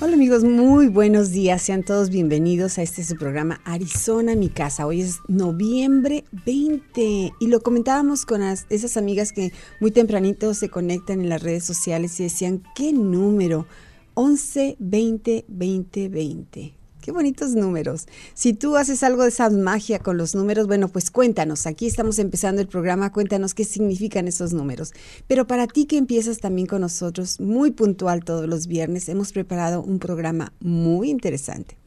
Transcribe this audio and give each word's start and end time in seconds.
Hola 0.00 0.14
amigos, 0.14 0.44
muy 0.44 0.86
buenos 0.86 1.32
días. 1.32 1.60
Sean 1.60 1.82
todos 1.82 2.08
bienvenidos 2.10 2.78
a 2.78 2.82
este 2.82 3.02
su 3.02 3.16
programa 3.16 3.60
Arizona, 3.64 4.36
mi 4.36 4.48
casa. 4.48 4.86
Hoy 4.86 5.00
es 5.00 5.18
noviembre 5.26 6.24
20 6.46 7.32
y 7.40 7.46
lo 7.48 7.60
comentábamos 7.62 8.24
con 8.24 8.40
esas 8.40 8.96
amigas 8.96 9.32
que 9.32 9.52
muy 9.80 9.90
tempranito 9.90 10.54
se 10.54 10.68
conectan 10.68 11.20
en 11.20 11.28
las 11.28 11.42
redes 11.42 11.64
sociales 11.64 12.20
y 12.20 12.22
decían, 12.22 12.62
¿qué 12.76 12.92
número? 12.92 13.66
11 14.14 14.76
20 14.78 15.46
20 15.48 16.08
20. 16.08 16.77
Qué 17.08 17.12
bonitos 17.12 17.54
números. 17.54 18.06
Si 18.34 18.52
tú 18.52 18.76
haces 18.76 19.02
algo 19.02 19.22
de 19.22 19.30
esa 19.30 19.48
magia 19.48 19.98
con 19.98 20.18
los 20.18 20.34
números, 20.34 20.66
bueno, 20.66 20.88
pues 20.88 21.10
cuéntanos. 21.10 21.66
Aquí 21.66 21.86
estamos 21.86 22.18
empezando 22.18 22.60
el 22.60 22.68
programa. 22.68 23.12
Cuéntanos 23.12 23.54
qué 23.54 23.64
significan 23.64 24.28
esos 24.28 24.52
números. 24.52 24.92
Pero 25.26 25.46
para 25.46 25.66
ti 25.66 25.86
que 25.86 25.96
empiezas 25.96 26.36
también 26.36 26.66
con 26.66 26.82
nosotros, 26.82 27.40
muy 27.40 27.70
puntual 27.70 28.24
todos 28.24 28.46
los 28.46 28.66
viernes, 28.66 29.08
hemos 29.08 29.32
preparado 29.32 29.82
un 29.82 30.00
programa 30.00 30.52
muy 30.60 31.08
interesante. 31.08 31.78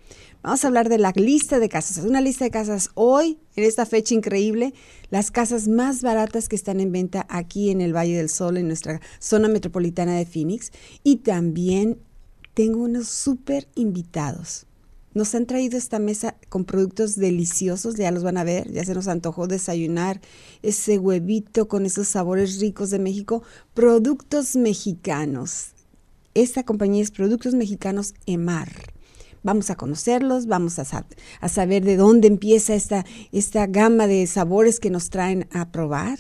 Vamos 0.41 0.63
a 0.63 0.69
hablar 0.69 0.89
de 0.89 0.97
la 0.97 1.13
lista 1.15 1.59
de 1.59 1.69
casas. 1.69 2.03
Una 2.03 2.19
lista 2.19 2.45
de 2.45 2.49
casas 2.49 2.89
hoy, 2.95 3.37
en 3.55 3.65
esta 3.65 3.85
fecha 3.85 4.15
increíble, 4.15 4.73
las 5.11 5.29
casas 5.29 5.67
más 5.67 6.01
baratas 6.01 6.49
que 6.49 6.55
están 6.55 6.79
en 6.79 6.91
venta 6.91 7.27
aquí 7.29 7.69
en 7.69 7.81
el 7.81 7.95
Valle 7.95 8.17
del 8.17 8.29
Sol, 8.29 8.57
en 8.57 8.65
nuestra 8.65 9.01
zona 9.19 9.49
metropolitana 9.49 10.15
de 10.15 10.25
Phoenix. 10.25 10.71
Y 11.03 11.17
también 11.17 11.99
tengo 12.55 12.81
unos 12.81 13.07
súper 13.07 13.67
invitados 13.75 14.65
nos 15.13 15.35
han 15.35 15.45
traído 15.45 15.77
esta 15.77 15.99
mesa 15.99 16.35
con 16.49 16.65
productos 16.65 17.15
deliciosos, 17.15 17.95
ya 17.95 18.11
los 18.11 18.23
van 18.23 18.37
a 18.37 18.43
ver, 18.43 18.71
ya 18.71 18.83
se 18.85 18.93
nos 18.93 19.07
antojó 19.07 19.47
desayunar 19.47 20.21
ese 20.61 20.97
huevito 20.97 21.67
con 21.67 21.85
esos 21.85 22.07
sabores 22.07 22.59
ricos 22.59 22.89
de 22.89 22.99
México, 22.99 23.43
productos 23.73 24.55
mexicanos. 24.55 25.71
Esta 26.33 26.63
compañía 26.63 27.03
es 27.03 27.11
Productos 27.11 27.53
Mexicanos 27.53 28.13
EMAR. 28.25 28.71
Vamos 29.43 29.69
a 29.69 29.75
conocerlos, 29.75 30.45
vamos 30.45 30.79
a, 30.79 31.05
a 31.41 31.49
saber 31.49 31.83
de 31.83 31.97
dónde 31.97 32.27
empieza 32.27 32.73
esta, 32.73 33.05
esta 33.31 33.67
gama 33.67 34.07
de 34.07 34.25
sabores 34.27 34.79
que 34.79 34.91
nos 34.91 35.09
traen 35.09 35.49
a 35.51 35.71
probar. 35.71 36.19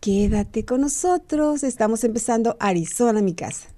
Quédate 0.00 0.64
con 0.64 0.80
nosotros, 0.80 1.62
estamos 1.62 2.02
empezando 2.02 2.56
Arizona, 2.58 3.22
mi 3.22 3.34
casa. 3.34 3.68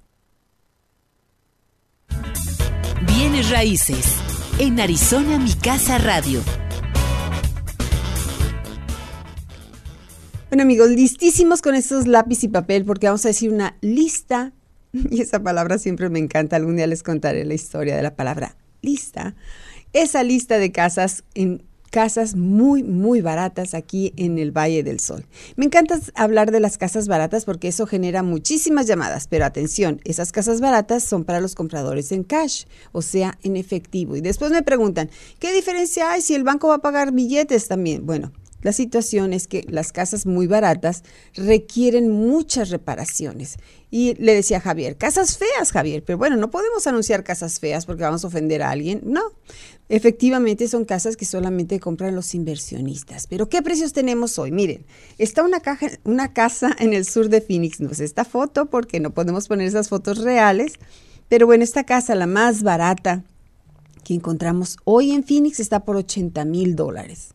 Bienes 3.01 3.49
Raíces. 3.49 4.17
En 4.57 4.79
Arizona, 4.79 5.37
mi 5.37 5.53
casa 5.53 5.97
radio. 5.97 6.41
Bueno 10.49 10.63
amigos, 10.63 10.89
listísimos 10.89 11.61
con 11.61 11.75
estos 11.75 12.07
lápiz 12.07 12.43
y 12.45 12.47
papel 12.47 12.85
porque 12.85 13.07
vamos 13.07 13.25
a 13.25 13.27
decir 13.27 13.51
una 13.51 13.75
lista, 13.81 14.53
y 14.93 15.21
esa 15.21 15.43
palabra 15.43 15.77
siempre 15.77 16.09
me 16.09 16.19
encanta, 16.19 16.55
algún 16.55 16.77
día 16.77 16.87
les 16.87 17.03
contaré 17.03 17.43
la 17.43 17.53
historia 17.53 17.97
de 17.97 18.01
la 18.01 18.15
palabra 18.15 18.55
lista, 18.81 19.35
esa 19.91 20.23
lista 20.23 20.57
de 20.57 20.71
casas 20.71 21.25
en 21.33 21.63
casas 21.95 22.35
muy, 22.35 22.83
muy 22.83 23.21
baratas 23.21 23.73
aquí 23.73 24.11
en 24.17 24.37
el 24.37 24.51
Valle 24.51 24.83
del 24.83 24.99
Sol. 24.99 25.25
Me 25.55 25.63
encanta 25.63 25.97
hablar 26.13 26.51
de 26.51 26.59
las 26.59 26.77
casas 26.77 27.07
baratas 27.07 27.45
porque 27.45 27.69
eso 27.69 27.87
genera 27.87 28.21
muchísimas 28.21 28.85
llamadas, 28.85 29.27
pero 29.29 29.45
atención, 29.45 30.01
esas 30.03 30.33
casas 30.33 30.59
baratas 30.59 31.05
son 31.05 31.23
para 31.23 31.39
los 31.39 31.55
compradores 31.55 32.11
en 32.11 32.25
cash, 32.25 32.65
o 32.91 33.01
sea, 33.01 33.39
en 33.43 33.55
efectivo. 33.55 34.17
Y 34.17 34.19
después 34.19 34.51
me 34.51 34.61
preguntan, 34.61 35.09
¿qué 35.39 35.53
diferencia 35.53 36.11
hay 36.11 36.21
si 36.21 36.35
el 36.35 36.43
banco 36.43 36.67
va 36.67 36.75
a 36.75 36.79
pagar 36.79 37.13
billetes 37.13 37.69
también? 37.69 38.05
Bueno, 38.05 38.33
la 38.65 38.73
situación 38.73 39.31
es 39.31 39.45
que 39.45 39.63
las 39.69 39.91
casas 39.91 40.25
muy 40.25 40.47
baratas 40.47 41.03
requieren 41.35 42.09
muchas 42.09 42.71
reparaciones. 42.71 43.57
Y 43.91 44.15
le 44.15 44.33
decía 44.33 44.57
a 44.57 44.59
Javier, 44.59 44.97
casas 44.97 45.37
feas, 45.37 45.71
Javier, 45.71 46.03
pero 46.03 46.17
bueno, 46.17 46.35
no 46.35 46.49
podemos 46.49 46.87
anunciar 46.87 47.23
casas 47.23 47.59
feas 47.59 47.85
porque 47.85 48.01
vamos 48.01 48.23
a 48.23 48.27
ofender 48.27 48.63
a 48.63 48.71
alguien. 48.71 49.01
No, 49.03 49.21
efectivamente 49.87 50.67
son 50.67 50.83
casas 50.83 51.15
que 51.15 51.25
solamente 51.25 51.79
compran 51.79 52.15
los 52.15 52.33
inversionistas. 52.33 53.27
Pero 53.27 53.49
¿qué 53.49 53.61
precios 53.61 53.93
tenemos 53.93 54.39
hoy? 54.39 54.51
Miren, 54.51 54.83
está 55.19 55.43
una, 55.43 55.59
caja, 55.59 55.89
una 56.03 56.33
casa 56.33 56.75
en 56.79 56.95
el 56.95 57.05
sur 57.05 57.29
de 57.29 57.41
Phoenix. 57.41 57.79
No 57.81 57.91
es 57.91 57.99
esta 57.99 58.25
foto 58.25 58.65
porque 58.65 58.99
no 58.99 59.11
podemos 59.11 59.47
poner 59.47 59.67
esas 59.67 59.89
fotos 59.89 60.23
reales. 60.23 60.73
Pero 61.29 61.45
bueno, 61.45 61.63
esta 61.63 61.83
casa, 61.83 62.15
la 62.15 62.25
más 62.25 62.63
barata 62.63 63.23
que 64.03 64.15
encontramos 64.15 64.77
hoy 64.85 65.11
en 65.11 65.23
Phoenix, 65.23 65.59
está 65.59 65.85
por 65.85 65.97
80 65.97 66.45
mil 66.45 66.75
dólares. 66.75 67.34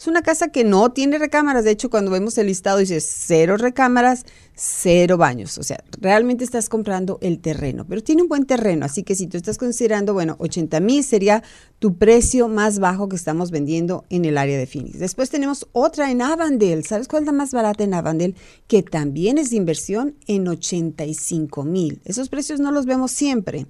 Es 0.00 0.06
una 0.06 0.22
casa 0.22 0.48
que 0.48 0.64
no 0.64 0.92
tiene 0.92 1.18
recámaras. 1.18 1.62
De 1.62 1.72
hecho, 1.72 1.90
cuando 1.90 2.10
vemos 2.10 2.38
el 2.38 2.46
listado 2.46 2.78
dice 2.78 3.02
cero 3.02 3.58
recámaras, 3.58 4.24
cero 4.54 5.18
baños. 5.18 5.58
O 5.58 5.62
sea, 5.62 5.84
realmente 6.00 6.42
estás 6.42 6.70
comprando 6.70 7.18
el 7.20 7.38
terreno, 7.38 7.84
pero 7.86 8.02
tiene 8.02 8.22
un 8.22 8.28
buen 8.28 8.46
terreno. 8.46 8.86
Así 8.86 9.02
que 9.02 9.14
si 9.14 9.26
tú 9.26 9.36
estás 9.36 9.58
considerando, 9.58 10.14
bueno, 10.14 10.36
80 10.38 10.80
mil 10.80 11.04
sería 11.04 11.42
tu 11.80 11.98
precio 11.98 12.48
más 12.48 12.78
bajo 12.78 13.10
que 13.10 13.16
estamos 13.16 13.50
vendiendo 13.50 14.06
en 14.08 14.24
el 14.24 14.38
área 14.38 14.56
de 14.56 14.66
Phoenix. 14.66 14.98
Después 14.98 15.28
tenemos 15.28 15.68
otra 15.72 16.10
en 16.10 16.22
Avandale. 16.22 16.82
¿Sabes 16.82 17.06
cuál 17.06 17.24
es 17.24 17.26
la 17.26 17.32
más 17.32 17.52
barata 17.52 17.84
en 17.84 17.92
Avandale? 17.92 18.34
Que 18.68 18.82
también 18.82 19.36
es 19.36 19.50
de 19.50 19.56
inversión 19.56 20.16
en 20.26 20.48
85 20.48 21.62
mil. 21.64 22.00
Esos 22.06 22.30
precios 22.30 22.58
no 22.58 22.72
los 22.72 22.86
vemos 22.86 23.10
siempre. 23.10 23.66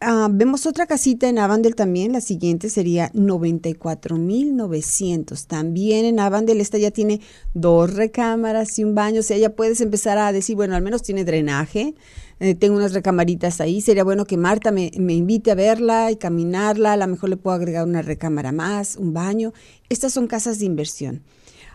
Ah, 0.00 0.28
vemos 0.30 0.64
otra 0.64 0.86
casita 0.86 1.28
en 1.28 1.40
Avandel 1.40 1.74
también, 1.74 2.12
la 2.12 2.20
siguiente 2.20 2.70
sería 2.70 3.10
94.900. 3.14 5.44
También 5.44 6.04
en 6.04 6.20
Avandel, 6.20 6.60
esta 6.60 6.78
ya 6.78 6.92
tiene 6.92 7.20
dos 7.52 7.92
recámaras 7.94 8.78
y 8.78 8.84
un 8.84 8.94
baño, 8.94 9.18
o 9.20 9.24
sea, 9.24 9.36
ya 9.38 9.50
puedes 9.50 9.80
empezar 9.80 10.16
a 10.18 10.30
decir, 10.30 10.54
bueno, 10.54 10.76
al 10.76 10.82
menos 10.82 11.02
tiene 11.02 11.24
drenaje, 11.24 11.96
eh, 12.38 12.54
tengo 12.54 12.76
unas 12.76 12.92
recamaritas 12.92 13.60
ahí, 13.60 13.80
sería 13.80 14.04
bueno 14.04 14.24
que 14.24 14.36
Marta 14.36 14.70
me, 14.70 14.92
me 14.96 15.14
invite 15.14 15.50
a 15.50 15.56
verla 15.56 16.12
y 16.12 16.16
caminarla, 16.16 16.92
a 16.92 16.96
lo 16.96 17.08
mejor 17.08 17.30
le 17.30 17.36
puedo 17.36 17.56
agregar 17.56 17.84
una 17.84 18.02
recámara 18.02 18.52
más, 18.52 18.94
un 18.94 19.12
baño. 19.12 19.52
Estas 19.88 20.12
son 20.12 20.28
casas 20.28 20.60
de 20.60 20.66
inversión. 20.66 21.24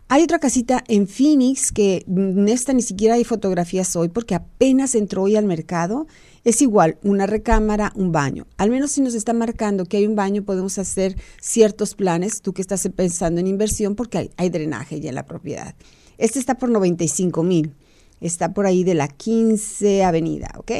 Hay 0.07 0.23
otra 0.23 0.39
casita 0.39 0.83
en 0.87 1.07
Phoenix 1.07 1.71
que 1.71 2.03
en 2.07 2.47
esta 2.47 2.73
ni 2.73 2.81
siquiera 2.81 3.15
hay 3.15 3.23
fotografías 3.23 3.95
hoy 3.95 4.09
porque 4.09 4.35
apenas 4.35 4.95
entró 4.95 5.23
hoy 5.23 5.35
al 5.35 5.45
mercado. 5.45 6.07
Es 6.43 6.61
igual, 6.61 6.97
una 7.03 7.25
recámara, 7.25 7.93
un 7.95 8.11
baño. 8.11 8.47
Al 8.57 8.69
menos 8.69 8.91
si 8.91 9.01
nos 9.01 9.13
está 9.13 9.31
marcando 9.31 9.85
que 9.85 9.97
hay 9.97 10.05
un 10.05 10.15
baño, 10.15 10.43
podemos 10.43 10.77
hacer 10.77 11.15
ciertos 11.39 11.95
planes, 11.95 12.41
tú 12.41 12.53
que 12.53 12.61
estás 12.61 12.87
pensando 12.95 13.39
en 13.39 13.47
inversión, 13.47 13.95
porque 13.95 14.29
hay, 14.35 14.49
drenaje 14.49 14.99
ya 14.99 15.09
en 15.09 15.15
la 15.15 15.25
propiedad. 15.25 15.73
Este 16.17 16.39
está 16.39 16.55
por 16.55 16.69
95 16.69 17.43
mil. 17.43 17.73
Está 18.19 18.53
por 18.53 18.65
ahí 18.65 18.83
de 18.83 18.93
la 18.93 19.07
15 19.07 20.03
Avenida, 20.03 20.51
¿ok? 20.57 20.71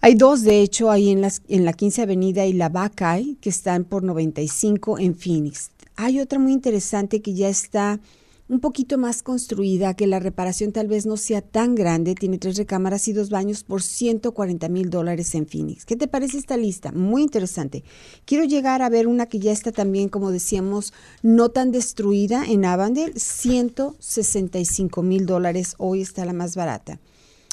Hay 0.00 0.14
dos, 0.14 0.42
de 0.42 0.60
hecho, 0.62 0.90
ahí 0.90 1.10
en, 1.10 1.20
las, 1.20 1.42
en 1.48 1.64
la 1.64 1.72
15 1.72 2.02
Avenida 2.02 2.46
y 2.46 2.52
la 2.52 2.68
Buckeye, 2.68 3.36
que 3.40 3.50
están 3.50 3.84
por 3.84 4.04
95 4.04 5.00
en 5.00 5.16
Phoenix. 5.16 5.70
Hay 5.96 6.20
otra 6.20 6.38
muy 6.38 6.52
interesante 6.52 7.22
que 7.22 7.34
ya 7.34 7.48
está 7.48 7.98
un 8.48 8.60
poquito 8.60 8.96
más 8.96 9.22
construida, 9.22 9.94
que 9.94 10.06
la 10.06 10.20
reparación 10.20 10.72
tal 10.72 10.88
vez 10.88 11.04
no 11.04 11.16
sea 11.16 11.42
tan 11.42 11.74
grande, 11.74 12.14
tiene 12.14 12.38
tres 12.38 12.56
recámaras 12.56 13.06
y 13.08 13.12
dos 13.12 13.28
baños 13.28 13.62
por 13.62 13.82
140 13.82 14.68
mil 14.68 14.88
dólares 14.88 15.34
en 15.34 15.46
Phoenix. 15.46 15.84
¿Qué 15.84 15.96
te 15.96 16.08
parece 16.08 16.38
esta 16.38 16.56
lista? 16.56 16.90
Muy 16.92 17.22
interesante. 17.22 17.84
Quiero 18.24 18.44
llegar 18.44 18.80
a 18.80 18.88
ver 18.88 19.06
una 19.06 19.26
que 19.26 19.38
ya 19.38 19.52
está 19.52 19.70
también, 19.70 20.08
como 20.08 20.30
decíamos, 20.30 20.94
no 21.22 21.50
tan 21.50 21.72
destruida 21.72 22.44
en 22.46 22.64
Avondale, 22.64 23.12
165 23.16 25.02
mil 25.02 25.26
dólares, 25.26 25.74
hoy 25.78 26.00
está 26.00 26.24
la 26.24 26.32
más 26.32 26.56
barata. 26.56 27.00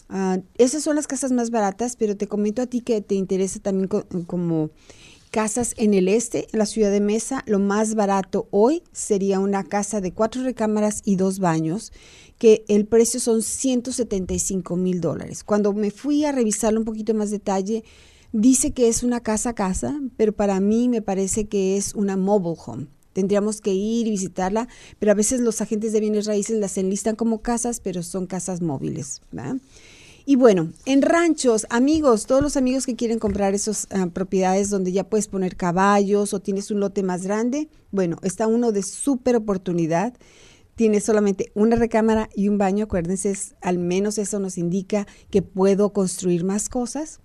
Ah, 0.08 0.40
esas 0.58 0.84
son 0.84 0.96
las 0.96 1.08
casas 1.08 1.32
más 1.32 1.50
baratas, 1.50 1.96
pero 1.96 2.16
te 2.16 2.28
comento 2.28 2.62
a 2.62 2.68
ti 2.68 2.82
que 2.82 3.02
te 3.02 3.16
interesa 3.16 3.60
también 3.60 3.88
como 3.88 4.70
casas 5.36 5.74
en 5.76 5.94
el 5.94 6.08
este, 6.08 6.48
en 6.54 6.60
la 6.60 6.66
ciudad 6.66 6.92
de 6.92 7.02
Mesa. 7.02 7.44
Lo 7.46 7.60
más 7.60 7.94
barato 7.94 8.48
hoy 8.52 8.84
sería 8.94 9.42
una 9.42 9.66
casa 9.66 10.00
de 10.00 10.14
cuatro 10.14 10.44
recámaras 10.44 11.02
y 11.04 11.18
dos 11.18 11.40
baños, 11.40 11.92
que 12.38 12.64
el 12.70 12.86
precio 12.86 13.20
son 13.20 13.42
175 13.42 14.78
mil 14.78 15.02
dólares. 15.02 15.44
Cuando 15.44 15.74
me 15.74 15.92
fui 15.92 16.24
a 16.24 16.32
revisarlo 16.32 16.80
un 16.80 16.86
poquito 16.86 17.14
más 17.14 17.32
detalle, 17.32 17.84
dice 18.32 18.72
que 18.72 18.88
es 18.88 19.04
una 19.04 19.20
casa 19.20 19.50
a 19.50 19.56
casa, 19.56 20.00
pero 20.16 20.32
para 20.32 20.62
mí 20.62 20.88
me 20.88 21.02
parece 21.02 21.50
que 21.50 21.76
es 21.76 21.96
una 21.96 22.16
mobile 22.16 22.56
home. 22.66 22.88
Tendríamos 23.12 23.60
que 23.60 23.74
ir 23.74 24.08
y 24.08 24.12
visitarla, 24.12 24.70
pero 25.00 25.12
a 25.12 25.16
veces 25.16 25.42
los 25.42 25.60
agentes 25.60 25.92
de 25.92 26.00
bienes 26.00 26.28
raíces 26.28 26.58
las 26.60 26.78
enlistan 26.78 27.18
como 27.18 27.42
casas, 27.42 27.82
pero 27.82 28.04
son 28.04 28.26
casas 28.26 28.62
móviles. 28.62 29.22
Y 30.28 30.38
bueno, 30.38 30.72
en 30.88 31.04
ranchos, 31.04 31.68
amigos, 31.70 32.26
todos 32.26 32.42
los 32.42 32.58
amigos 32.58 32.88
que 32.88 32.96
quieren 32.96 33.20
comprar 33.20 33.54
esas 33.54 33.88
ah, 33.92 34.08
propiedades 34.12 34.72
donde 34.72 34.92
ya 34.92 35.04
puedes 35.08 35.28
poner 35.28 35.56
caballos 35.56 36.34
o 36.34 36.40
tienes 36.40 36.72
un 36.72 36.80
lote 36.80 37.04
más 37.04 37.22
grande, 37.22 37.70
bueno, 37.92 38.18
está 38.24 38.48
uno 38.48 38.72
de 38.72 38.82
súper 38.82 39.36
oportunidad. 39.36 40.16
Tiene 40.74 41.00
solamente 41.00 41.52
una 41.54 41.76
recámara 41.76 42.28
y 42.36 42.50
un 42.50 42.58
baño, 42.58 42.86
acuérdense, 42.86 43.34
al 43.62 43.78
menos 43.78 44.18
eso 44.18 44.40
nos 44.40 44.58
indica 44.58 45.06
que 45.30 45.44
puedo 45.44 45.94
construir 45.94 46.44
más 46.44 46.70
cosas. 46.70 47.20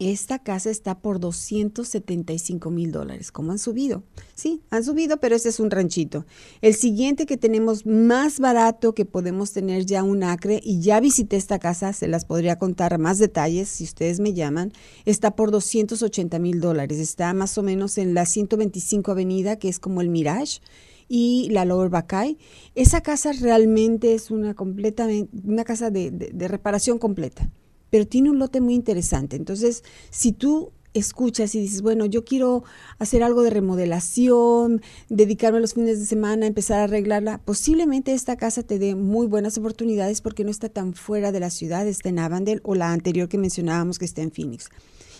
Esta 0.00 0.38
casa 0.38 0.70
está 0.70 0.98
por 0.98 1.20
275 1.20 2.70
mil 2.70 2.90
dólares. 2.90 3.30
¿Cómo 3.30 3.52
han 3.52 3.58
subido? 3.58 4.02
Sí, 4.34 4.62
han 4.70 4.82
subido, 4.82 5.20
pero 5.20 5.36
este 5.36 5.50
es 5.50 5.60
un 5.60 5.70
ranchito. 5.70 6.24
El 6.62 6.74
siguiente 6.74 7.26
que 7.26 7.36
tenemos 7.36 7.84
más 7.84 8.40
barato 8.40 8.94
que 8.94 9.04
podemos 9.04 9.52
tener 9.52 9.84
ya 9.84 10.02
un 10.02 10.22
acre, 10.22 10.58
y 10.64 10.80
ya 10.80 11.00
visité 11.00 11.36
esta 11.36 11.58
casa, 11.58 11.92
se 11.92 12.08
las 12.08 12.24
podría 12.24 12.56
contar 12.56 12.98
más 12.98 13.18
detalles 13.18 13.68
si 13.68 13.84
ustedes 13.84 14.20
me 14.20 14.32
llaman, 14.32 14.72
está 15.04 15.36
por 15.36 15.50
280 15.50 16.38
mil 16.38 16.62
dólares. 16.62 16.98
Está 16.98 17.34
más 17.34 17.58
o 17.58 17.62
menos 17.62 17.98
en 17.98 18.14
la 18.14 18.24
125 18.24 19.10
Avenida, 19.10 19.58
que 19.58 19.68
es 19.68 19.78
como 19.78 20.00
el 20.00 20.08
Mirage 20.08 20.62
y 21.08 21.50
la 21.50 21.66
Lower 21.66 21.90
Bacay. 21.90 22.38
Esa 22.74 23.02
casa 23.02 23.32
realmente 23.32 24.14
es 24.14 24.30
una 24.30 24.54
completamente 24.54 25.28
una 25.44 25.64
casa 25.64 25.90
de, 25.90 26.10
de 26.10 26.48
reparación 26.48 26.98
completa 26.98 27.50
pero 27.90 28.06
tiene 28.06 28.30
un 28.30 28.38
lote 28.38 28.60
muy 28.60 28.74
interesante. 28.74 29.36
Entonces, 29.36 29.84
si 30.10 30.32
tú 30.32 30.72
escuchas 30.92 31.54
y 31.54 31.60
dices, 31.60 31.82
bueno, 31.82 32.04
yo 32.06 32.24
quiero 32.24 32.64
hacer 32.98 33.22
algo 33.22 33.42
de 33.42 33.50
remodelación, 33.50 34.82
dedicarme 35.08 35.60
los 35.60 35.74
fines 35.74 36.00
de 36.00 36.06
semana, 36.06 36.46
empezar 36.46 36.80
a 36.80 36.84
arreglarla, 36.84 37.38
posiblemente 37.38 38.12
esta 38.12 38.36
casa 38.36 38.62
te 38.62 38.78
dé 38.78 38.94
muy 38.96 39.26
buenas 39.26 39.56
oportunidades 39.56 40.20
porque 40.20 40.44
no 40.44 40.50
está 40.50 40.68
tan 40.68 40.94
fuera 40.94 41.30
de 41.30 41.40
la 41.40 41.50
ciudad, 41.50 41.86
está 41.86 42.08
en 42.08 42.18
Avandale 42.18 42.60
o 42.64 42.74
la 42.74 42.92
anterior 42.92 43.28
que 43.28 43.38
mencionábamos 43.38 43.98
que 43.98 44.04
está 44.04 44.22
en 44.22 44.32
Phoenix. 44.32 44.68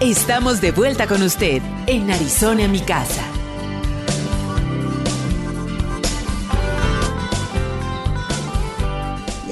Estamos 0.00 0.60
de 0.60 0.72
vuelta 0.72 1.06
con 1.06 1.22
usted 1.22 1.62
en 1.86 2.10
Arizona, 2.10 2.68
mi. 2.68 2.82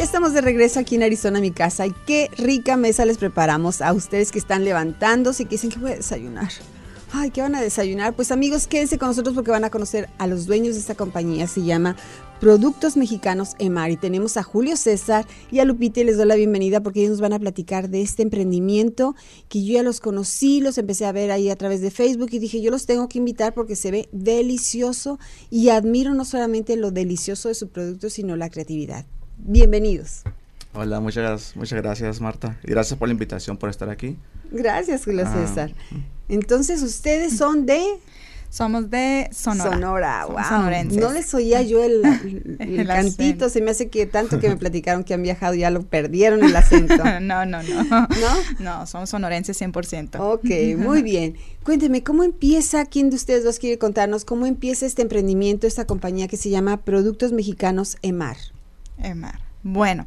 Estamos 0.02 0.32
de 0.32 0.40
regreso 0.40 0.80
aquí 0.80 0.96
en 0.96 1.04
Arizona, 1.04 1.40
mi 1.40 1.52
casa. 1.52 1.86
Y 1.86 1.94
qué 2.06 2.28
rica 2.36 2.76
mesa 2.76 3.04
les 3.04 3.18
preparamos 3.18 3.80
a 3.80 3.92
ustedes 3.92 4.32
que 4.32 4.38
están 4.38 4.64
levantándose 4.64 5.44
y 5.44 5.46
que 5.46 5.52
dicen 5.52 5.70
que 5.70 5.78
voy 5.78 5.92
a 5.92 5.96
desayunar. 5.96 6.50
Ay, 7.12 7.30
¿qué 7.30 7.40
van 7.40 7.54
a 7.54 7.62
desayunar? 7.62 8.14
Pues 8.14 8.32
amigos, 8.32 8.66
quédense 8.66 8.98
con 8.98 9.08
nosotros 9.08 9.34
porque 9.34 9.50
van 9.50 9.64
a 9.64 9.70
conocer 9.70 10.08
a 10.18 10.26
los 10.26 10.46
dueños 10.46 10.74
de 10.74 10.80
esta 10.80 10.96
compañía. 10.96 11.46
Se 11.46 11.62
llama 11.62 11.94
Productos 12.40 12.96
Mexicanos 12.96 13.54
Emar. 13.60 13.92
Y 13.92 13.96
tenemos 13.96 14.36
a 14.36 14.42
Julio 14.42 14.76
César 14.76 15.24
y 15.52 15.60
a 15.60 15.64
Lupita 15.64 16.00
y 16.00 16.04
les 16.04 16.16
doy 16.16 16.26
la 16.26 16.34
bienvenida 16.34 16.82
porque 16.82 17.00
ellos 17.00 17.12
nos 17.12 17.20
van 17.20 17.34
a 17.34 17.38
platicar 17.38 17.88
de 17.88 18.02
este 18.02 18.22
emprendimiento 18.22 19.14
que 19.48 19.62
yo 19.64 19.74
ya 19.74 19.82
los 19.84 20.00
conocí, 20.00 20.60
los 20.60 20.78
empecé 20.78 21.06
a 21.06 21.12
ver 21.12 21.30
ahí 21.30 21.48
a 21.48 21.56
través 21.56 21.80
de 21.80 21.92
Facebook 21.92 22.30
y 22.32 22.40
dije, 22.40 22.60
yo 22.60 22.72
los 22.72 22.86
tengo 22.86 23.08
que 23.08 23.18
invitar 23.18 23.54
porque 23.54 23.76
se 23.76 23.92
ve 23.92 24.08
delicioso 24.10 25.20
y 25.48 25.68
admiro 25.68 26.12
no 26.12 26.24
solamente 26.24 26.74
lo 26.76 26.90
delicioso 26.90 27.48
de 27.48 27.54
su 27.54 27.68
producto, 27.68 28.10
sino 28.10 28.34
la 28.34 28.50
creatividad. 28.50 29.06
Bienvenidos. 29.44 30.22
Hola, 30.72 31.00
muchas, 31.00 31.56
muchas 31.56 31.82
gracias 31.82 32.20
Marta. 32.20 32.60
Y 32.62 32.70
gracias 32.70 32.96
por 32.96 33.08
la 33.08 33.12
invitación, 33.12 33.56
por 33.56 33.70
estar 33.70 33.90
aquí. 33.90 34.16
Gracias, 34.52 35.04
Julio 35.04 35.24
ah, 35.26 35.34
César. 35.34 35.72
Entonces, 36.28 36.80
ustedes 36.82 37.36
son 37.36 37.66
de... 37.66 37.82
Somos 38.50 38.88
de 38.90 39.28
Sonora. 39.32 39.72
Sonora, 39.72 40.26
wow. 40.26 41.00
No 41.00 41.10
les 41.10 41.32
oía 41.34 41.62
yo 41.62 41.82
el, 41.82 42.02
cantito, 42.86 43.48
se 43.48 43.62
me 43.62 43.70
hace 43.70 43.88
que 43.88 44.06
tanto 44.06 44.38
que 44.38 44.48
me 44.50 44.56
platicaron 44.56 45.04
que 45.04 45.14
han 45.14 45.22
viajado 45.22 45.54
ya 45.54 45.70
lo 45.70 45.82
perdieron 45.82 46.44
el 46.44 46.54
acento. 46.54 47.02
no, 47.20 47.44
no, 47.46 47.62
no. 47.62 47.82
¿No? 47.82 48.08
No, 48.60 48.86
somos 48.86 49.10
sonorenses 49.10 49.60
100%. 49.60 50.20
Ok, 50.20 50.78
muy 50.78 51.02
bien. 51.02 51.36
Cuénteme, 51.64 52.04
¿cómo 52.04 52.22
empieza, 52.22 52.84
quién 52.84 53.10
de 53.10 53.16
ustedes 53.16 53.42
dos 53.42 53.58
quiere 53.58 53.78
contarnos, 53.78 54.24
cómo 54.24 54.46
empieza 54.46 54.86
este 54.86 55.02
emprendimiento, 55.02 55.66
esta 55.66 55.86
compañía 55.86 56.28
que 56.28 56.36
se 56.36 56.50
llama 56.50 56.76
Productos 56.84 57.32
Mexicanos 57.32 57.96
EMAR? 58.02 58.36
EMAR. 59.02 59.40
Bueno, 59.62 60.06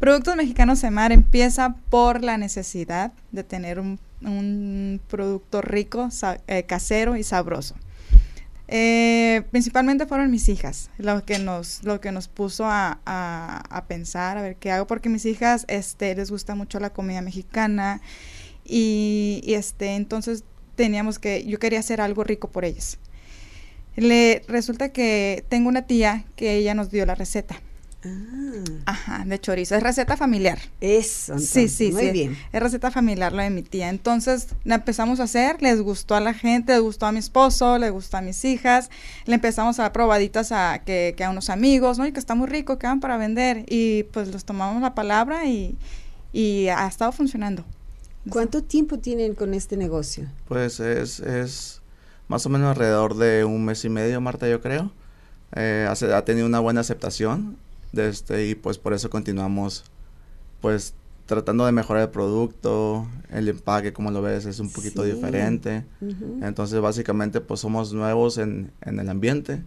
Productos 0.00 0.34
Mexicanos 0.34 0.82
EMAR 0.82 1.12
empieza 1.12 1.74
por 1.90 2.24
la 2.24 2.38
necesidad 2.38 3.12
de 3.32 3.44
tener 3.44 3.78
un, 3.78 5.00
producto 5.08 5.60
rico, 5.60 6.08
eh, 6.46 6.62
casero 6.62 7.16
y 7.16 7.22
sabroso. 7.22 7.74
Eh, 8.66 9.42
principalmente 9.50 10.06
fueron 10.06 10.30
mis 10.30 10.48
hijas 10.48 10.90
lo 10.96 11.22
que 11.26 11.38
nos, 11.38 11.82
lo 11.82 12.00
que 12.00 12.12
nos 12.12 12.28
puso 12.28 12.64
a, 12.66 13.84
pensar, 13.88 14.38
a 14.38 14.42
ver 14.42 14.56
qué 14.56 14.70
hago, 14.70 14.86
porque 14.86 15.10
mis 15.10 15.26
hijas 15.26 15.66
este, 15.68 16.14
les 16.14 16.30
gusta 16.30 16.54
mucho 16.54 16.80
la 16.80 16.88
comida 16.88 17.20
mexicana 17.20 18.00
y, 18.64 19.42
este, 19.48 19.96
entonces 19.96 20.44
teníamos 20.76 21.18
que, 21.18 21.44
yo 21.44 21.58
quería 21.58 21.80
hacer 21.80 22.00
algo 22.00 22.24
rico 22.24 22.48
por 22.48 22.64
ellas. 22.64 22.98
Le 23.96 24.44
resulta 24.48 24.92
que 24.92 25.44
tengo 25.50 25.68
una 25.68 25.82
tía 25.82 26.24
que 26.36 26.54
ella 26.54 26.72
nos 26.72 26.90
dio 26.90 27.04
la 27.04 27.14
receta 27.14 27.60
Ah. 28.04 28.64
Ajá, 28.86 29.24
de 29.26 29.38
chorizo. 29.38 29.74
Es 29.74 29.82
receta 29.82 30.16
familiar. 30.16 30.58
Eso. 30.80 31.38
sí, 31.38 31.68
sí, 31.68 31.92
muy 31.92 32.10
bien. 32.10 32.36
Es 32.52 32.62
receta 32.62 32.90
familiar 32.90 33.32
lo 33.32 33.42
de 33.42 33.50
mi 33.50 33.62
tía. 33.62 33.90
Entonces 33.90 34.48
la 34.64 34.76
empezamos 34.76 35.20
a 35.20 35.24
hacer, 35.24 35.60
les 35.60 35.80
gustó 35.82 36.14
a 36.14 36.20
la 36.20 36.32
gente, 36.32 36.72
les 36.72 36.80
gustó 36.80 37.06
a 37.06 37.12
mi 37.12 37.18
esposo, 37.18 37.78
les 37.78 37.90
gustó 37.90 38.16
a 38.16 38.22
mis 38.22 38.44
hijas. 38.44 38.90
Le 39.26 39.34
empezamos 39.34 39.78
a 39.78 39.82
dar 39.82 39.92
probaditas 39.92 40.50
a, 40.52 40.82
que, 40.84 41.14
a 41.22 41.30
unos 41.30 41.50
amigos, 41.50 41.98
¿no? 41.98 42.06
Y 42.06 42.12
que 42.12 42.20
está 42.20 42.34
muy 42.34 42.48
rico, 42.48 42.78
que 42.78 42.86
van 42.86 43.00
para 43.00 43.18
vender. 43.18 43.64
Y 43.68 44.04
pues 44.04 44.28
los 44.28 44.44
tomamos 44.44 44.80
la 44.80 44.94
palabra 44.94 45.46
y, 45.46 45.76
ha 46.68 46.86
estado 46.86 47.12
funcionando. 47.12 47.64
¿Cuánto 48.28 48.62
tiempo 48.62 48.98
tienen 48.98 49.34
con 49.34 49.52
este 49.52 49.76
negocio? 49.76 50.28
Pues 50.46 50.78
es, 50.80 51.20
es 51.20 51.82
más 52.28 52.46
o 52.46 52.48
menos 52.48 52.68
alrededor 52.68 53.16
de 53.16 53.44
un 53.44 53.64
mes 53.64 53.84
y 53.84 53.88
medio, 53.88 54.20
Marta, 54.20 54.48
yo 54.48 54.60
creo. 54.60 54.92
Eh, 55.56 55.88
ha 55.88 56.24
tenido 56.24 56.46
una 56.46 56.60
buena 56.60 56.80
aceptación 56.80 57.56
de 57.92 58.08
este, 58.08 58.48
y 58.48 58.54
pues 58.54 58.78
por 58.78 58.92
eso 58.92 59.10
continuamos 59.10 59.84
pues 60.60 60.94
tratando 61.26 61.64
de 61.64 61.72
mejorar 61.72 62.02
el 62.04 62.10
producto, 62.10 63.06
el 63.30 63.48
empaque, 63.48 63.92
como 63.92 64.10
lo 64.10 64.20
ves, 64.20 64.46
es 64.46 64.58
un 64.58 64.70
poquito 64.70 65.04
diferente. 65.04 65.84
Entonces, 66.42 66.80
básicamente, 66.80 67.40
pues 67.40 67.60
somos 67.60 67.92
nuevos 67.92 68.36
en, 68.36 68.72
en 68.80 68.98
el 68.98 69.08
ambiente 69.08 69.62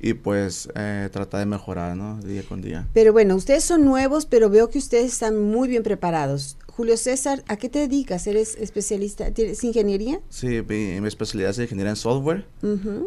y 0.00 0.14
pues 0.14 0.68
eh, 0.74 1.08
trata 1.12 1.38
de 1.38 1.46
mejorar, 1.46 1.96
¿no? 1.96 2.20
Día 2.20 2.42
con 2.48 2.62
día. 2.62 2.86
Pero 2.92 3.12
bueno, 3.12 3.34
ustedes 3.34 3.64
son 3.64 3.84
nuevos, 3.84 4.26
pero 4.26 4.48
veo 4.48 4.68
que 4.68 4.78
ustedes 4.78 5.12
están 5.12 5.42
muy 5.42 5.68
bien 5.68 5.82
preparados. 5.82 6.56
Julio 6.68 6.96
César, 6.96 7.42
¿a 7.48 7.56
qué 7.56 7.68
te 7.68 7.80
dedicas? 7.80 8.26
¿Eres 8.28 8.54
especialista? 8.54 9.32
¿Tienes 9.32 9.64
ingeniería? 9.64 10.20
Sí, 10.28 10.62
mi, 10.68 11.04
especialidad 11.08 11.50
es 11.50 11.58
ingeniería 11.58 11.90
en 11.90 11.96
software. 11.96 12.46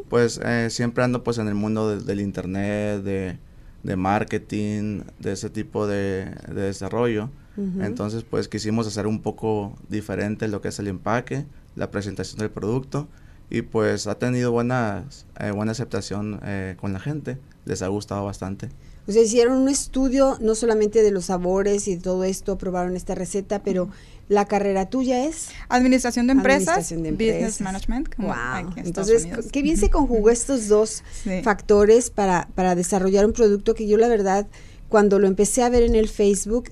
Pues 0.09 0.41
eh, 0.43 0.67
siempre 0.69 1.05
ando 1.05 1.23
pues 1.23 1.37
en 1.37 1.47
el 1.47 1.55
mundo 1.55 1.97
del 1.97 2.19
internet, 2.19 3.03
de 3.03 3.37
de 3.83 3.95
marketing, 3.95 5.03
de 5.19 5.33
ese 5.33 5.49
tipo 5.49 5.87
de, 5.87 6.35
desarrollo. 6.53 7.29
Entonces, 7.79 8.23
pues 8.23 8.47
quisimos 8.47 8.87
hacer 8.87 9.05
un 9.05 9.21
poco 9.21 9.75
diferente 9.87 10.47
lo 10.47 10.61
que 10.61 10.69
es 10.69 10.79
el 10.79 10.87
empaque, 10.87 11.45
la 11.75 11.91
presentación 11.91 12.39
del 12.39 12.49
producto 12.49 13.07
y 13.51 13.61
pues 13.61 14.07
ha 14.07 14.15
tenido 14.15 14.51
buena, 14.51 15.03
eh, 15.39 15.51
buena 15.51 15.73
aceptación 15.73 16.39
eh, 16.43 16.75
con 16.79 16.93
la 16.93 16.99
gente, 16.99 17.37
les 17.65 17.81
ha 17.81 17.87
gustado 17.89 18.23
bastante. 18.23 18.69
O 19.07 19.11
sea, 19.11 19.21
hicieron 19.21 19.57
un 19.57 19.67
estudio 19.67 20.37
no 20.39 20.55
solamente 20.55 21.03
de 21.03 21.11
los 21.11 21.25
sabores 21.25 21.87
y 21.87 21.97
todo 21.97 22.23
esto, 22.23 22.57
probaron 22.57 22.95
esta 22.95 23.13
receta, 23.13 23.61
pero 23.61 23.89
la 24.29 24.45
carrera 24.45 24.89
tuya 24.89 25.25
es 25.25 25.49
Administración 25.69 26.27
de 26.27 26.33
empresas, 26.33 26.67
Administración 26.69 27.03
de 27.03 27.11
Business 27.11 27.59
empresas. 27.59 27.61
Management. 27.61 28.15
como 28.15 28.27
Wow. 28.29 28.35
aquí 28.53 28.79
en 28.79 28.85
Entonces, 28.87 29.23
Unidos. 29.25 29.47
qué 29.51 29.61
bien 29.61 29.77
se 29.77 29.89
conjugó 29.89 30.29
estos 30.29 30.67
dos 30.69 31.03
Sí. 31.23 31.41
factores 31.43 32.09
para, 32.09 32.47
para 32.55 32.75
desarrollar 32.75 33.25
un 33.25 33.33
producto 33.33 33.73
que 33.75 33.87
yo 33.87 33.97
la 33.97 34.07
verdad, 34.07 34.47
cuando 34.89 35.19
lo 35.19 35.27
empecé 35.27 35.63
a 35.63 35.69
ver 35.69 35.83
en 35.83 35.95
el 35.95 36.07
Facebook, 36.07 36.69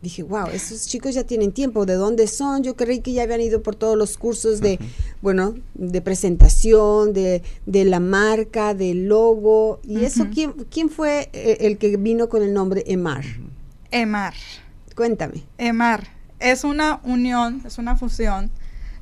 dije, 0.00 0.22
wow, 0.22 0.46
estos 0.52 0.86
chicos 0.86 1.14
ya 1.16 1.24
tienen 1.24 1.50
tiempo, 1.50 1.84
¿de 1.84 1.94
dónde 1.94 2.28
son? 2.28 2.62
Yo 2.62 2.76
creí 2.76 3.00
que 3.00 3.12
ya 3.12 3.24
habían 3.24 3.40
ido 3.40 3.62
por 3.64 3.74
todos 3.74 3.96
los 3.98 4.16
cursos 4.16 4.60
de, 4.60 4.78
bueno, 5.22 5.56
de 5.74 6.00
presentación, 6.00 7.12
de, 7.12 7.42
de 7.66 7.84
la 7.84 7.98
marca, 7.98 8.74
del 8.74 9.08
logo. 9.08 9.80
¿Y 9.82 10.04
eso 10.04 10.28
quién, 10.32 10.52
quién 10.70 10.88
fue 10.90 11.30
eh, 11.32 11.56
el 11.62 11.78
que 11.78 11.96
vino 11.96 12.28
con 12.28 12.44
el 12.44 12.52
nombre 12.54 12.84
Emar? 12.86 13.24
EMAR. 13.90 14.34
Cuéntame. 14.94 15.42
EMAR 15.58 16.16
es 16.40 16.64
una 16.64 17.00
unión, 17.04 17.62
es 17.66 17.78
una 17.78 17.96
fusión 17.96 18.50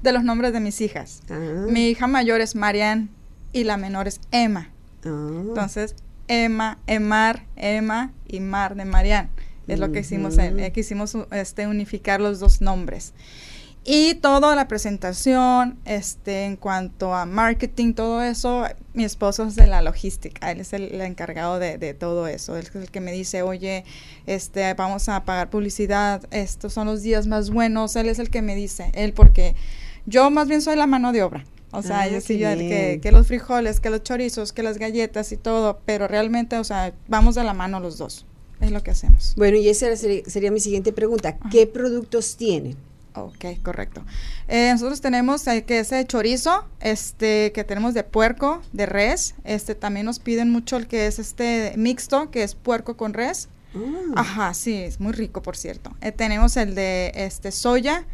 de 0.03 0.13
los 0.13 0.25
nombres 0.25 0.53
de 0.53 0.61
mis 0.61 0.81
hijas. 0.81 1.23
Ah, 1.31 1.67
Mi 1.69 1.89
hija 1.89 2.07
mayor 2.07 2.41
es 2.41 2.55
Marianne 2.55 3.09
y 3.53 3.65
la 3.65 3.77
menor 3.77 4.09
es 4.09 4.21
Emma. 4.31 4.71
ah. 5.05 5.09
Entonces, 5.49 5.95
Emma, 6.29 6.79
Emar, 6.87 7.45
Emma 7.57 8.13
y 8.27 8.41
Mar 8.41 8.75
de 8.75 8.85
Marianne. 8.85 9.31
Es 9.69 9.79
lo 9.81 9.91
que 9.93 10.01
hicimos, 10.01 10.39
en- 10.39 10.61
eh, 10.61 10.73
quisimos 10.73 11.15
u- 11.15 11.27
este, 11.33 11.67
unificar 11.67 12.21
los 12.21 12.39
dos 12.41 12.61
nombres. 12.61 13.15
Y 13.89 14.15
toda 14.17 14.57
la 14.57 14.67
presentación, 14.67 15.79
este, 15.85 16.45
en 16.45 16.57
cuanto 16.57 17.15
a 17.15 17.25
marketing, 17.25 17.95
todo 17.95 18.21
eso, 18.21 18.65
mi 18.95 19.05
esposo 19.05 19.45
es 19.45 19.55
de 19.55 19.69
la 19.69 19.81
logística, 19.81 20.51
él 20.51 20.61
es 20.61 20.73
el, 20.73 20.93
el 20.93 21.01
encargado 21.03 21.61
de, 21.61 21.79
de 21.79 21.95
todo 21.95 22.27
eso, 22.27 22.57
él 22.57 22.67
es 22.69 22.75
el 22.75 22.91
que 22.91 23.01
me 23.01 23.13
dice, 23.13 23.43
oye, 23.43 23.85
este, 24.27 24.75
vamos 24.75 25.09
a 25.09 25.25
pagar 25.25 25.51
publicidad, 25.51 26.23
estos 26.33 26.73
son 26.73 26.89
los 26.89 27.03
días 27.03 27.29
más 27.29 27.51
buenos, 27.51 27.95
él 27.95 28.09
es 28.09 28.19
el 28.19 28.29
que 28.29 28.43
me 28.43 28.57
dice, 28.57 28.91
él 28.95 29.13
porque 29.13 29.55
yo 30.05 30.31
más 30.31 30.49
bien 30.49 30.63
soy 30.63 30.75
la 30.75 30.89
mano 30.89 31.13
de 31.13 31.23
obra. 31.23 31.45
O 31.71 31.83
sea, 31.83 32.01
Ah, 32.03 32.09
yo 32.09 32.21
sí, 32.21 32.29
qué 32.29 32.39
yo- 32.39 32.55
bien. 32.57 32.69
que, 32.69 33.01
que 33.03 33.13
los 33.13 33.27
frijoles, 33.29 33.79
que 33.81 33.91
los 33.91 34.03
chorizos, 34.03 34.53
que 34.53 34.63
las 34.65 34.79
galletas 34.79 35.31
y 35.31 35.37
todo, 35.37 35.81
pero 35.85 36.09
realmente, 36.09 36.59
o 36.59 36.65
sea, 36.65 36.93
vamos 37.07 37.35
de 37.35 37.45
la 37.45 37.53
mano 37.55 37.79
los 37.81 37.99
dos. 37.99 38.25
Es 38.61 38.71
lo 38.71 38.83
que 38.83 38.93
hacemos. 38.93 39.35
Bueno, 39.37 39.59
y 39.59 39.69
esa 39.69 39.95
sería, 39.97 40.23
sería 40.27 40.51
mi 40.51 40.61
siguiente 40.61 40.93
pregunta. 40.93 41.37
¿Qué 41.51 41.67
productos 41.67 42.37
tienen? 42.37 42.77
Ok, 43.17 43.45
correcto. 43.63 44.05
Eh, 44.47 44.69
nosotros 44.73 45.01
tenemos 45.01 45.47
eh, 45.47 45.65
que 45.65 45.79
ese 45.79 46.05
chorizo, 46.07 46.67
este, 46.81 47.51
que 47.53 47.65
tenemos 47.65 47.95
de 47.95 48.05
puerco, 48.05 48.61
de 48.73 48.87
res. 48.87 49.35
Este, 49.45 49.75
también 49.75 50.05
nos 50.07 50.19
piden 50.19 50.51
mucho 50.51 50.77
el 50.77 50.87
que 50.87 51.07
es 51.07 51.19
este 51.19 51.73
mixto, 51.77 52.31
que 52.31 52.43
es 52.43 52.55
puerco 52.55 52.97
con 52.97 53.15
res. 53.15 53.49
Ah, 53.75 54.21
Ajá, 54.21 54.55
sí, 54.55 54.75
es 54.75 55.01
muy 55.01 55.13
rico, 55.13 55.43
por 55.43 55.57
cierto. 55.57 55.95
Eh, 56.01 56.13
tenemos 56.13 56.57
el 56.57 56.75
de 56.75 57.13
este 57.15 57.53
soya 57.53 58.05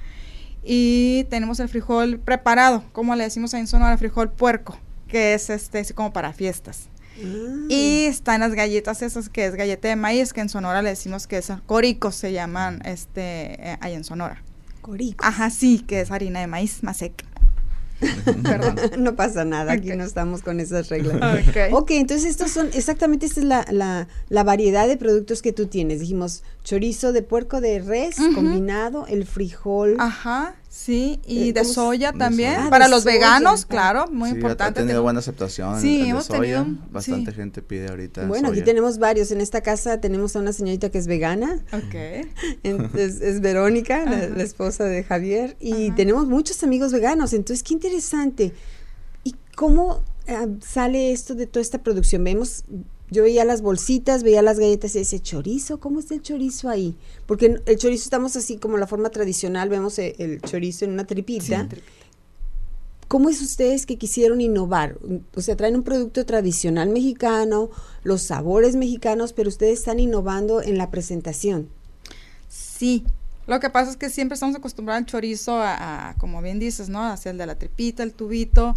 y 0.65 1.25
tenemos 1.31 1.61
el 1.61 1.69
frijol 1.69 2.19
preparado, 2.19 2.85
como 2.93 3.15
le 3.17 3.25
decimos 3.25 3.55
ahí 3.55 3.61
en 3.61 3.67
Sonora, 3.67 3.97
frijol 3.99 4.31
puerco, 4.31 4.79
que 5.09 5.35
es 5.35 5.51
este 5.51 5.85
como 5.95 6.13
para 6.13 6.33
fiestas. 6.33 6.89
ah. 7.17 7.67
Y 7.69 8.05
están 8.07 8.41
las 8.41 8.55
galletas 8.55 9.03
esas 9.03 9.29
que 9.29 9.47
es 9.47 9.55
galleta 9.55 9.89
de 9.89 9.97
maíz, 9.97 10.33
que 10.33 10.41
en 10.41 10.49
Sonora 10.49 10.83
le 10.83 10.91
decimos 10.91 11.27
que 11.27 11.39
es 11.39 11.53
coricos 11.67 12.15
se 12.15 12.33
llaman 12.33 12.81
este 12.85 13.73
eh, 13.73 13.79
ahí 13.81 13.95
en 13.95 14.05
Sonora. 14.05 14.43
Corico. 14.83 15.25
Ajá, 15.25 15.49
sí, 15.49 15.79
que 15.79 16.01
es 16.03 16.11
harina 16.11 16.41
de 16.41 16.47
maíz 16.47 16.83
más 16.83 16.99
seca. 16.99 17.25
Perdón. 18.43 18.77
no 18.99 19.15
pasa 19.15 19.45
nada, 19.45 19.73
aquí 19.73 19.91
no 19.97 20.05
estamos 20.05 20.43
con 20.43 20.61
esas 20.61 20.89
reglas. 20.89 21.17
Ok. 21.17 21.57
Ok, 21.73 21.91
entonces 21.93 22.31
estos 22.31 22.51
son, 22.51 22.69
exactamente 22.75 23.27
esta 23.27 23.41
es 23.41 23.47
la, 23.47 23.65
la, 23.71 24.09
la 24.29 24.45
variedad 24.45 24.89
de 24.89 24.97
productos 24.97 25.41
que 25.41 25.53
tú 25.53 25.67
tienes. 25.67 26.01
Dijimos 26.01 26.43
chorizo 26.65 27.13
de 27.13 27.23
puerco 27.23 27.61
de 27.61 27.79
res 27.79 28.17
combinado, 28.35 29.07
el 29.07 29.25
frijol. 29.25 29.97
Ajá, 30.01 30.57
sí, 30.75 31.21
y 31.27 31.51
Eh, 31.51 31.53
de 31.53 31.61
¿cómo 31.61 31.69
se- 31.69 31.75
soya 31.75 32.13
de 32.13 32.19
también. 32.19 32.55
soya. 32.55 32.67
Ah, 32.67 32.71
Para 32.71 32.89
los 32.89 33.03
soya, 33.03 33.15
veganos, 33.17 33.67
claro, 33.67 34.07
muy 34.11 34.31
Sí, 34.31 34.37
importante. 34.37 34.81
Ha 34.81 34.83
tenido 34.83 35.03
buena 35.03 35.19
aceptación. 35.19 35.79
Sí, 35.81 36.01
el 36.01 36.09
hemos 36.09 36.25
soya. 36.25 36.41
tenido- 36.41 36.67
Bastante 36.91 37.31
sí. 37.31 37.37
gente 37.37 37.61
pide 37.63 37.89
ahorita. 37.89 38.27
Bueno, 38.27 38.49
aquí 38.49 38.63
tenemos 38.63 38.99
varios. 38.99 39.31
En 39.31 39.41
esta 39.43 39.61
casa 39.61 40.01
tenemos 40.01 40.35
a 40.35 40.39
una 40.39 40.53
señorita 40.53 40.91
que 40.91 40.97
es 40.99 41.07
vegana. 41.07 41.63
Ok. 41.73 41.95
Entonces, 42.63 43.21
es 43.21 43.41
Verónica, 43.41 44.05
la, 44.07 44.43
esposa 44.43 44.85
de 44.85 45.05
Javier, 45.05 45.57
y 45.61 45.89
Ajá. 45.89 45.95
tenemos 45.97 46.27
muchos 46.27 46.63
amigos 46.63 46.93
veganos. 46.93 47.33
Entonces, 47.35 47.63
qué 47.63 47.75
interesante. 47.75 48.53
¿Y 49.25 49.35
cómo 49.55 50.03
ah, 50.29 50.47
sale 50.67 51.13
esto 51.13 51.35
de 51.35 51.47
toda 51.47 51.61
esta 51.61 51.83
producción? 51.83 52.25
Vemos, 52.25 52.65
yo 53.13 53.23
veía 53.23 53.45
las 53.45 53.63
bolsitas, 53.63 54.23
veía 54.23 54.43
las 54.43 54.59
galletas 54.59 54.95
y 54.97 55.01
decía, 55.01 55.19
chorizo, 55.21 55.79
¿cómo 55.79 56.01
está 56.01 56.15
el 56.15 56.23
chorizo 56.23 56.69
ahí? 56.69 56.97
Porque 57.27 57.47
en- 57.47 57.63
el 57.67 57.77
chorizo 57.77 58.05
estamos 58.05 58.35
así 58.37 58.57
como 58.57 58.79
la 58.79 58.87
forma 58.87 59.11
tradicional, 59.11 59.69
vemos 59.69 59.99
e- 59.99 60.17
el, 60.19 60.41
chorizo 60.41 60.85
en 60.85 60.93
una 60.93 61.07
tripita. 61.07 61.69
¿Cómo 63.09 63.29
es 63.29 63.43
ustedes 63.43 63.85
que 63.85 63.99
quisieron 63.99 64.41
innovar? 64.41 64.97
O 65.35 65.41
sea, 65.43 65.55
traen 65.55 65.77
un 65.77 65.83
producto 65.83 66.25
tradicional 66.25 66.89
mexicano, 66.89 67.69
los 68.03 68.23
sabores 68.23 68.75
mexicanos, 68.75 69.35
pero 69.35 69.51
ustedes 69.51 69.81
están 69.81 70.01
innovando 70.01 70.63
en 70.63 70.79
la 70.79 70.91
presentación. 70.91 71.69
Sí. 72.49 73.05
Lo 73.47 73.61
que 73.61 73.69
pasa 73.71 73.91
es 73.91 73.97
que 73.99 74.09
siempre 74.09 74.35
estamos 74.35 74.57
acostumbrados 74.57 75.01
al 75.01 75.07
chorizo 75.07 75.57
a, 75.57 76.11
a, 76.11 76.15
como 76.15 76.41
bien 76.41 76.59
dices, 76.59 76.89
¿no? 76.89 77.05
Hacia 77.05 77.33
el 77.33 77.39
de 77.39 77.45
la 77.47 77.57
tripita, 77.59 78.03
el 78.03 78.15
tubito. 78.15 78.75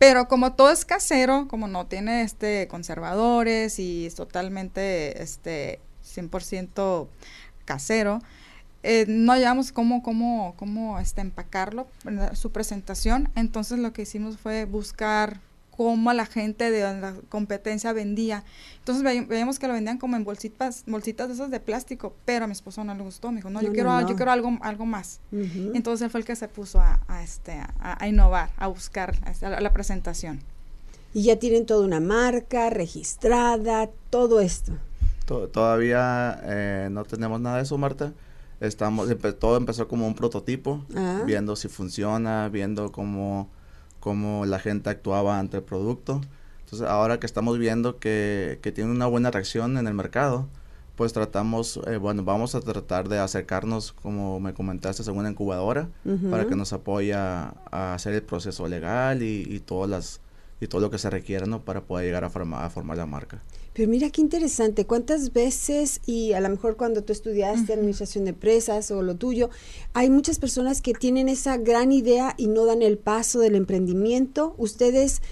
Pero 0.00 0.28
como 0.28 0.54
todo 0.54 0.70
es 0.70 0.86
casero, 0.86 1.46
como 1.46 1.68
no 1.68 1.86
tiene 1.86 2.22
este 2.22 2.66
conservadores 2.68 3.78
y 3.78 4.06
es 4.06 4.14
totalmente 4.14 5.22
este 5.22 5.78
100% 6.02 7.06
casero, 7.66 8.20
eh, 8.82 9.04
no 9.06 9.32
hallamos 9.32 9.72
cómo, 9.72 10.02
cómo, 10.02 10.54
cómo 10.56 10.98
este, 10.98 11.20
empacarlo, 11.20 11.86
su 12.32 12.50
presentación. 12.50 13.28
Entonces 13.34 13.78
lo 13.78 13.92
que 13.92 14.00
hicimos 14.00 14.38
fue 14.38 14.64
buscar 14.64 15.38
cómo 15.80 16.12
la 16.12 16.26
gente 16.26 16.70
de 16.70 16.82
la 17.00 17.14
competencia 17.30 17.94
vendía. 17.94 18.44
Entonces 18.80 19.02
ve- 19.02 19.24
veíamos 19.26 19.58
que 19.58 19.66
lo 19.66 19.72
vendían 19.72 19.96
como 19.96 20.14
en 20.16 20.24
bolsitas, 20.24 20.84
bolsitas 20.86 21.28
de 21.28 21.34
esas 21.34 21.50
de 21.50 21.58
plástico, 21.58 22.14
pero 22.26 22.44
a 22.44 22.46
mi 22.48 22.52
esposo 22.52 22.84
no 22.84 22.94
le 22.94 23.02
gustó, 23.02 23.30
me 23.30 23.36
dijo, 23.36 23.48
no, 23.48 23.62
yo 23.62 23.68
No, 23.68 23.72
quiero, 23.72 23.88
no, 23.90 24.02
no. 24.02 24.08
yo 24.10 24.14
quiero 24.14 24.30
algo, 24.30 24.58
algo 24.60 24.84
más. 24.84 25.20
Ujú. 25.32 25.72
Entonces 25.74 26.04
él 26.04 26.10
fue 26.10 26.20
el 26.20 26.26
que 26.26 26.36
se 26.36 26.48
puso 26.48 26.80
a, 26.80 27.00
a, 27.08 27.22
este, 27.22 27.52
a, 27.52 27.96
a 27.98 28.08
innovar, 28.08 28.50
a 28.58 28.66
buscar 28.66 29.14
a 29.24 29.48
la, 29.48 29.60
la 29.60 29.72
presentación. 29.72 30.40
Y 31.14 31.22
ya 31.22 31.38
tienen 31.38 31.64
toda 31.64 31.86
una 31.86 31.98
marca 31.98 32.68
registrada, 32.68 33.88
todo 34.10 34.40
esto. 34.40 34.72
To- 35.24 35.48
Todavía 35.48 36.40
eh, 36.44 36.88
no 36.92 37.04
tenemos 37.04 37.40
nada 37.40 37.56
de 37.56 37.62
eso, 37.62 37.78
Marta. 37.78 38.12
Estamos, 38.60 39.08
empe- 39.08 39.32
todo 39.38 39.56
empezó 39.56 39.88
como 39.88 40.06
un 40.06 40.14
prototipo, 40.14 40.84
Ah. 40.94 41.22
viendo 41.24 41.56
si 41.56 41.68
funciona, 41.68 42.50
viendo 42.50 42.92
cómo, 42.92 43.48
cómo 44.00 44.44
la 44.46 44.58
gente 44.58 44.90
actuaba 44.90 45.38
ante 45.38 45.58
el 45.58 45.62
producto. 45.62 46.20
Entonces, 46.64 46.88
ahora 46.88 47.20
que 47.20 47.26
estamos 47.26 47.58
viendo 47.58 47.98
que, 47.98 48.58
que 48.62 48.72
tiene 48.72 48.90
una 48.90 49.06
buena 49.06 49.30
reacción 49.30 49.76
en 49.76 49.86
el 49.86 49.94
mercado, 49.94 50.46
pues 50.96 51.12
tratamos, 51.12 51.80
eh, 51.86 51.96
bueno, 51.96 52.24
vamos 52.24 52.54
a 52.54 52.60
tratar 52.60 53.08
de 53.08 53.18
acercarnos, 53.18 53.92
como 53.92 54.38
me 54.38 54.52
comentaste, 54.54 55.08
a 55.08 55.12
una 55.12 55.30
incubadora 55.30 55.88
para 56.30 56.46
que 56.46 56.56
nos 56.56 56.72
apoye 56.72 57.14
a, 57.14 57.54
a 57.70 57.94
hacer 57.94 58.12
el 58.14 58.22
proceso 58.22 58.68
legal 58.68 59.22
y, 59.22 59.46
y 59.48 59.60
todas 59.60 59.88
las 59.90 60.20
y 60.62 60.66
todo 60.66 60.82
lo 60.82 60.90
que 60.90 60.98
se 60.98 61.08
requiera, 61.08 61.46
¿no? 61.46 61.60
Para 61.62 61.80
poder 61.80 62.04
llegar 62.04 62.22
a, 62.24 62.28
forma- 62.28 62.62
a 62.66 62.68
formar 62.68 62.98
la 62.98 63.06
marca. 63.06 63.40
Pero 63.80 63.90
mira 63.92 64.10
qué 64.10 64.20
interesante, 64.20 64.84
cuántas 64.84 65.32
veces, 65.32 66.02
y 66.04 66.34
a 66.34 66.40
lo 66.40 66.50
mejor 66.50 66.76
cuando 66.76 67.02
tú 67.02 67.14
estudiaste 67.14 67.72
administración 67.72 68.24
de 68.24 68.32
empresas 68.32 68.90
o 68.90 69.00
lo 69.00 69.16
tuyo, 69.16 69.48
hay 69.94 70.10
muchas 70.10 70.38
personas 70.38 70.82
que 70.82 70.92
tienen 70.92 71.30
esa 71.30 71.56
gran 71.56 71.90
idea 71.90 72.34
y 72.36 72.48
no 72.48 72.66
dan 72.66 72.82
el 72.82 72.98
paso 72.98 73.40
del 73.40 73.54
emprendimiento. 73.54 74.54
Ustedes, 74.58 75.22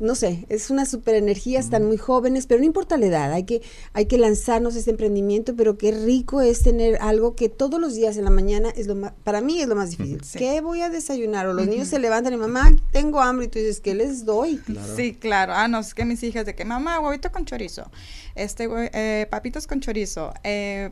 no 0.00 0.14
sé, 0.16 0.44
es 0.48 0.70
una 0.70 0.86
super 0.86 1.14
energía, 1.14 1.60
están 1.60 1.84
muy 1.84 1.96
jóvenes, 1.96 2.46
pero 2.46 2.58
no 2.60 2.66
importa 2.66 2.96
la 2.96 3.06
edad, 3.06 3.32
hay 3.32 3.44
que, 3.44 3.62
hay 3.92 4.06
que 4.06 4.18
lanzarnos 4.18 4.74
a 4.74 4.78
este 4.78 4.90
emprendimiento, 4.90 5.54
pero 5.54 5.78
qué 5.78 5.92
rico 5.92 6.40
es 6.40 6.62
tener 6.62 6.98
algo 7.00 7.36
que 7.36 7.48
todos 7.48 7.80
los 7.80 7.94
días 7.94 8.16
en 8.16 8.24
la 8.24 8.30
mañana 8.30 8.70
es 8.70 8.88
lo 8.88 8.96
más, 8.96 9.12
para 9.22 9.40
mí 9.40 9.60
es 9.60 9.68
lo 9.68 9.76
más 9.76 9.90
difícil. 9.90 10.22
Sí. 10.24 10.38
¿Qué 10.38 10.60
voy 10.60 10.80
a 10.80 10.90
desayunar? 10.90 11.46
O 11.46 11.54
los 11.54 11.66
niños 11.66 11.88
se 11.88 12.00
levantan 12.00 12.34
y 12.34 12.36
mamá, 12.36 12.74
tengo 12.90 13.20
hambre, 13.20 13.46
y 13.46 13.48
tú 13.48 13.58
dices, 13.58 13.80
¿qué 13.80 13.94
les 13.94 14.24
doy? 14.24 14.60
Sí, 14.96 15.14
claro. 15.14 15.52
Ah, 15.54 15.68
no, 15.68 15.78
es 15.78 15.94
que 15.94 16.04
mis 16.04 16.22
hijas 16.24 16.44
de 16.44 16.54
que 16.54 16.64
mamá, 16.64 16.98
huevito 16.98 17.30
con 17.30 17.44
chorizo, 17.44 17.90
este, 18.34 18.68
eh, 18.92 19.26
papitas 19.30 19.66
con 19.66 19.80
chorizo, 19.80 20.32
eh, 20.42 20.90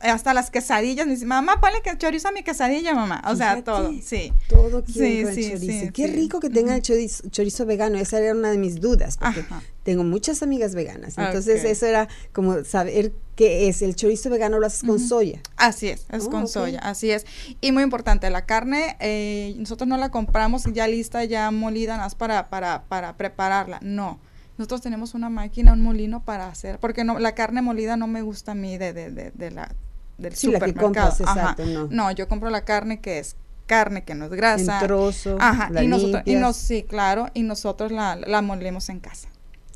hasta 0.00 0.34
las 0.34 0.50
quesadillas, 0.50 1.06
me 1.06 1.12
dice, 1.14 1.26
mamá, 1.26 1.60
ponle 1.60 1.80
que 1.82 1.96
chorizo 1.98 2.28
a 2.28 2.32
mi 2.32 2.42
quesadilla, 2.42 2.94
mamá. 2.94 3.22
O 3.26 3.34
sea, 3.36 3.62
todo, 3.62 3.92
sí. 4.02 4.32
Todo 4.48 4.82
Sí, 4.86 4.92
quiere 4.92 5.34
sí, 5.34 5.50
chorizo. 5.50 5.84
sí, 5.86 5.90
Qué 5.92 6.06
rico 6.06 6.40
que 6.40 6.50
tengan 6.50 6.76
el 6.76 6.82
chorizo, 6.82 7.28
chorizo 7.30 7.66
vegano. 7.66 7.98
Esa 7.98 8.18
era 8.20 8.32
una 8.34 8.50
de 8.50 8.58
mis 8.58 8.80
dudas, 8.80 9.16
porque 9.18 9.40
Ajá. 9.40 9.62
tengo 9.82 10.04
muchas 10.04 10.42
amigas 10.42 10.74
veganas. 10.74 11.18
Entonces, 11.18 11.60
Ok. 11.60 11.66
eso 11.70 11.86
era 11.86 12.08
como 12.32 12.64
saber 12.64 13.12
qué 13.34 13.68
es. 13.68 13.82
El 13.82 13.94
chorizo 13.96 14.30
vegano 14.30 14.58
lo 14.58 14.66
haces 14.66 14.82
con 14.84 14.98
soya. 15.00 15.40
Así 15.56 15.88
es, 15.88 16.06
es 16.10 16.24
Oh, 16.26 16.30
con 16.30 16.48
soya, 16.48 16.78
así 16.80 17.10
es. 17.10 17.26
Y 17.60 17.72
muy 17.72 17.82
importante, 17.82 18.28
la 18.30 18.46
carne, 18.46 18.96
eh, 19.00 19.54
nosotros 19.58 19.88
no 19.88 19.96
la 19.96 20.10
compramos 20.10 20.64
ya 20.72 20.86
lista, 20.86 21.24
ya 21.24 21.50
molida, 21.50 21.92
nada 21.94 22.04
más 22.06 22.14
para, 22.14 22.48
para, 22.50 22.84
para 22.84 23.16
prepararla. 23.16 23.78
No. 23.82 24.20
Nosotros 24.58 24.80
tenemos 24.80 25.14
una 25.14 25.30
máquina, 25.30 25.72
un 25.72 25.80
molino 25.82 26.24
para 26.24 26.48
hacer, 26.48 26.80
porque 26.80 27.04
no, 27.04 27.20
la 27.20 27.36
carne 27.36 27.62
molida 27.62 27.96
no 27.96 28.08
me 28.08 28.22
gusta 28.22 28.52
a 28.52 28.54
mí 28.56 28.76
de, 28.76 28.92
de, 28.92 29.10
de, 29.12 29.30
de 29.30 29.50
la, 29.52 29.72
del 30.18 30.34
Sí, 30.34 30.48
la 30.50 30.60
que 30.60 30.74
compras, 30.74 31.20
Ajá. 31.20 31.54
exacto, 31.54 31.88
no. 31.90 32.10
yo 32.12 32.28
compro 32.28 32.50
la 32.50 32.64
carne 32.64 33.00
que 33.00 33.18
es 33.18 33.36
carne, 33.66 34.04
que 34.04 34.14
no 34.14 34.24
es 34.26 34.30
grasa. 34.32 34.80
En 34.80 34.86
trozo, 34.86 35.36
Ajá, 35.40 35.70
la 35.70 35.82
y 35.82 35.88
nosotros, 35.88 36.22
y 36.26 36.34
nos, 36.34 36.56
sí, 36.56 36.82
claro, 36.82 37.28
y 37.34 37.42
nosotros 37.42 37.92
la, 37.92 38.16
la 38.16 38.42
molemos 38.42 38.88
en 38.88 39.00
casa. 39.00 39.28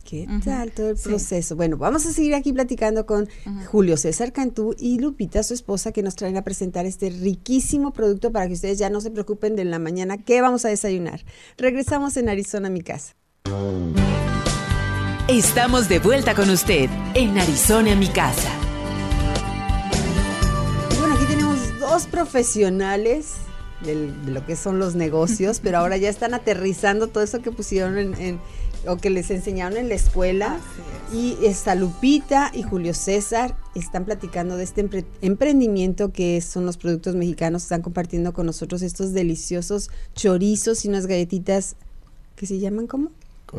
¿Qué 0.04 0.28
tal 0.44 0.72
todo 0.72 0.90
el 0.90 0.99
sí. 0.99 1.08
proceso? 1.08 1.56
Bueno, 1.56 1.76
vamos 1.78 2.04
a 2.06 2.12
seguir 2.12 2.34
aquí 2.34 2.52
platicando 2.52 3.06
con 3.06 3.28
Julio 3.70 3.96
César 3.96 4.32
Cantú 4.32 4.75
y 4.78 4.99
Lupita, 4.99 5.42
su 5.42 5.54
esposa, 5.54 5.92
que 5.92 6.02
nos 6.02 6.16
traen 6.16 6.37
a 6.37 6.42
presentar 6.42 6.84
este 6.84 7.08
riquísimo 7.08 7.92
producto 7.92 8.30
para 8.32 8.46
que 8.46 8.52
ustedes 8.54 8.78
ya 8.78 8.90
no 8.90 9.00
se 9.00 9.11
preocupen 9.11 9.56
de 9.56 9.64
la 9.64 9.78
mañana 9.78 10.18
qué 10.18 10.42
vamos 10.42 10.64
a 10.64 10.68
desayunar. 10.68 11.25
Regresamos 11.56 12.16
en 12.16 12.28
Arizona, 12.28 12.68
mi 12.68 12.82
casa. 12.82 13.14
Estamos 15.28 15.88
de 15.88 15.99
vuelta 15.99 16.34
con 16.34 16.50
usted 16.50 16.90
en 17.14 17.38
Arizona, 17.38 17.94
mi 17.94 18.08
casa. 18.08 18.50
Dos 21.92 22.06
profesionales 22.06 23.32
del- 23.84 24.25
de 24.25 24.32
lo 24.32 24.46
que 24.46 24.56
son 24.56 24.78
los 24.78 24.94
negocios, 24.94 25.61
pero 25.61 25.78
ahora 25.78 25.96
ya 25.96 26.08
están 26.08 26.34
aterrizando 26.34 27.08
todo 27.08 27.22
eso 27.25 27.42
que 27.42 27.50
pusieron 27.50 27.99
en, 27.99 28.14
en- 28.14 28.40
o 28.87 28.96
que 28.96 29.11
les 29.11 29.30
enseñaron 29.30 29.76
en 29.78 29.88
la 29.88 29.94
escuela. 29.94 30.58
Y 31.12 31.37
está 31.44 31.75
Lupita 31.75 32.50
y 32.54 32.62
Julio 32.62 32.94
César 32.94 33.54
están 33.75 34.04
platicando 34.04 34.56
de 34.56 34.64
este 34.64 34.84
empre- 34.88 35.04
emprendimiento 35.20 36.11
que 36.12 36.40
son 36.40 36.64
los 36.64 36.78
productos 36.78 37.14
mexicanos. 37.14 37.64
Están 37.64 37.82
compartiendo 37.82 38.32
con 38.32 38.46
nosotros 38.46 38.82
estos 38.82 39.12
deliciosos 39.12 39.90
chorizos 40.14 40.84
y 40.84 40.88
unas 40.88 41.06
galletitas 41.06 41.76
que 42.37 42.46
se 42.46 42.58
llaman 42.58 42.87
¿cómo? 42.87 43.11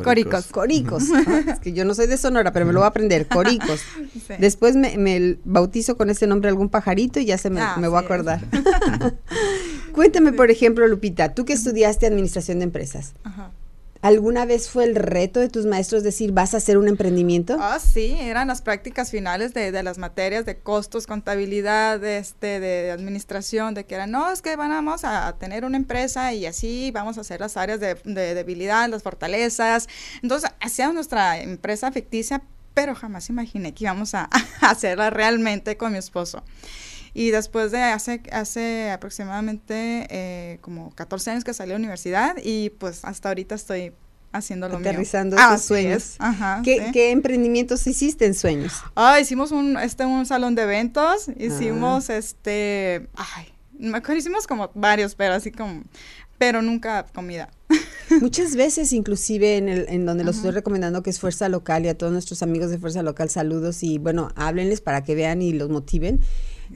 Coricos. 0.02 0.46
Coricos. 0.46 1.04
Ah, 1.14 1.44
es 1.52 1.60
que 1.60 1.72
yo 1.72 1.84
no 1.84 1.94
soy 1.94 2.06
de 2.06 2.16
Sonora, 2.16 2.52
pero 2.52 2.66
me 2.66 2.72
lo 2.72 2.80
voy 2.80 2.84
a 2.86 2.88
aprender. 2.88 3.26
Coricos. 3.28 3.80
Sí. 4.12 4.34
Después 4.38 4.74
me, 4.76 4.98
me 4.98 5.38
bautizo 5.44 5.96
con 5.96 6.10
ese 6.10 6.26
nombre 6.26 6.48
algún 6.48 6.68
pajarito 6.68 7.20
y 7.20 7.26
ya 7.26 7.38
se 7.38 7.50
me, 7.50 7.60
Ah, 7.60 7.76
me 7.78 7.88
voy 7.88 7.98
a 7.98 8.00
acordar. 8.00 8.40
Cuéntame, 9.92 10.32
por 10.32 10.50
ejemplo, 10.50 10.86
Lupita, 10.88 11.34
tú 11.34 11.44
que 11.44 11.52
estudiaste 11.52 12.06
administración 12.06 12.58
de 12.58 12.64
empresas, 12.64 13.14
Ajá. 13.22 13.50
¿Alguna 14.04 14.44
vez 14.44 14.68
fue 14.68 14.84
el 14.84 14.94
reto 14.94 15.40
de 15.40 15.48
tus 15.48 15.64
maestros 15.64 16.02
decir 16.02 16.32
vas 16.32 16.52
a 16.52 16.58
hacer 16.58 16.76
un 16.76 16.88
emprendimiento? 16.88 17.56
Ah, 17.58 17.78
sí, 17.78 18.14
eran 18.20 18.48
las 18.48 18.60
prácticas 18.60 19.10
finales 19.10 19.54
de, 19.54 19.72
de 19.72 19.82
las 19.82 19.96
materias 19.96 20.44
de 20.44 20.58
costos, 20.58 21.06
contabilidad, 21.06 21.98
de, 21.98 22.18
este, 22.18 22.60
de 22.60 22.90
administración, 22.90 23.72
de 23.72 23.86
que 23.86 23.94
eran, 23.94 24.10
no, 24.10 24.30
es 24.30 24.42
que 24.42 24.56
vamos 24.56 25.04
a 25.04 25.34
tener 25.38 25.64
una 25.64 25.78
empresa 25.78 26.34
y 26.34 26.44
así 26.44 26.90
vamos 26.90 27.16
a 27.16 27.22
hacer 27.22 27.40
las 27.40 27.56
áreas 27.56 27.80
de, 27.80 27.94
de 28.04 28.34
debilidad, 28.34 28.90
las 28.90 29.02
fortalezas. 29.02 29.88
Entonces, 30.22 30.50
hacíamos 30.60 30.94
nuestra 30.94 31.40
empresa 31.40 31.90
ficticia, 31.90 32.42
pero 32.74 32.94
jamás 32.94 33.30
imaginé 33.30 33.72
que 33.72 33.84
íbamos 33.84 34.14
a 34.14 34.28
hacerla 34.60 35.08
realmente 35.08 35.78
con 35.78 35.92
mi 35.92 35.98
esposo. 35.98 36.42
Y 37.14 37.30
después 37.30 37.70
de 37.70 37.80
hace, 37.82 38.20
hace 38.32 38.90
aproximadamente 38.90 40.06
eh, 40.10 40.58
como 40.60 40.90
14 40.94 41.30
años 41.30 41.44
que 41.44 41.54
salí 41.54 41.70
a 41.70 41.74
la 41.74 41.78
universidad 41.78 42.34
y 42.42 42.70
pues 42.70 43.04
hasta 43.04 43.28
ahorita 43.28 43.54
estoy 43.54 43.92
haciendo 44.32 44.68
lo 44.68 44.80
mío. 44.80 44.88
Aterrizando 44.90 45.36
esos 45.36 45.62
sueños. 45.62 46.02
es, 46.02 46.16
Ajá, 46.18 46.60
¿Qué, 46.64 46.86
sí. 46.86 46.92
qué 46.92 47.10
emprendimientos 47.12 47.86
hiciste 47.86 48.26
en 48.26 48.34
sueños? 48.34 48.72
Ah, 48.96 49.20
hicimos 49.20 49.52
un, 49.52 49.78
este, 49.78 50.04
un 50.04 50.26
salón 50.26 50.56
de 50.56 50.62
eventos, 50.62 51.28
Ah. 51.28 51.32
hicimos 51.38 52.10
este, 52.10 53.08
ay, 53.14 53.46
me 53.78 53.98
acuerdo, 53.98 54.16
hicimos 54.18 54.48
como 54.48 54.70
varios, 54.74 55.14
pero 55.14 55.34
así 55.34 55.52
como, 55.52 55.84
pero 56.36 56.62
nunca 56.62 57.06
comida. 57.14 57.48
Muchas 58.20 58.56
veces, 58.56 58.92
inclusive 58.92 59.56
en, 59.56 59.68
el, 59.68 59.86
en 59.88 60.04
donde 60.04 60.24
los 60.24 60.36
estoy 60.36 60.50
recomendando, 60.50 61.02
que 61.04 61.10
es 61.10 61.20
Fuerza 61.20 61.48
Local, 61.48 61.84
y 61.84 61.88
a 61.88 61.96
todos 61.96 62.12
nuestros 62.12 62.42
amigos 62.42 62.70
de 62.70 62.78
Fuerza 62.78 63.02
Local, 63.04 63.30
saludos 63.30 63.84
y 63.84 63.98
bueno, 63.98 64.30
háblenles 64.34 64.80
para 64.80 65.04
que 65.04 65.14
vean 65.14 65.42
y 65.42 65.52
los 65.52 65.70
motiven. 65.70 66.20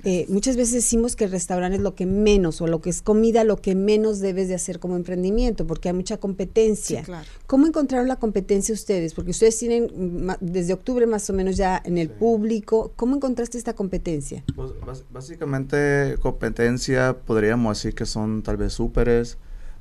Eh, 0.05 0.27
muchas 0.29 0.57
veces 0.57 0.75
decimos 0.75 1.17
que 1.17 1.25
el 1.25 1.31
restaurante 1.31 1.77
es 1.77 1.83
lo 1.83 1.95
que 1.95 2.07
menos, 2.07 2.61
o 2.61 2.67
lo 2.67 2.81
que 2.81 2.91
es 2.91 3.03
comida, 3.03 3.45
lo 3.45 3.57
que 3.57 3.75
menos 3.75 4.21
debes 4.21 4.49
de 4.49 4.55
hacer 4.55 4.79
como 4.79 4.97
emprendimiento, 4.97 5.67
porque 5.67 5.89
hay 5.89 5.95
mucha 5.95 6.19
competencia. 6.19 7.01
Sí, 7.01 7.07
claro. 7.07 7.27
¿Cómo 7.47 7.67
encontraron 7.67 8.09
la 8.09 8.17
competencia 8.17 8.73
ustedes? 8.75 9.15
Porque 9.15 9.31
ustedes 9.31 9.59
tienen 9.59 10.37
desde 10.41 10.73
octubre 10.73 11.07
más 11.07 11.29
o 11.31 11.33
menos 11.33 11.57
ya 11.57 11.81
en 11.85 11.99
el 11.99 12.11
público. 12.11 12.93
¿Cómo 12.97 13.17
encontraste 13.17 13.59
esta 13.59 13.75
competencia? 13.75 14.45
Pues, 14.55 14.73
básicamente 15.11 16.17
competencia 16.21 17.17
podríamos 17.25 17.79
decir 17.79 17.95
que 17.95 18.07
son 18.07 18.43
tal 18.43 18.57
vez 18.57 18.73
súperes, 18.75 19.39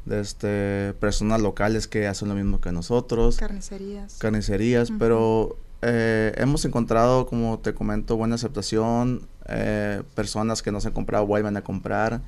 de 0.07 0.21
este, 0.21 0.93
personas 0.99 1.41
locales 1.41 1.87
que 1.87 2.07
hacen 2.07 2.29
lo 2.29 2.35
mismo 2.35 2.61
que 2.61 2.71
nosotros, 2.71 3.37
Carnicerías. 3.37 4.17
carnicerías, 4.17 4.91
pero 4.97 5.57
eh, 5.81 6.33
hemos 6.37 6.65
encontrado, 6.65 7.27
como 7.27 7.59
te 7.59 7.73
comento, 7.73 8.15
buena 8.17 8.35
aceptación, 8.35 9.27
eh, 9.47 10.03
personas 10.15 10.61
que 10.61 10.71
nos 10.71 10.85
han 10.85 10.93
comprado 10.93 11.25
vuelven 11.25 11.57
a 11.57 11.63
comprar, 11.63 12.21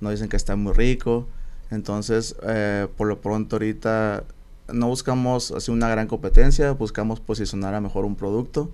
nos 0.00 0.12
dicen 0.12 0.28
que 0.28 0.36
está 0.36 0.56
muy 0.56 0.72
rico, 0.72 1.26
entonces 1.70 2.36
eh, 2.42 2.86
por 2.96 3.08
lo 3.08 3.20
pronto 3.20 3.56
ahorita 3.56 4.24
no 4.72 4.88
buscamos 4.88 5.52
así 5.52 5.70
una 5.70 5.88
gran 5.88 6.06
competencia, 6.06 6.72
buscamos 6.72 7.20
posicionar 7.20 7.74
a 7.74 7.80
mejor 7.80 8.04
un 8.04 8.16
producto. 8.16 8.70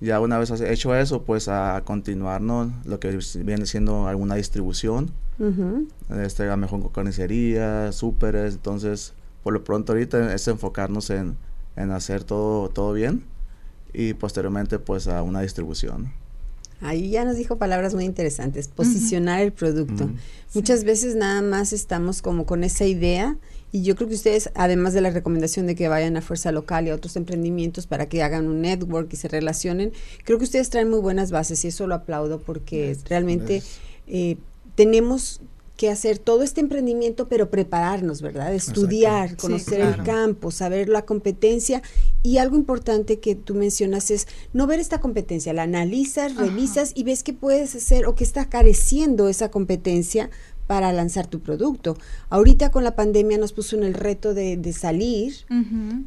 Ya 0.00 0.18
una 0.18 0.38
vez 0.38 0.50
hecho 0.62 0.94
eso, 0.94 1.22
pues 1.24 1.48
a 1.48 1.82
continuar, 1.84 2.40
¿no? 2.40 2.72
Lo 2.86 2.98
que 3.00 3.18
viene 3.44 3.66
siendo 3.66 4.08
alguna 4.08 4.34
distribución, 4.34 5.10
este, 6.22 6.50
a 6.50 6.56
mejor 6.56 6.80
con 6.80 6.90
carnicerías, 6.90 7.94
súperes, 7.94 8.54
entonces 8.54 9.12
por 9.42 9.52
lo 9.52 9.62
pronto 9.62 9.92
ahorita 9.92 10.34
es 10.34 10.48
enfocarnos 10.48 11.10
en, 11.10 11.36
en 11.76 11.90
hacer 11.90 12.24
todo, 12.24 12.68
todo 12.68 12.92
bien 12.92 13.24
y 13.92 14.14
posteriormente 14.14 14.78
pues 14.78 15.08
a 15.08 15.22
una 15.22 15.40
distribución. 15.40 16.12
Ahí 16.80 17.10
ya 17.10 17.24
nos 17.24 17.36
dijo 17.36 17.58
palabras 17.58 17.94
muy 17.94 18.04
interesantes, 18.04 18.68
posicionar 18.68 19.40
el 19.40 19.52
producto. 19.52 20.04
Ujú. 20.04 20.14
Muchas 20.54 20.84
veces 20.84 21.14
nada 21.14 21.42
más 21.42 21.72
estamos 21.72 22.22
como 22.22 22.46
con 22.46 22.64
esa 22.64 22.86
idea 22.86 23.36
y 23.72 23.82
yo 23.82 23.94
creo 23.94 24.08
que 24.08 24.14
ustedes, 24.14 24.50
además 24.54 24.94
de 24.94 25.00
la 25.00 25.10
recomendación 25.10 25.66
de 25.66 25.74
que 25.74 25.88
vayan 25.88 26.16
a 26.16 26.22
Fuerza 26.22 26.50
Local 26.52 26.86
y 26.86 26.90
a 26.90 26.94
otros 26.94 27.16
emprendimientos 27.16 27.86
para 27.86 28.08
que 28.08 28.22
hagan 28.22 28.48
un 28.48 28.62
network 28.62 29.12
y 29.12 29.16
se 29.16 29.28
relacionen, 29.28 29.92
creo 30.24 30.38
que 30.38 30.44
ustedes 30.44 30.70
traen 30.70 30.90
muy 30.90 31.00
buenas 31.00 31.30
bases 31.30 31.64
y 31.64 31.68
eso 31.68 31.86
lo 31.86 31.94
aplaudo 31.94 32.40
porque 32.40 32.96
realmente 33.08 33.54
Gracias. 33.54 33.78
eh, 34.08 34.36
tenemos 34.74 35.40
que 35.80 35.88
hacer 35.88 36.18
todo 36.18 36.42
este 36.42 36.60
emprendimiento, 36.60 37.26
pero 37.26 37.48
prepararnos, 37.48 38.20
¿verdad? 38.20 38.52
Estudiar, 38.52 39.38
conocer 39.38 39.80
el 39.80 39.94
claro. 39.94 40.04
campo, 40.04 40.50
saber 40.50 40.90
la 40.90 41.06
competencia. 41.06 41.80
Y 42.22 42.36
algo 42.36 42.56
importante 42.56 43.18
que 43.18 43.34
tú 43.34 43.54
mencionas 43.54 44.10
es 44.10 44.26
no 44.52 44.66
ver 44.66 44.78
esta 44.78 45.00
competencia, 45.00 45.54
la 45.54 45.62
analizas, 45.62 46.32
Ajá. 46.32 46.42
revisas 46.42 46.92
y 46.94 47.04
ves 47.04 47.22
qué 47.22 47.32
puedes 47.32 47.74
hacer 47.74 48.04
o 48.04 48.14
qué 48.14 48.24
está 48.24 48.50
careciendo 48.50 49.30
esa 49.30 49.50
competencia 49.50 50.28
para 50.70 50.92
lanzar 50.92 51.26
tu 51.26 51.40
producto. 51.40 51.96
Ahorita 52.28 52.70
con 52.70 52.84
la 52.84 52.94
pandemia 52.94 53.38
nos 53.38 53.52
puso 53.52 53.74
en 53.74 53.82
el 53.82 53.92
reto 53.92 54.34
de, 54.34 54.56
de 54.56 54.72
salir 54.72 55.34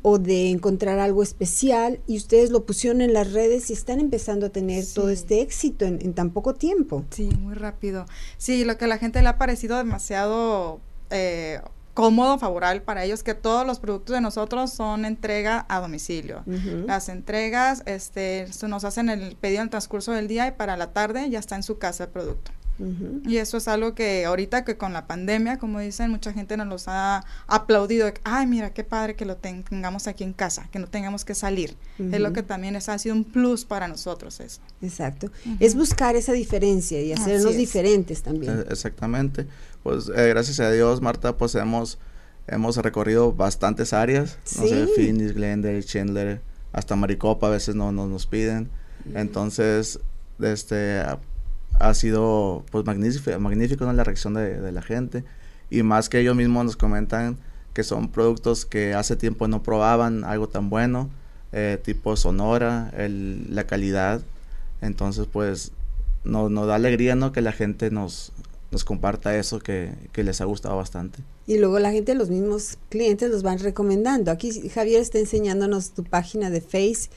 o 0.04 0.20
de 0.20 0.52
encontrar 0.52 1.00
algo 1.00 1.22
especial 1.22 2.00
y 2.08 2.16
ustedes 2.16 2.50
lo 2.50 2.66
pusieron 2.66 3.02
en 3.02 3.12
las 3.12 3.34
redes 3.34 3.70
y 3.70 3.74
están 3.74 4.00
empezando 4.00 4.46
a 4.46 4.50
tener 4.52 4.86
todo 4.86 5.10
este 5.10 5.42
éxito 5.42 5.84
en, 5.84 6.00
en 6.02 6.14
tan 6.14 6.30
poco 6.30 6.54
tiempo. 6.54 7.04
Sí, 7.10 7.30
muy 7.42 7.56
rápido. 7.56 8.06
Sí, 8.38 8.64
lo 8.64 8.78
que 8.78 8.86
a 8.86 8.88
la 8.88 9.00
gente 9.00 9.22
le 9.22 9.28
ha 9.28 9.38
parecido 9.38 9.76
demasiado 9.76 10.80
eh, 11.10 11.60
cómodo, 11.94 12.40
favorable 12.40 12.80
para 12.80 13.04
ellos, 13.04 13.22
que 13.22 13.34
todos 13.34 13.68
los 13.68 13.82
productos 13.82 14.14
de 14.16 14.22
nosotros 14.22 14.72
son 14.72 15.04
entrega 15.04 15.66
a 15.68 15.82
domicilio. 15.82 16.42
Las 16.88 17.10
entregas 17.10 17.84
este, 17.86 18.48
nos 18.66 18.86
hacen 18.86 19.10
el 19.10 19.36
pedido 19.36 19.60
en 19.60 19.66
el 19.66 19.72
transcurso 19.72 20.14
del 20.14 20.30
día 20.30 20.48
y 20.48 20.52
para 20.52 20.78
la 20.78 20.94
tarde 20.94 21.30
ya 21.30 21.40
está 21.40 21.58
en 21.58 21.64
su 21.64 21.80
casa 21.80 22.06
el 22.06 22.12
producto. 22.12 22.54
Y 23.26 23.38
eso 23.38 23.58
es 23.58 23.68
algo 23.68 23.94
que 23.94 24.26
ahorita 24.26 24.66
que 24.66 24.78
con 24.78 24.94
la 24.94 25.06
pandemia, 25.08 25.58
como 25.60 25.80
dicen, 25.80 26.10
mucha 26.10 26.34
gente 26.34 26.58
nos 26.58 26.68
los 26.68 26.88
ha 26.88 27.24
aplaudido. 27.48 28.12
Ay, 28.24 28.48
mira, 28.48 28.74
qué 28.74 28.84
padre 28.84 29.16
que 29.16 29.26
lo 29.26 29.38
ten- 29.38 29.64
tengamos 29.64 30.08
aquí 30.08 30.24
en 30.24 30.34
casa, 30.34 30.68
que 30.72 30.80
no 30.80 30.88
tengamos 30.88 31.24
que 31.24 31.36
salir. 31.36 31.78
Es 32.00 32.20
lo 32.20 32.34
que 32.34 32.42
también 32.44 32.76
es, 32.76 32.90
ha 32.90 32.98
sido 32.98 33.16
un 33.16 33.24
plus 33.26 33.64
para 33.64 33.88
nosotros 33.88 34.40
eso. 34.40 34.60
Exacto. 34.82 35.32
Es 35.60 35.76
buscar 35.76 36.16
esa 36.16 36.34
diferencia 36.34 37.00
y 37.02 37.14
hacernos 37.14 37.56
diferentes 37.56 38.24
también. 38.24 38.60
Eh, 38.62 38.66
Exactamente. 38.72 39.48
Pues 39.84 40.10
eh, 40.16 40.30
gracias 40.30 40.60
a 40.60 40.72
Dios, 40.72 41.02
Marta, 41.02 41.38
pues 41.38 41.56
hemos, 41.56 42.00
hemos 42.48 42.78
recorrido 42.78 43.34
bastantes 43.34 43.94
áreas. 43.94 44.38
No 44.58 44.68
sé, 44.68 44.86
Sí. 44.88 44.92
Phoenix, 44.96 45.34
Glendale, 45.34 45.84
Chandler, 45.84 46.42
hasta 46.72 46.96
Maricopa 46.96 47.48
a 47.48 47.52
veces 47.52 47.76
no, 47.76 47.92
no 47.92 48.08
nos 48.08 48.26
piden. 48.26 48.70
Entonces, 49.14 50.00
este, 50.42 51.02
ha 51.80 51.94
sido 51.94 52.64
pues 52.72 52.86
magnífico, 52.86 53.38
magnífico 53.40 53.86
¿no? 53.86 53.94
la 53.94 54.04
reacción 54.04 54.34
de, 54.34 54.72
la 54.72 54.82
gente 54.82 55.24
y 55.70 55.84
más 55.84 56.10
que 56.10 56.20
ellos 56.20 56.36
mismos 56.36 56.66
nos 56.66 56.76
comentan 56.76 57.38
que 57.74 57.84
son 57.84 58.10
productos 58.10 58.66
que 58.66 58.94
hace 58.94 59.16
tiempo 59.16 59.48
no 59.48 59.64
probaban 59.64 60.24
algo 60.24 60.48
tan 60.48 60.70
bueno, 60.70 61.10
eh, 61.52 61.80
tipo 61.84 62.16
Sonora, 62.16 62.92
la 62.98 63.66
calidad, 63.66 64.22
entonces 64.82 65.28
pues 65.32 65.72
nos, 66.24 66.52
nos 66.52 66.68
da 66.68 66.76
alegría 66.76 67.16
¿no? 67.16 67.32
que 67.32 67.42
la 67.42 67.52
gente 67.52 67.90
nos, 67.90 68.32
nos 68.72 68.84
comparta 68.84 69.36
eso 69.38 69.60
que, 69.60 69.94
que, 70.12 70.24
les 70.24 70.42
ha 70.42 70.46
gustado 70.46 70.76
bastante. 70.78 71.20
Y 71.48 71.58
luego 71.58 71.80
la 71.80 71.92
gente, 71.92 72.14
los 72.16 72.30
mismos 72.30 72.78
clientes 72.90 73.32
los 73.32 73.44
van 73.44 73.60
recomendando. 73.60 74.32
Aquí 74.32 74.70
Javier 74.70 75.02
está 75.02 75.20
enseñándonos 75.20 75.92
tu 75.92 76.04
página 76.04 76.50
de 76.50 76.62
Face 76.62 77.10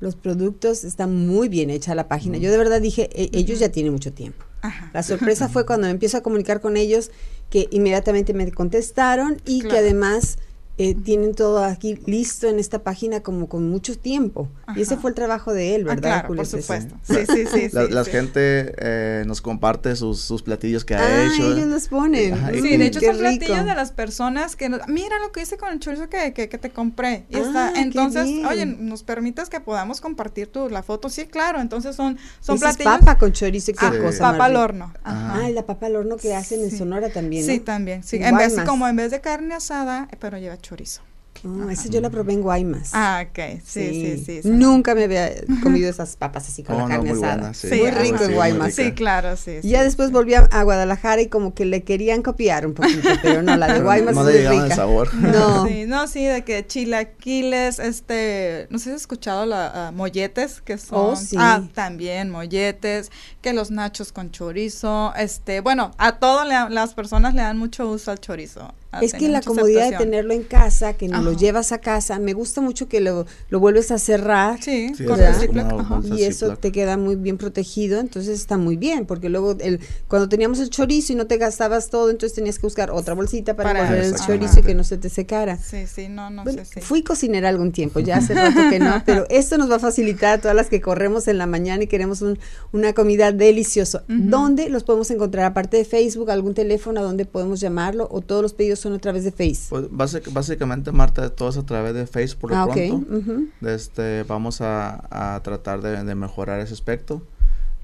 los 0.00 0.16
productos, 0.16 0.84
está 0.84 1.06
muy 1.06 1.48
bien 1.48 1.70
hecha 1.70 1.94
la 1.94 2.08
página. 2.08 2.38
Yo 2.38 2.50
de 2.50 2.58
verdad 2.58 2.80
dije, 2.80 3.08
e 3.12 3.30
ellos 3.32 3.58
ya 3.58 3.70
tienen 3.70 3.92
mucho 3.92 4.12
tiempo. 4.12 4.44
Ajá. 4.60 4.90
La 4.92 5.02
sorpresa 5.02 5.48
fue 5.48 5.66
cuando 5.66 5.86
me 5.86 5.92
empiezo 5.92 6.18
a 6.18 6.22
comunicar 6.22 6.60
con 6.60 6.76
ellos 6.76 7.10
que 7.50 7.68
inmediatamente 7.70 8.34
me 8.34 8.50
contestaron 8.50 9.40
y 9.44 9.60
claro. 9.60 9.74
que 9.74 9.78
además 9.78 10.38
eh, 10.76 10.94
tienen 10.94 11.34
todo 11.34 11.62
aquí 11.62 11.98
listo 12.06 12.48
en 12.48 12.58
esta 12.58 12.80
página 12.82 13.20
como 13.20 13.48
con 13.48 13.68
mucho 13.70 13.96
tiempo. 13.96 14.48
Ajá. 14.66 14.78
Y 14.78 14.82
ese 14.82 14.96
fue 14.96 15.10
el 15.10 15.14
trabajo 15.14 15.52
de 15.54 15.74
él, 15.76 15.84
¿verdad? 15.84 15.98
Ah, 16.12 16.22
claro, 16.22 16.34
por 16.34 16.46
supuesto. 16.46 16.96
Sí, 17.02 17.14
sí, 17.26 17.44
sí. 17.46 17.68
la, 17.72 17.86
sí, 17.86 17.92
la 17.92 18.04
sí. 18.04 18.10
gente 18.10 18.74
eh, 18.78 19.22
nos 19.26 19.40
comparte 19.40 19.94
sus, 19.94 20.20
sus, 20.20 20.42
platillos 20.42 20.84
que 20.84 20.94
ha 20.96 21.00
ah, 21.00 21.24
hecho. 21.26 21.52
ellos 21.52 21.66
los 21.68 21.88
ponen. 21.88 22.34
Ajá, 22.34 22.50
Sí, 22.52 22.58
y- 22.74 22.76
de 22.76 22.86
hecho 22.86 22.98
son 23.00 23.10
rico. 23.10 23.20
platillos 23.20 23.64
de 23.66 23.74
las 23.74 23.92
personas 23.92 24.56
que 24.56 24.68
nos, 24.68 24.80
mira 24.88 25.18
lo 25.20 25.30
que 25.32 25.42
hice 25.42 25.56
con 25.56 25.72
el 25.72 25.78
chorizo 25.78 26.08
que, 26.08 26.32
que, 26.32 26.48
que 26.48 26.58
te 26.58 26.70
compré. 26.70 27.24
Y 27.30 27.36
Ah, 27.36 27.40
está, 27.40 27.80
entonces, 27.80 28.28
oye, 28.50 28.66
nos 28.66 29.04
permites 29.04 29.48
que 29.48 29.60
podamos 29.60 30.00
compartir 30.00 30.48
tu, 30.48 30.68
la 30.68 30.82
foto. 30.82 31.08
Sí, 31.08 31.26
claro, 31.26 31.60
entonces 31.60 31.94
son, 31.94 32.18
son 32.40 32.56
Ese 32.56 32.66
es 32.66 32.76
platillos. 32.76 32.98
papa 33.00 33.18
con 33.18 33.32
chorizo 33.32 33.70
y 33.70 33.74
qué 33.74 33.86
Ah, 33.86 33.92
Sí. 33.94 34.00
cosa. 34.00 34.32
papa 34.32 34.46
al 34.46 34.56
horno. 34.56 34.92
Ajá. 35.04 35.40
Ah, 35.44 35.50
la 35.50 35.64
papa 35.64 35.86
al 35.86 35.96
horno 35.96 36.16
que 36.16 36.34
hacen 36.34 36.60
en. 36.62 36.70
Sonora 36.76 37.10
también, 37.10 37.46
¿no? 37.46 37.52
Sí, 37.52 37.60
también. 37.60 38.02
Sí, 38.02 38.16
En 38.20 38.36
vez, 38.36 38.56
como 38.66 38.88
en 38.88 38.96
vez 38.96 39.10
de 39.12 39.20
carne 39.20 39.54
asada, 39.54 40.08
eh, 40.10 40.16
pero 40.18 40.38
lleva 40.38 40.56
chorizo. 40.64 41.02
Ah, 41.46 41.72
esa 41.72 41.88
yo 41.88 42.00
la 42.00 42.08
probé 42.10 42.32
en 42.32 42.42
Guaymas. 42.42 42.90
Ah, 42.94 43.26
ok. 43.28 43.60
Sí, 43.64 43.88
sí, 44.16 44.22
sí. 44.24 44.42
sí. 44.44 44.48
Nunca 44.48 44.94
me 44.94 45.02
había 45.04 45.30
comido 45.64 45.90
esas 45.90 46.16
papas 46.16 46.48
así 46.48 46.62
con 46.62 46.76
Oh, 46.76 46.78
la 46.78 46.84
no, 46.84 46.88
carne 46.90 47.10
muy 47.12 47.18
asada. 47.18 47.34
buena, 47.36 47.54
sí. 47.54 47.68
Sí, 47.68 47.80
muy 47.80 47.90
rico 47.90 48.18
Sí, 48.18 48.24
en 48.24 48.34
Guaymas. 48.34 48.74
Sí, 48.74 48.92
claro, 48.92 49.36
sí. 49.36 49.58
Y 49.62 49.68
ya 49.70 49.80
sí. 49.80 49.84
después 49.84 50.12
volví 50.12 50.34
a, 50.34 50.48
a 50.50 50.62
Guadalajara 50.62 51.20
y 51.22 51.26
como 51.28 51.52
que 51.52 51.64
le 51.66 51.82
querían 51.82 52.22
copiar 52.22 52.66
un 52.66 52.72
poquito, 52.74 53.08
pero 53.20 53.42
no, 53.42 53.56
la 53.56 53.66
de 53.74 53.80
Guaymas 53.82 54.14
no 54.14 54.28
es 54.28 54.36
llegaban 54.36 54.58
el 54.58 54.62
rica. 54.64 54.76
sabor. 54.76 55.12
No. 55.14 55.66
Sí, 55.66 55.84
no, 55.86 56.06
sí, 56.06 56.24
de 56.24 56.44
que 56.44 56.64
chilaquiles, 56.66 57.78
este, 57.80 58.66
no 58.70 58.78
sé 58.78 58.84
si 58.84 58.90
has 58.90 59.00
escuchado 59.02 59.44
la 59.44 59.88
ah, 59.88 59.90
molletes, 59.90 60.60
que 60.60 60.78
son, 60.78 60.98
Oh, 61.14 61.16
sí. 61.16 61.36
ah, 61.38 61.62
también 61.74 62.30
molletes, 62.30 63.10
que 63.42 63.52
los 63.52 63.70
nachos 63.72 64.12
con 64.12 64.30
chorizo, 64.30 65.12
este, 65.16 65.60
bueno, 65.60 65.90
a 65.98 66.18
todas 66.20 66.46
las 66.70 66.94
personas 66.94 67.34
le 67.34 67.42
dan 67.42 67.58
mucho 67.58 67.88
uso 67.90 68.12
al 68.12 68.20
chorizo. 68.20 68.72
Es 69.02 69.12
que 69.14 69.28
la 69.28 69.40
comodidad 69.40 69.90
de 69.90 69.96
tenerlo 69.98 70.32
en 70.34 70.42
casa, 70.42 70.92
que 70.94 71.08
no 71.08 71.22
lo 71.22 71.32
llevas 71.32 71.72
a 71.72 71.78
casa, 71.78 72.18
me 72.18 72.32
gusta 72.32 72.60
mucho 72.60 72.88
que 72.88 73.00
lo, 73.00 73.26
lo 73.50 73.60
vuelves 73.60 73.90
a 73.90 73.98
cerrar. 73.98 74.62
Sí, 74.62 74.92
Sí, 74.96 75.04
con 75.04 75.18
el 75.20 76.18
Y 76.18 76.22
eso 76.24 76.56
te 76.56 76.72
queda 76.72 76.96
muy 76.96 77.16
bien 77.16 77.38
protegido, 77.38 78.00
entonces 78.00 78.38
está 78.38 78.56
muy 78.56 78.76
bien, 78.76 79.06
porque 79.06 79.28
luego 79.28 79.56
el, 79.60 79.80
cuando 80.08 80.28
teníamos 80.28 80.58
el 80.60 80.70
chorizo 80.70 81.12
y 81.12 81.16
no 81.16 81.26
te 81.26 81.36
gastabas 81.38 81.90
todo, 81.90 82.10
entonces 82.10 82.34
tenías 82.34 82.58
que 82.58 82.66
buscar 82.66 82.90
otra 82.90 83.14
bolsita 83.14 83.54
para, 83.56 83.70
Para- 83.70 83.80
envolver 83.84 84.04
el 84.04 84.14
chorizo 84.16 84.60
y 84.60 84.62
que 84.62 84.74
no 84.74 84.84
se 84.84 84.96
te 84.98 85.08
secara. 85.08 85.56
Sí, 85.56 85.86
sí, 85.86 86.08
no, 86.08 86.30
no 86.30 86.44
Bueno, 86.44 86.64
sé, 86.64 86.74
sí. 86.74 86.80
Fui 86.80 87.02
cocinera 87.02 87.48
algún 87.48 87.72
tiempo, 87.72 88.00
ya 88.00 88.16
hace 88.18 88.34
rato 88.34 88.60
que 88.70 88.78
no, 88.78 89.02
pero 89.04 89.26
esto 89.30 89.58
nos 89.58 89.70
va 89.70 89.76
a 89.76 89.80
facilitar 89.80 90.38
a 90.38 90.40
todas 90.40 90.56
las 90.56 90.68
que 90.68 90.80
corremos 90.80 91.28
en 91.28 91.38
la 91.38 91.46
mañana 91.46 91.84
y 91.84 91.86
queremos 91.86 92.22
un- 92.22 92.38
una 92.72 92.92
comida 92.92 93.32
deliciosa. 93.32 94.04
¿Dónde 94.08 94.68
los 94.68 94.84
podemos 94.84 95.10
encontrar? 95.10 95.44
Aparte 95.44 95.76
de 95.76 95.84
Facebook, 95.84 96.30
algún 96.30 96.54
teléfono 96.54 97.00
a 97.00 97.02
donde 97.02 97.24
podemos 97.24 97.60
llamarlo 97.60 98.08
o 98.10 98.20
todos 98.20 98.42
los 98.42 98.54
pedidos 98.54 98.83
son 98.84 98.94
a 98.94 98.98
través 98.98 99.24
de 99.24 99.32
Facebook. 99.32 99.88
Pues 99.90 99.90
básic- 99.90 100.32
básicamente, 100.32 100.92
Marta, 100.92 101.28
todo 101.30 101.48
es 101.48 101.56
a 101.56 101.64
través 101.66 101.94
de 101.94 102.06
Facebook 102.06 102.40
por 102.42 102.50
lo 102.50 102.56
ah, 102.56 102.68
pronto. 102.70 102.94
ujú. 103.16 103.48
Este, 103.66 104.22
vamos 104.24 104.60
a, 104.60 105.34
a 105.36 105.42
tratar 105.42 105.80
de, 105.82 106.02
de 106.04 106.14
mejorar 106.14 106.60
ese 106.60 106.72
aspecto. 106.74 107.22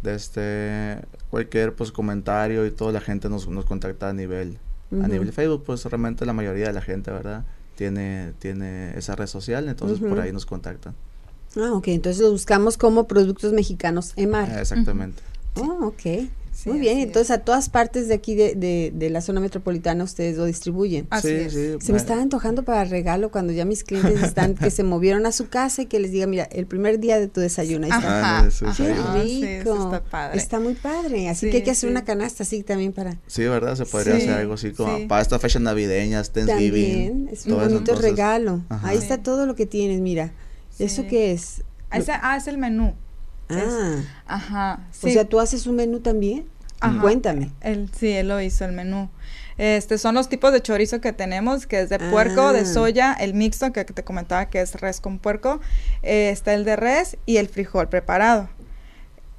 De 0.02 0.14
este, 0.14 0.96
cualquier 1.28 1.74
pues 1.74 1.92
comentario 1.92 2.64
y 2.64 2.70
toda 2.70 2.90
la 2.92 3.00
gente 3.02 3.28
nos, 3.28 3.46
nos 3.48 3.66
contacta 3.66 4.08
a 4.08 4.12
nivel 4.14 4.56
a 4.92 4.94
Ujú. 4.96 5.06
nivel 5.08 5.26
de 5.26 5.32
Facebook, 5.32 5.62
pues 5.66 5.84
realmente 5.84 6.24
la 6.26 6.32
mayoría 6.32 6.66
de 6.68 6.72
la 6.72 6.80
gente, 6.80 7.10
¿verdad? 7.10 7.44
Tiene 7.76 8.32
tiene 8.38 8.96
esa 8.98 9.14
red 9.14 9.26
social, 9.26 9.68
entonces 9.68 9.98
por 10.00 10.12
Ujú. 10.12 10.20
ahí 10.22 10.32
nos 10.32 10.46
contactan. 10.46 10.94
Ah, 11.56 11.72
ok, 11.74 11.88
entonces 11.88 12.28
buscamos 12.30 12.76
como 12.78 13.06
productos 13.06 13.52
mexicanos 13.52 14.12
EMAR. 14.16 14.48
Exactamente. 14.58 15.22
Oh, 15.56 15.86
ok. 15.88 16.28
Sí, 16.62 16.68
Muy 16.68 16.78
bien, 16.78 16.98
entonces 16.98 17.30
a 17.30 17.38
todas 17.38 17.70
partes 17.70 18.06
de 18.08 18.12
aquí 18.14 18.34
de, 18.34 18.54
de, 18.54 18.92
de 18.94 19.08
la 19.08 19.22
zona 19.22 19.40
metropolitana 19.40 20.04
ustedes 20.04 20.36
lo 20.36 20.44
distribuyen. 20.44 21.06
Así 21.08 21.28
sí, 21.28 21.34
es. 21.34 21.52
sí. 21.54 21.74
Se 21.80 21.92
me 21.92 21.96
estaba 21.98 22.20
antojando 22.20 22.64
para 22.64 22.84
regalo 22.84 23.30
cuando 23.30 23.52
ya 23.54 23.64
mis 23.64 23.82
clientes 23.82 24.22
están, 24.22 24.56
que 24.56 24.70
se 24.70 24.82
movieron 24.82 25.24
a 25.24 25.32
su 25.32 25.48
casa 25.48 25.80
y 25.80 25.86
que 25.86 25.98
les 26.00 26.10
diga, 26.10 26.26
mira, 26.26 26.44
el 26.44 26.66
primer 26.66 26.98
día 27.00 27.18
de 27.18 27.28
tu 27.28 27.40
desayuno, 27.40 27.86
ahí 27.86 27.92
está. 27.92 28.18
Ajá. 28.18 28.38
Ajá, 28.40 28.48
Ah. 28.62 28.74
Qué 28.76 28.90
ajá, 28.92 29.22
sí, 29.22 29.28
sí, 29.40 29.58
rico. 29.58 29.84
está 29.84 30.02
padre. 30.04 30.38
Está 30.38 30.60
muy 30.60 30.74
padre. 30.74 31.28
Así 31.30 31.46
Sí, 31.46 31.50
que 31.50 31.56
hay 31.58 31.62
que 31.62 31.70
hacer 31.70 31.88
sí. 31.88 31.92
una 31.92 32.04
canasta 32.04 32.42
así 32.42 32.62
también 32.62 32.92
para. 32.92 33.16
Sí, 33.26 33.42
¿verdad? 33.44 33.74
Se 33.76 33.86
podría 33.86 34.16
Sí, 34.16 34.22
hacer 34.24 34.34
algo 34.34 34.52
así 34.54 34.72
como 34.72 34.98
sí. 34.98 35.06
para 35.06 35.22
estas 35.22 35.40
fechas 35.40 35.62
navideñas, 35.62 36.30
Thanksgiving. 36.32 37.06
También 37.08 37.28
es 37.32 37.46
un 37.46 37.54
bonito 37.54 37.76
entonces, 37.78 38.04
regalo. 38.04 38.60
ajá. 38.68 38.88
Ahí 38.88 38.98
Sí. 38.98 39.04
está 39.04 39.22
todo 39.22 39.46
lo 39.46 39.54
que 39.54 39.64
tienes, 39.64 40.00
mira. 40.00 40.32
¿Eso 40.78 41.06
qué 41.08 41.32
es? 41.32 41.62
Ah, 41.90 41.98
ese- 41.98 42.12
ah, 42.12 42.36
es 42.36 42.46
el 42.48 42.58
menú. 42.58 42.94
Ah, 43.58 43.96
Ajá. 44.26 44.80
o 45.02 45.08
sea, 45.08 45.24
tú 45.24 45.40
haces 45.40 45.66
un 45.66 45.76
menú 45.76 46.00
también. 46.00 46.46
Ajá. 46.80 47.00
Cuéntame. 47.00 47.50
Él, 47.60 47.90
sí, 47.98 48.08
él 48.10 48.28
lo 48.28 48.40
hizo, 48.40 48.64
el 48.64 48.72
menú. 48.72 49.10
Este, 49.58 49.98
son 49.98 50.14
los 50.14 50.30
tipos 50.30 50.52
de 50.52 50.62
chorizo 50.62 51.02
que 51.02 51.12
tenemos, 51.12 51.66
que 51.66 51.80
es 51.80 51.90
de 51.90 51.98
puerco, 51.98 52.40
Ah. 52.48 52.52
de 52.54 52.64
soya, 52.64 53.12
el 53.12 53.34
mixto 53.34 53.70
que 53.72 53.84
te 53.84 54.02
comentaba 54.02 54.46
que 54.48 54.60
es 54.62 54.74
res 54.80 55.00
con 55.02 55.18
puerco, 55.18 55.60
eh, 56.02 56.30
está 56.30 56.54
el 56.54 56.64
de 56.64 56.76
res 56.76 57.18
y 57.26 57.36
el 57.36 57.48
frijol 57.48 57.88
preparado. 57.90 58.48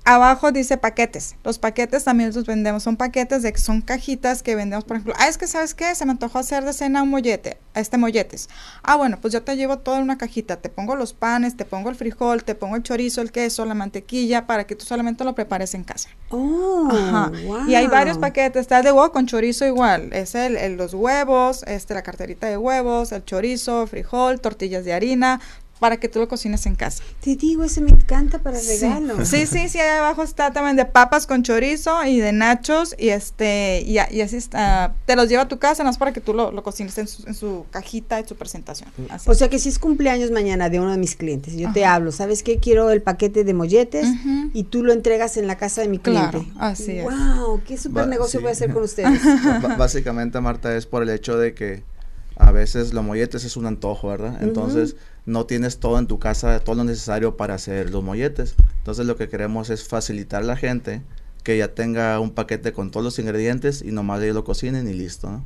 Abajo 0.04 0.52
dice 0.52 0.78
paquetes. 0.78 1.36
Los 1.44 1.60
paquetes 1.60 2.04
también 2.04 2.32
los 2.34 2.46
vendemos. 2.48 2.82
Son 2.82 2.98
paquetes 2.98 3.44
de 3.44 3.54
que 3.54 3.60
son 3.60 3.82
cajitas 3.82 4.42
que 4.42 4.56
vendemos, 4.56 4.84
por 4.84 4.98
ejemplo. 4.98 5.14
Ah, 5.20 5.28
es 5.28 5.38
que 5.38 5.46
sabes 5.46 5.76
qué, 5.76 5.94
se 5.94 6.06
me 6.06 6.12
antojó 6.12 6.40
hacer 6.40 6.66
de 6.66 6.74
cena 6.74 7.04
un 7.04 7.10
mollete, 7.10 7.60
este 7.76 7.98
molletes. 7.98 8.50
Ah, 8.82 8.96
bueno, 8.96 9.20
pues 9.22 9.32
yo 9.32 9.44
te 9.44 9.56
llevo 9.56 9.78
todo 9.78 9.98
en 9.98 10.02
una 10.02 10.18
cajita. 10.18 10.58
Te 10.58 10.70
pongo 10.70 10.96
los 10.96 11.14
panes, 11.14 11.56
te 11.56 11.66
pongo 11.66 11.90
el 11.92 11.96
frijol, 11.96 12.44
te 12.44 12.56
pongo 12.56 12.76
el 12.78 12.82
chorizo, 12.84 13.22
el 13.22 13.32
queso, 13.32 13.64
la 13.66 13.76
mantequilla, 13.76 14.48
para 14.48 14.66
que 14.66 14.76
tú 14.76 14.86
solamente 14.86 15.24
lo 15.24 15.36
prepares 15.36 15.76
en 15.76 15.84
casa. 15.84 16.10
Oh, 16.30 16.90
Ajá. 16.92 17.32
wow. 17.46 17.68
Y 17.68 17.76
hay 17.76 17.86
varios 17.86 18.18
paquetes. 18.18 18.62
Está 18.62 18.82
de 18.82 18.92
huevo 18.92 19.12
con 19.12 19.28
chorizo 19.28 19.68
igual. 19.68 20.10
Es 20.14 20.34
el, 20.34 20.58
el- 20.58 20.78
los 20.78 20.96
huevos, 20.96 21.64
este, 21.68 21.94
la 21.94 22.02
carterita 22.02 22.48
de 22.48 22.58
huevos, 22.58 23.12
el 23.12 23.24
chorizo, 23.24 23.86
frijol, 23.86 24.42
tortillas 24.42 24.84
de 24.84 24.94
harina, 24.94 25.40
para 25.82 25.98
que 25.98 26.08
tú 26.08 26.20
lo 26.20 26.28
cocines 26.28 26.68
en 26.68 26.76
casa. 26.76 27.02
Te 27.24 27.36
digo, 27.36 27.64
ese 27.64 27.82
me 27.82 27.90
encanta 27.90 28.38
para 28.38 28.60
Sí. 28.60 28.80
regalo. 28.84 29.26
Sí, 29.26 29.48
sí, 29.48 29.68
sí, 29.68 29.80
ahí 29.80 29.98
abajo 29.98 30.22
está 30.22 30.54
también 30.54 30.76
de 30.76 30.86
papas 30.86 31.26
con 31.26 31.42
chorizo 31.42 32.06
y 32.06 32.20
de 32.20 32.32
nachos 32.34 32.94
y 33.00 33.10
este, 33.10 33.82
y, 33.82 33.98
así 33.98 34.38
está. 34.38 34.94
Te 35.08 35.16
los 35.16 35.28
lleva 35.28 35.42
a 35.42 35.48
tu 35.48 35.58
casa, 35.58 35.84
no 35.84 35.90
es 35.90 35.98
para 35.98 36.14
que 36.14 36.22
tú 36.22 36.36
lo, 36.36 36.52
lo 36.52 36.62
cocines 36.62 36.96
en 37.00 37.08
su, 37.08 37.28
en 37.28 37.34
su 37.34 37.66
cajita 37.72 38.20
y 38.20 38.28
su 38.28 38.36
presentación. 38.36 38.90
Así. 39.10 39.28
O 39.28 39.34
sea 39.34 39.50
que 39.50 39.58
si 39.58 39.70
es 39.70 39.80
cumpleaños 39.80 40.30
mañana 40.30 40.70
de 40.70 40.80
uno 40.80 40.92
de 40.92 41.00
mis 41.00 41.16
clientes, 41.16 41.56
yo 41.56 41.74
te 41.74 41.84
hablo, 41.84 42.12
¿sabes 42.12 42.44
qué? 42.44 42.60
Quiero 42.60 42.92
el 42.92 43.02
paquete 43.02 43.44
de 43.44 43.54
molletes 43.56 44.06
y 44.54 44.66
tú 44.66 44.84
lo 44.84 44.94
entregas 44.94 45.36
en 45.38 45.48
la 45.48 45.58
casa 45.58 45.82
de 45.82 45.88
mi 45.88 45.98
cliente. 45.98 46.38
Claro, 46.44 46.46
así 46.60 46.92
es. 47.00 47.06
Wow, 47.06 47.62
qué 47.68 47.76
super 47.76 48.04
Va- 48.04 48.08
negocio 48.08 48.40
sí. 48.40 48.44
voy 48.44 48.50
a 48.50 48.54
hacer 48.54 48.72
con 48.72 48.84
ustedes. 48.84 49.20
Básicamente, 49.80 50.40
Marta, 50.42 50.76
es 50.78 50.86
por 50.86 51.02
el 51.02 51.10
hecho 51.10 51.38
de 51.38 51.56
que 51.56 51.84
a 52.38 52.52
veces 52.52 52.94
los 52.94 53.04
molletes 53.04 53.44
es 53.46 53.58
un 53.58 53.66
antojo, 53.66 54.08
¿verdad? 54.10 54.42
Entonces, 54.42 54.96
no 55.26 55.46
tienes 55.46 55.78
todo 55.80 56.00
en 56.00 56.08
tu 56.08 56.20
casa, 56.20 56.60
todo 56.60 56.76
lo 56.76 56.84
necesario 56.84 57.38
para 57.38 57.56
hacer 57.56 57.90
los 57.92 58.04
molletes. 58.04 58.56
Entonces, 58.80 59.06
lo 59.06 59.16
que 59.16 59.30
queremos 59.30 59.70
es 59.70 59.88
facilitar 59.88 60.42
a 60.44 60.46
la 60.46 60.58
gente 60.58 61.02
que 61.44 61.58
ya 61.58 61.70
tenga 61.74 62.20
un 62.20 62.32
paquete 62.32 62.72
con 62.74 62.92
todos 62.92 63.04
los 63.04 63.20
ingredientes 63.20 63.82
y 63.82 63.92
nomás 63.92 64.22
ellos 64.22 64.36
lo 64.36 64.44
cocinen 64.44 64.88
y 64.88 64.94
listo, 64.94 65.30
¿no? 65.30 65.44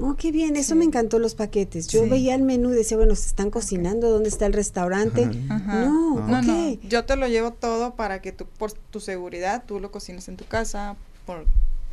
Oh, 0.00 0.16
qué 0.16 0.32
bien, 0.32 0.56
eso 0.56 0.72
Sí. 0.74 0.78
me 0.78 0.84
encantó 0.84 1.20
los 1.20 1.36
paquetes. 1.36 1.86
Yo 1.86 2.02
Sí. 2.02 2.08
veía 2.08 2.34
el 2.34 2.42
menú 2.42 2.72
y 2.72 2.74
decía, 2.74 2.96
bueno, 2.96 3.14
se 3.14 3.26
están 3.28 3.50
cocinando, 3.50 4.10
¿dónde 4.10 4.28
está 4.28 4.44
el 4.46 4.52
restaurante? 4.52 5.28
Ajá. 5.48 5.84
No, 5.84 6.26
No, 6.26 6.42
no, 6.42 6.70
yo 6.88 7.04
te 7.04 7.14
lo 7.14 7.28
llevo 7.28 7.52
todo 7.52 7.94
para 7.94 8.20
que 8.20 8.32
tú, 8.32 8.46
por 8.58 8.72
tu 8.72 8.98
seguridad, 8.98 9.62
tú 9.66 9.78
lo 9.78 9.92
cocines 9.92 10.26
en 10.28 10.36
tu 10.36 10.44
casa, 10.46 10.96
por 11.26 11.46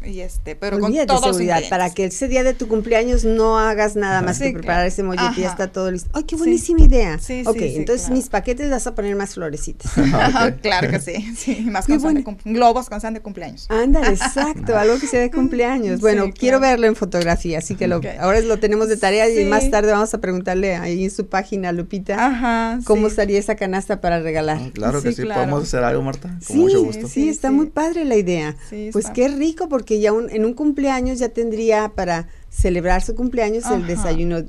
y 0.04 0.22
este, 0.22 0.56
pero 0.56 0.78
Olvídate 0.78 1.08
con 1.08 1.18
todos 1.18 1.28
los 1.28 1.38
seguridad, 1.38 1.62
para 1.70 1.90
que 1.94 2.06
ese 2.06 2.28
día 2.28 2.44
de 2.44 2.54
tu 2.54 2.68
cumpleaños 2.68 3.24
no 3.24 3.60
hagas 3.60 3.96
nada 3.96 4.22
más 4.22 4.38
Sí, 4.38 4.46
que 4.46 4.54
preparar 4.54 4.88
ese 4.88 5.04
mollete 5.04 5.34
y 5.38 5.42
ya 5.42 5.50
está 5.50 5.72
todo 5.72 5.92
listo. 5.92 6.10
¡Ay, 6.14 6.24
qué 6.24 6.36
Sí. 6.36 6.40
buenísima 6.42 6.82
idea! 6.86 7.20
Sí, 7.20 7.44
ok, 7.46 7.54
sí, 7.58 7.70
sí, 7.70 7.76
entonces 7.78 8.02
claro. 8.08 8.16
mis 8.16 8.30
paquetes 8.30 8.70
vas 8.72 8.88
a 8.88 8.96
poner 8.96 9.16
más 9.16 9.34
florecitas. 9.36 9.92
Ok. 9.98 10.62
claro 10.62 10.90
que 10.90 11.00
sí, 11.00 11.14
sí, 11.38 11.62
más 11.70 11.86
con 11.86 12.14
de 12.16 12.24
globos 12.46 12.90
con 12.90 13.00
son 13.02 13.14
de 13.14 13.22
cumpleaños. 13.22 13.68
Ándale, 13.70 14.08
exacto, 14.16 14.78
algo 14.78 15.00
que 15.00 15.08
sea 15.08 15.20
de 15.22 15.30
cumpleaños. 15.32 15.96
Sí, 15.98 16.02
Bueno, 16.02 16.26
quiero 16.38 16.60
verlo 16.60 16.88
en 16.88 16.96
fotografía, 16.96 17.60
así 17.60 17.76
que 17.76 17.88
lo, 17.88 17.98
Ok. 17.98 18.06
ahora 18.20 18.40
lo 18.42 18.58
tenemos 18.60 18.88
de 18.90 18.98
tarea 18.98 19.30
y 19.30 19.46
más 19.46 19.70
tarde 19.70 19.92
vamos 19.92 20.14
a 20.14 20.18
preguntarle 20.20 20.76
ahí 20.76 21.04
en 21.04 21.12
su 21.12 21.28
página, 21.28 21.72
Lupita, 21.72 22.26
Ajá. 22.26 22.80
cómo 22.86 23.08
sí. 23.08 23.12
estaría 23.12 23.38
esa 23.40 23.56
canasta 23.56 24.02
para 24.02 24.20
regalar. 24.20 24.58
Ah, 24.62 24.70
Claro 24.74 25.02
que 25.04 25.10
Sí, 25.10 25.18
sí, 25.18 25.22
claro. 25.24 25.42
podemos 25.42 25.64
hacer 25.64 25.84
algo, 25.84 26.02
Marta, 26.02 26.30
con 26.30 26.42
Sí, 26.42 26.54
mucho 26.58 26.82
gusto. 26.84 27.08
sí, 27.08 27.30
está 27.30 27.50
Sí, 27.50 27.54
muy 27.54 27.68
padre 27.68 28.06
la 28.06 28.16
idea. 28.16 28.56
Sí, 28.70 28.90
pues 28.92 29.08
qué 29.14 29.28
rico, 29.28 29.68
porque 29.70 29.91
ya 30.00 30.14
un- 30.14 30.30
en 30.30 30.46
un 30.46 30.54
cumpleaños 30.54 31.20
ya 31.20 31.30
tendría 31.30 31.90
para 31.90 32.28
celebrar 32.50 33.02
su 33.02 33.16
cumpleaños 33.16 33.64
el 33.72 33.88
desayuno 33.88 34.44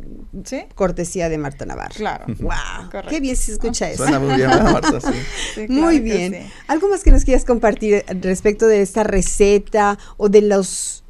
Sí, 0.44 0.62
cortesía 0.74 1.28
de 1.28 1.38
Marta 1.38 1.66
Navarro. 1.66 1.94
claro. 1.94 2.24
¡Wow! 2.40 2.50
Correcto. 2.90 3.10
¡Qué 3.10 3.20
bien 3.20 3.36
se 3.36 3.52
escucha 3.52 3.90
eso! 3.90 4.02
Suena 4.02 4.18
muy 4.18 4.34
bien, 4.34 4.48
¿verdad, 4.50 4.72
Marta, 4.72 5.00
sí. 5.00 5.06
Sí, 5.54 5.66
claro 5.66 5.82
Muy 5.82 5.96
que 5.96 6.00
bien. 6.00 6.32
sí. 6.32 6.38
¿Algo 6.68 6.88
más 6.88 7.02
que 7.04 7.10
nos 7.10 7.24
quieras 7.24 7.44
compartir 7.44 8.04
respecto 8.20 8.66
de 8.66 8.80
esta 8.82 9.04
receta 9.04 9.98
o 10.16 10.28
de 10.28 10.40
los 10.42 11.01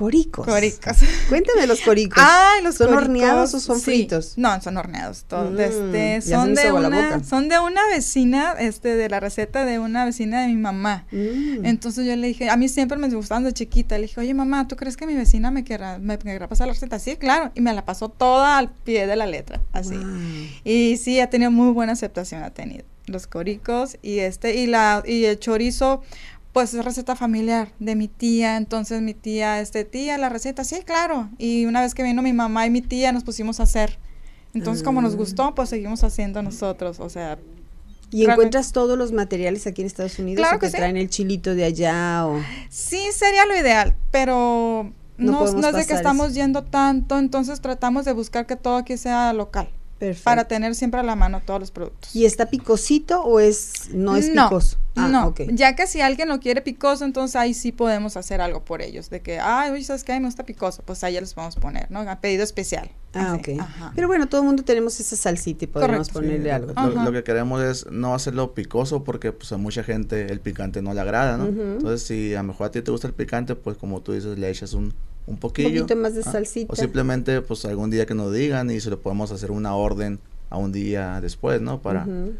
coricos? 0.00 0.46
Coricos. 0.46 0.96
Cuéntame 1.28 1.66
los 1.66 1.82
coricos. 1.82 2.16
Ay, 2.26 2.62
los 2.62 2.76
¿Son 2.76 2.86
coricos, 2.86 3.04
horneados 3.04 3.54
o 3.54 3.60
son 3.60 3.78
sí. 3.78 3.84
fritos? 3.84 4.32
No, 4.38 4.58
son 4.62 4.78
horneados. 4.78 5.26
Mm, 5.30 5.60
este, 5.60 6.22
son 6.22 6.54
de 6.54 6.72
una, 6.72 7.22
son 7.22 7.50
de 7.50 7.58
una 7.58 7.86
vecina, 7.88 8.54
este, 8.58 8.96
de 8.96 9.10
la 9.10 9.20
receta 9.20 9.66
de 9.66 9.78
una 9.78 10.06
vecina 10.06 10.40
de 10.40 10.48
mi 10.48 10.56
mamá. 10.56 11.04
Mm. 11.12 11.66
Entonces 11.66 12.06
yo 12.06 12.16
le 12.16 12.28
dije, 12.28 12.48
a 12.48 12.56
mí 12.56 12.70
siempre 12.70 12.96
me 12.96 13.10
gustaban 13.10 13.44
de 13.44 13.52
chiquita. 13.52 13.96
Le 13.96 14.06
dije, 14.06 14.18
oye 14.20 14.32
mamá, 14.32 14.66
¿tú 14.66 14.76
crees 14.76 14.96
que 14.96 15.06
mi 15.06 15.14
vecina 15.14 15.50
me 15.50 15.64
querrá, 15.64 15.98
me 15.98 16.18
querrá 16.18 16.48
pasar 16.48 16.66
la 16.66 16.72
receta? 16.72 16.98
Sí, 16.98 17.16
claro. 17.16 17.52
Y 17.54 17.60
me 17.60 17.74
la 17.74 17.84
pasó 17.84 18.08
toda 18.08 18.56
al 18.56 18.70
pie 18.70 19.06
de 19.06 19.16
la 19.16 19.26
letra, 19.26 19.60
así. 19.72 19.96
Wow. 19.96 20.06
Y 20.64 20.96
sí, 20.96 21.20
ha 21.20 21.28
tenido 21.28 21.50
muy 21.50 21.72
buena 21.72 21.92
aceptación, 21.92 22.42
ha 22.42 22.50
tenido 22.50 22.86
los 23.10 23.26
coricos 23.26 23.98
y 24.02 24.20
este, 24.20 24.54
y 24.56 24.66
la, 24.66 25.02
y 25.06 25.24
el 25.24 25.38
chorizo, 25.38 26.02
pues 26.52 26.74
es 26.74 26.84
receta 26.84 27.14
familiar 27.16 27.72
de 27.78 27.94
mi 27.94 28.08
tía, 28.08 28.56
entonces 28.56 29.00
mi 29.02 29.14
tía, 29.14 29.60
este, 29.60 29.84
tía, 29.84 30.18
la 30.18 30.28
receta, 30.28 30.64
sí, 30.64 30.76
claro. 30.84 31.28
Y 31.38 31.66
una 31.66 31.80
vez 31.80 31.94
que 31.94 32.02
vino 32.02 32.22
mi 32.22 32.32
mamá 32.32 32.66
y 32.66 32.70
mi 32.70 32.82
tía, 32.82 33.12
nos 33.12 33.22
pusimos 33.24 33.60
a 33.60 33.64
hacer. 33.64 33.98
Entonces, 34.52 34.82
como 34.82 35.00
nos 35.00 35.14
Ah. 35.14 35.16
gustó, 35.18 35.54
pues 35.54 35.68
seguimos 35.68 36.02
haciendo 36.02 36.42
nosotros, 36.42 36.98
o 37.00 37.08
sea, 37.08 37.38
¿Y 38.12 38.26
Realmente- 38.26 38.32
encuentras 38.32 38.72
todos 38.72 38.98
los 38.98 39.12
materiales 39.12 39.68
aquí 39.68 39.82
en 39.82 39.86
Estados 39.86 40.18
Unidos 40.18 40.42
Claro 40.42 40.56
o 40.56 40.58
te 40.58 40.68
sí. 40.70 40.76
traen 40.76 40.96
el 40.96 41.08
chilito 41.08 41.54
de 41.54 41.62
allá 41.62 42.26
o 42.26 42.40
sí 42.68 42.98
sería 43.14 43.46
lo 43.46 43.56
ideal, 43.56 43.94
pero 44.10 44.92
No 45.16 45.32
no, 45.32 45.68
es 45.68 45.74
de 45.76 45.86
que 45.86 45.92
estamos 45.94 46.26
eso. 46.30 46.34
yendo 46.34 46.64
tanto, 46.64 47.16
entonces 47.20 47.60
tratamos 47.60 48.04
de 48.04 48.12
buscar 48.12 48.46
que 48.46 48.56
todo 48.56 48.78
aquí 48.78 48.96
sea 48.96 49.32
local, 49.32 49.68
perfecto? 50.00 50.24
para 50.24 50.44
tener 50.48 50.74
siempre 50.74 50.98
a 50.98 51.02
la 51.04 51.14
mano 51.14 51.40
todos 51.46 51.60
los 51.60 51.70
productos. 51.70 52.14
¿Y 52.16 52.24
está 52.24 52.46
picosito 52.46 53.22
o 53.22 53.38
es 53.38 53.90
no 53.92 54.16
es 54.16 54.30
picoso? 54.30 54.78
Ah, 54.96 55.06
no, 55.08 55.28
ok. 55.28 55.42
ya 55.52 55.76
que 55.76 55.86
si 55.86 56.00
alguien 56.00 56.28
lo 56.28 56.40
quiere 56.40 56.60
picoso, 56.62 57.04
entonces 57.04 57.36
ahí 57.36 57.54
sí 57.54 57.70
podemos 57.70 58.16
hacer 58.16 58.40
algo 58.40 58.64
por 58.64 58.82
ellos, 58.82 59.08
de 59.08 59.20
que, 59.20 59.38
ay, 59.38 59.70
oye, 59.70 59.84
¿sabes 59.84 60.02
qué? 60.02 60.18
Me 60.18 60.26
gusta 60.26 60.44
picoso, 60.44 60.82
pues 60.84 61.04
ahí 61.04 61.14
ya 61.14 61.20
les 61.20 61.32
podemos 61.32 61.54
poner, 61.56 61.88
¿no? 61.90 62.00
A 62.00 62.20
pedido 62.20 62.42
especial. 62.42 62.90
Ah, 63.14 63.32
Así, 63.40 63.52
ok. 63.52 63.60
ajá. 63.60 63.92
Pero 63.94 64.08
bueno, 64.08 64.28
todo 64.28 64.40
el 64.40 64.46
mundo 64.48 64.64
tenemos 64.64 64.98
esa 64.98 65.14
salsita 65.16 65.64
y 65.64 65.68
podemos 65.68 66.08
Correcto. 66.08 66.12
ponerle 66.14 66.44
Sí, 66.44 66.50
algo. 66.50 66.72
Lo, 66.74 67.04
lo 67.04 67.12
que 67.12 67.22
queremos 67.22 67.62
es 67.62 67.86
no 67.90 68.14
hacerlo 68.14 68.52
picoso 68.52 69.04
porque 69.04 69.30
pues 69.32 69.52
a 69.52 69.56
mucha 69.58 69.84
gente 69.84 70.26
el 70.30 70.40
picante 70.40 70.82
no 70.82 70.92
le 70.92 71.00
agrada, 71.00 71.36
¿no? 71.36 71.46
Entonces 71.46 72.02
si 72.02 72.34
a 72.34 72.38
lo 72.42 72.48
mejor 72.48 72.66
a 72.66 72.70
ti 72.72 72.82
te 72.82 72.90
gusta 72.90 73.06
el 73.06 73.14
picante, 73.14 73.54
pues 73.54 73.76
como 73.78 74.00
tú 74.00 74.12
dices, 74.12 74.38
le 74.38 74.50
echas 74.50 74.72
un, 74.74 74.92
un 75.26 75.34
Un 75.34 75.40
poquillo. 75.40 75.68
poquito 75.82 75.96
más 76.00 76.14
de 76.14 76.22
¿ah? 76.26 76.32
salsita. 76.32 76.72
O 76.72 76.76
simplemente 76.76 77.40
pues 77.42 77.64
algún 77.64 77.90
día 77.90 78.06
que 78.06 78.14
nos 78.14 78.32
digan 78.32 78.70
y 78.70 78.80
se 78.80 78.90
lo 78.90 79.00
podemos 79.00 79.30
hacer 79.32 79.50
una 79.50 79.74
orden 79.74 80.18
a 80.48 80.56
un 80.56 80.72
día 80.72 81.20
después, 81.20 81.60
¿no? 81.60 81.80
Para, 81.80 82.02
Ujú. 82.04 82.34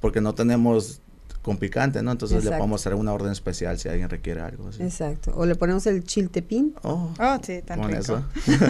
porque 0.00 0.20
no 0.20 0.34
tenemos 0.34 1.00
con 1.42 1.56
picante, 1.58 2.00
¿no? 2.04 2.12
Entonces 2.12 2.36
Exacto. 2.38 2.52
le 2.54 2.58
podemos 2.58 2.80
hacer 2.80 2.94
una 2.94 3.12
orden 3.12 3.32
especial 3.32 3.76
si 3.76 3.88
alguien 3.88 4.08
requiere 4.08 4.40
algo 4.40 4.68
así. 4.68 4.80
Exacto. 4.82 5.32
O 5.36 5.44
le 5.44 5.56
ponemos 5.56 5.84
el 5.88 6.04
chiltepín. 6.04 6.72
Oh, 6.82 7.12
Oh, 7.18 7.38
sí, 7.42 7.62
tan 7.64 7.80
con 7.80 7.88
rico. 7.90 8.00
eso. 8.00 8.24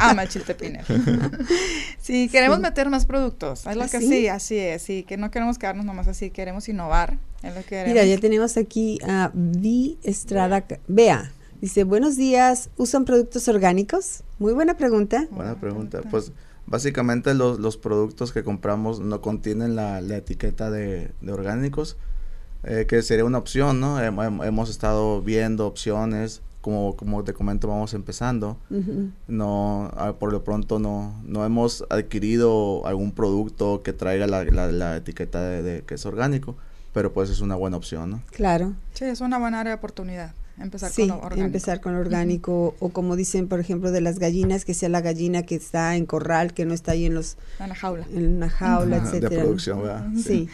Ama 0.00 0.24
el 0.24 0.28
chiltepiner. 0.28 0.84
sí, 2.00 2.28
queremos 2.28 2.58
meter 2.60 2.88
más 2.90 3.06
productos. 3.06 3.66
Es 3.66 3.76
lo 3.76 3.82
que 3.88 4.00
¿Sí? 4.00 4.08
sí, 4.08 4.28
así 4.28 4.58
es. 4.58 4.82
Sí, 4.82 5.04
que 5.04 5.16
no 5.16 5.30
queremos 5.30 5.58
quedarnos 5.58 5.84
nomás 5.84 6.08
así, 6.08 6.30
queremos 6.30 6.68
innovar. 6.68 7.18
Es 7.42 7.54
lo 7.54 7.60
que 7.62 7.66
queremos. 7.68 7.92
Mira, 7.92 8.04
ya 8.04 8.18
tenemos 8.18 8.56
aquí 8.56 8.98
a 9.06 9.30
Vi 9.34 9.98
Estrada. 10.02 10.64
Vea, 10.88 11.30
dice, 11.62 11.84
buenos 11.84 12.16
días, 12.16 12.68
¿usan 12.76 13.06
productos 13.06 13.48
orgánicos? 13.48 14.22
Muy 14.38 14.52
buena 14.52 14.76
pregunta. 14.76 15.26
Buena 15.30 15.54
pregunta. 15.58 16.02
Pues 16.10 16.32
básicamente 16.66 17.32
los, 17.32 17.58
los 17.58 17.76
productos 17.78 18.32
que 18.32 18.42
compramos 18.44 19.00
no 19.00 19.20
contienen 19.22 19.74
la, 19.76 20.00
la 20.02 20.16
etiqueta 20.18 20.70
de, 20.70 21.12
de 21.22 21.32
orgánicos, 21.32 21.96
eh, 22.64 22.84
que 22.88 23.00
sería 23.02 23.24
una 23.24 23.38
opción, 23.38 23.80
¿no? 23.80 23.98
Hem- 24.00 24.16
hem- 24.16 24.44
hemos 24.46 24.68
estado 24.70 25.22
viendo 25.22 25.66
opciones, 25.66 26.42
como, 26.60 26.96
como 26.96 27.24
te 27.24 27.32
comento, 27.32 27.66
vamos 27.68 27.94
empezando. 27.94 28.56
No, 29.28 29.90
ah, 29.96 30.14
por 30.18 30.32
lo 30.32 30.44
pronto 30.44 30.78
no, 30.78 31.20
no 31.24 31.44
hemos 31.44 31.84
adquirido 31.90 32.86
algún 32.86 33.12
producto 33.12 33.82
que 33.82 33.92
traiga 33.92 34.26
la, 34.26 34.44
la, 34.44 34.70
la 34.70 34.96
etiqueta 34.96 35.40
de, 35.42 35.62
de 35.62 35.82
que 35.82 35.94
es 35.94 36.06
orgánico, 36.06 36.56
pero 36.92 37.12
pues 37.12 37.30
es 37.30 37.40
una 37.40 37.56
buena 37.56 37.76
opción, 37.76 38.10
¿no? 38.10 38.22
Claro. 38.30 38.74
Sí, 38.94 39.04
es 39.06 39.20
una 39.20 39.38
buena 39.38 39.60
área 39.60 39.72
de 39.72 39.78
oportunidad. 39.78 40.34
Empezar 40.58 40.90
Sí, 40.92 41.02
con 41.08 41.08
lo 41.08 41.16
orgánico. 41.24 41.46
empezar 41.46 41.80
con 41.80 41.94
lo 41.94 42.00
orgánico 42.00 42.74
o 42.78 42.90
como 42.90 43.16
dicen, 43.16 43.48
por 43.48 43.58
ejemplo, 43.58 43.90
de 43.90 44.00
las 44.00 44.18
gallinas, 44.18 44.64
que 44.64 44.74
sea 44.74 44.88
la 44.88 45.00
gallina 45.00 45.42
que 45.44 45.54
está 45.54 45.96
en 45.96 46.06
corral, 46.06 46.52
que 46.54 46.66
no 46.66 46.74
está 46.74 46.92
ahí 46.92 47.06
en 47.06 47.14
los 47.14 47.36
En 47.58 47.68
la 47.70 47.74
jaula. 47.74 48.06
en 48.12 48.36
una 48.36 48.50
jaula, 48.50 48.96
etcétera. 48.98 49.42
producción, 49.42 49.82
¿verdad? 49.82 50.06
Sí. 50.16 50.22
Sí, 50.22 50.48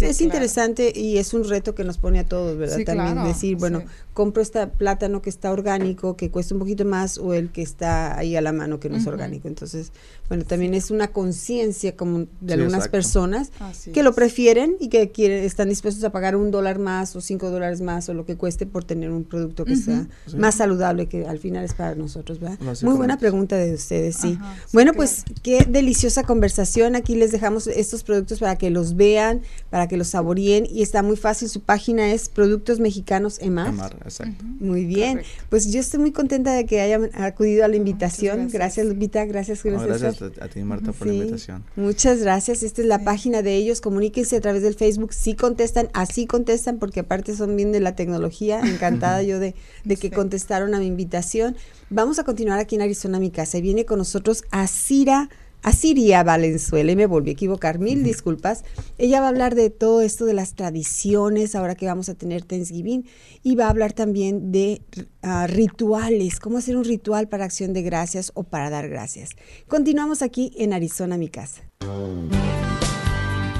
es 0.00 0.16
claro. 0.18 0.24
interesante 0.24 0.92
y 0.94 1.18
es 1.18 1.34
un 1.34 1.44
reto 1.48 1.74
que 1.74 1.84
nos 1.84 1.98
pone 1.98 2.18
a 2.18 2.24
todos, 2.24 2.56
¿verdad? 2.56 2.76
Sí, 2.78 2.84
También 2.84 3.12
claro, 3.12 3.28
decir, 3.28 3.56
bueno, 3.56 3.80
sí. 3.80 3.86
compro 4.14 4.42
este 4.42 4.66
plátano 4.66 5.22
que 5.22 5.30
está 5.30 5.52
orgánico, 5.52 6.16
que 6.16 6.30
cuesta 6.30 6.54
un 6.54 6.60
poquito 6.60 6.84
más, 6.84 7.18
o 7.18 7.34
el 7.34 7.50
que 7.50 7.62
está 7.62 8.16
ahí 8.18 8.34
a 8.36 8.40
la 8.40 8.52
mano, 8.52 8.80
que 8.80 8.88
no 8.88 8.96
es 8.96 9.06
orgánico. 9.06 9.48
Entonces, 9.48 9.92
bueno, 10.28 10.44
también 10.44 10.74
es 10.74 10.90
una 10.90 11.08
conciencia 11.08 11.94
como 11.96 12.20
de 12.20 12.26
Sí, 12.46 12.52
algunas 12.52 12.72
exacto. 12.86 12.90
personas 12.92 13.52
Así 13.60 13.92
que 13.92 14.02
lo 14.02 14.14
prefieren 14.14 14.76
y 14.80 14.88
que 14.88 15.10
quieren, 15.10 15.44
están 15.44 15.68
dispuestos 15.68 16.02
a 16.04 16.10
pagar 16.10 16.36
un 16.36 16.50
dólar 16.50 16.78
más 16.78 17.14
o 17.16 17.20
cinco 17.20 17.50
dólares 17.50 17.80
más 17.80 18.08
o 18.08 18.14
lo 18.14 18.24
que 18.24 18.36
cueste 18.36 18.66
por 18.66 18.84
tener 18.84 19.10
un 19.10 19.24
producto 19.24 19.64
que 19.64 19.74
Ujú. 19.74 19.82
sea 19.82 20.06
Sí. 20.26 20.36
más 20.36 20.54
saludable, 20.56 21.06
que 21.06 21.26
al 21.26 21.38
final 21.38 21.64
es 21.64 21.74
para 21.74 21.94
nosotros, 21.94 22.40
¿verdad? 22.40 22.58
Muy 22.82 22.96
buena 22.96 23.18
pregunta 23.18 23.56
de 23.56 23.74
ustedes, 23.74 24.16
sí. 24.16 24.38
Ajá, 24.40 24.54
sí, 24.54 24.70
bueno, 24.72 24.92
claro. 24.92 24.96
pues 24.96 25.24
qué 25.42 25.66
deliciosa 25.68 26.22
conversación. 26.22 26.96
Aquí 26.96 27.14
les 27.14 27.30
dejamos 27.32 27.66
estos 27.66 28.02
productos 28.04 28.40
para 28.40 28.56
que 28.56 28.70
los 28.70 28.96
vean, 28.96 29.42
para 29.70 29.81
que 29.88 29.96
los 29.96 30.08
saboreen 30.08 30.66
y 30.70 30.82
está 30.82 31.02
muy 31.02 31.16
fácil. 31.16 31.48
Su 31.48 31.60
página 31.60 32.12
es 32.12 32.28
Productos 32.28 32.80
Mexicanos 32.80 33.38
EMAR. 33.40 33.68
Amar, 33.68 33.96
exacto. 34.04 34.44
Muy 34.60 34.84
bien. 34.84 35.18
Correcto. 35.18 35.44
Pues 35.50 35.72
yo 35.72 35.80
estoy 35.80 36.00
muy 36.00 36.12
contenta 36.12 36.52
de 36.54 36.66
que 36.66 36.80
hayan 36.80 37.10
acudido 37.14 37.64
a 37.64 37.68
la 37.68 37.76
invitación. 37.76 38.36
gracias. 38.48 38.52
gracias. 38.52 38.86
Lupita. 38.86 39.24
Gracias, 39.24 39.64
No, 39.64 39.70
Julio 39.78 39.86
gracias 39.88 40.22
a, 40.22 40.44
a 40.44 40.48
ti, 40.48 40.62
Marta, 40.62 40.92
por 40.92 41.06
la 41.06 41.14
invitación. 41.14 41.64
Muchas 41.76 42.20
gracias. 42.20 42.62
Esta 42.62 42.82
es 42.82 42.86
la 42.88 42.98
Sí. 42.98 43.04
página 43.04 43.42
de 43.42 43.54
ellos. 43.56 43.80
Comuníquense 43.80 44.36
a 44.36 44.40
través 44.40 44.62
del 44.62 44.74
Facebook. 44.74 45.12
Sí 45.12 45.34
contestan, 45.34 45.88
así 45.92 46.26
contestan, 46.26 46.78
porque 46.78 47.00
aparte 47.00 47.34
son 47.36 47.56
bien 47.56 47.72
de 47.72 47.80
la 47.80 47.94
tecnología. 47.96 48.60
Encantada 48.64 49.22
yo 49.22 49.38
de, 49.38 49.54
de 49.84 49.96
que 49.96 50.08
Sí. 50.08 50.14
contestaron 50.14 50.74
a 50.74 50.78
mi 50.78 50.86
invitación. 50.86 51.56
Vamos 51.90 52.18
a 52.18 52.24
continuar 52.24 52.58
aquí 52.58 52.74
en 52.76 52.82
Arizona, 52.82 53.18
mi 53.18 53.30
casa. 53.30 53.58
Y 53.58 53.62
viene 53.62 53.84
con 53.84 53.98
nosotros 53.98 54.44
Asira. 54.50 55.28
Asiria 55.62 56.22
Valenzuela, 56.22 56.92
y 56.92 56.96
me 56.96 57.06
volví 57.06 57.30
a 57.30 57.32
equivocar, 57.32 57.78
mil 57.78 58.02
disculpas. 58.02 58.64
Ella 58.98 59.20
va 59.20 59.26
a 59.26 59.28
hablar 59.30 59.54
de 59.54 59.70
todo 59.70 60.02
esto 60.02 60.24
de 60.24 60.34
las 60.34 60.54
tradiciones, 60.54 61.54
ahora 61.54 61.74
que 61.74 61.86
vamos 61.86 62.08
a 62.08 62.14
tener 62.14 62.42
Thanksgiving, 62.42 63.06
y 63.42 63.54
va 63.54 63.66
a 63.66 63.70
hablar 63.70 63.92
también 63.92 64.52
de 64.52 64.82
ah, 65.22 65.46
rituales, 65.46 66.40
cómo 66.40 66.58
hacer 66.58 66.76
un 66.76 66.84
ritual 66.84 67.28
para 67.28 67.44
acción 67.44 67.72
de 67.72 67.82
gracias 67.82 68.32
o 68.34 68.42
para 68.44 68.70
dar 68.70 68.88
gracias. 68.88 69.30
Continuamos 69.68 70.22
aquí 70.22 70.52
en 70.56 70.72
Arizona, 70.72 71.16
mi 71.16 71.28
casa. 71.28 71.62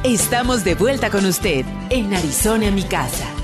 Estamos 0.05 0.65
de 0.65 0.75
vuelta 0.75 1.11
con 1.11 1.25
usted 1.27 1.65
en 1.91 2.13
Arizona, 2.13 2.71
mi 2.73 2.83
casa. 2.83 3.42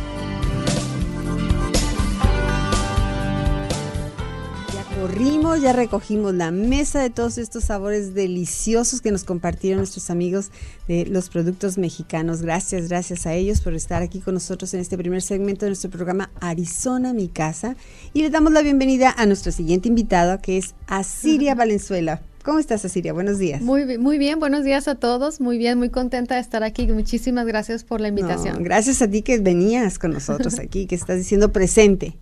Ya 5.08 5.14
corrimos, 5.14 5.62
ya 5.62 5.72
recogimos 5.72 6.34
la 6.34 6.50
mesa 6.50 7.00
de 7.00 7.08
todos 7.08 7.38
estos 7.38 7.64
sabores 7.64 8.12
deliciosos 8.12 9.00
que 9.00 9.10
nos 9.10 9.24
compartieron 9.24 9.78
nuestros 9.78 10.10
amigos 10.10 10.50
de 10.86 11.06
los 11.06 11.30
productos 11.30 11.78
mexicanos. 11.78 12.42
Gracias, 12.42 12.88
gracias 12.88 13.26
a 13.26 13.32
ellos 13.32 13.62
por 13.62 13.72
estar 13.72 14.02
aquí 14.02 14.20
con 14.20 14.34
nosotros 14.34 14.74
en 14.74 14.80
este 14.80 14.98
primer 14.98 15.22
segmento 15.22 15.64
de 15.64 15.70
nuestro 15.70 15.90
programa 15.90 16.30
Arizona, 16.40 17.14
mi 17.14 17.28
casa. 17.28 17.74
Y 18.12 18.20
les 18.20 18.32
damos 18.32 18.52
la 18.52 18.60
bienvenida 18.60 19.14
a 19.16 19.24
nuestro 19.24 19.50
siguiente 19.50 19.88
invitado, 19.88 20.40
que 20.42 20.58
es 20.58 20.74
Asiria 20.86 21.54
Valenzuela. 21.54 22.20
¿Cómo 22.44 22.58
estás, 22.58 22.84
Asiria? 22.84 23.12
Buenos 23.12 23.38
días. 23.38 23.62
Muy, 23.62 23.98
muy 23.98 24.18
bien, 24.18 24.40
buenos 24.40 24.64
días 24.64 24.88
a 24.88 24.94
todos. 24.94 25.40
Muy 25.40 25.58
bien, 25.58 25.78
muy 25.78 25.90
contenta 25.90 26.34
de 26.34 26.40
estar 26.40 26.62
aquí. 26.62 26.86
Muchísimas 26.86 27.46
gracias 27.46 27.82
por 27.82 28.00
la 28.00 28.08
invitación. 28.08 28.62
gracias 28.62 29.00
a 29.02 29.08
ti 29.08 29.22
que 29.22 29.38
venías 29.38 29.98
con 29.98 30.12
nosotros 30.12 30.58
aquí, 30.58 30.86
que 30.86 30.94
estás 30.94 31.16
diciendo 31.16 31.52
presente. 31.52 32.16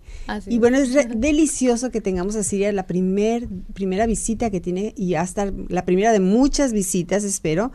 Y 0.47 0.59
bueno, 0.59 0.77
es 0.77 0.93
delicioso 1.19 1.89
que 1.89 2.01
tengamos 2.01 2.35
a 2.35 2.43
Siria 2.43 2.71
la 2.71 2.87
primer, 2.87 3.47
primera 3.73 4.05
visita 4.05 4.49
que 4.49 4.59
tiene 4.59 4.93
y 4.97 5.15
hasta 5.15 5.51
la 5.69 5.85
primera 5.85 6.11
de 6.11 6.19
muchas 6.19 6.73
visitas, 6.73 7.23
espero. 7.23 7.71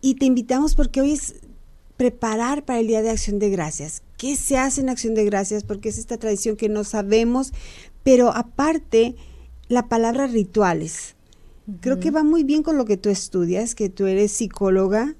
Y 0.00 0.14
te 0.14 0.26
invitamos 0.26 0.74
porque 0.74 1.00
hoy 1.00 1.12
es 1.12 1.36
preparar 1.96 2.64
para 2.64 2.80
el 2.80 2.88
Día 2.88 3.02
de 3.02 3.10
Acción 3.10 3.38
de 3.38 3.50
Gracias. 3.50 4.02
¿Qué 4.16 4.36
se 4.36 4.56
hace 4.56 4.80
en 4.80 4.88
Acción 4.88 5.14
de 5.14 5.24
Gracias? 5.24 5.64
Porque 5.64 5.88
es 5.88 5.98
esta 5.98 6.16
tradición 6.16 6.56
que 6.56 6.68
no 6.68 6.84
sabemos, 6.84 7.52
pero 8.02 8.34
aparte, 8.34 9.14
la 9.68 9.88
palabra 9.88 10.26
rituales. 10.26 11.14
Creo 11.80 12.00
que 12.00 12.10
va 12.10 12.24
muy 12.24 12.42
bien 12.42 12.64
con 12.64 12.76
lo 12.76 12.84
que 12.84 12.96
tú 12.96 13.08
estudias, 13.08 13.76
que 13.76 13.88
tú 13.88 14.06
eres 14.06 14.32
psicóloga. 14.32 15.14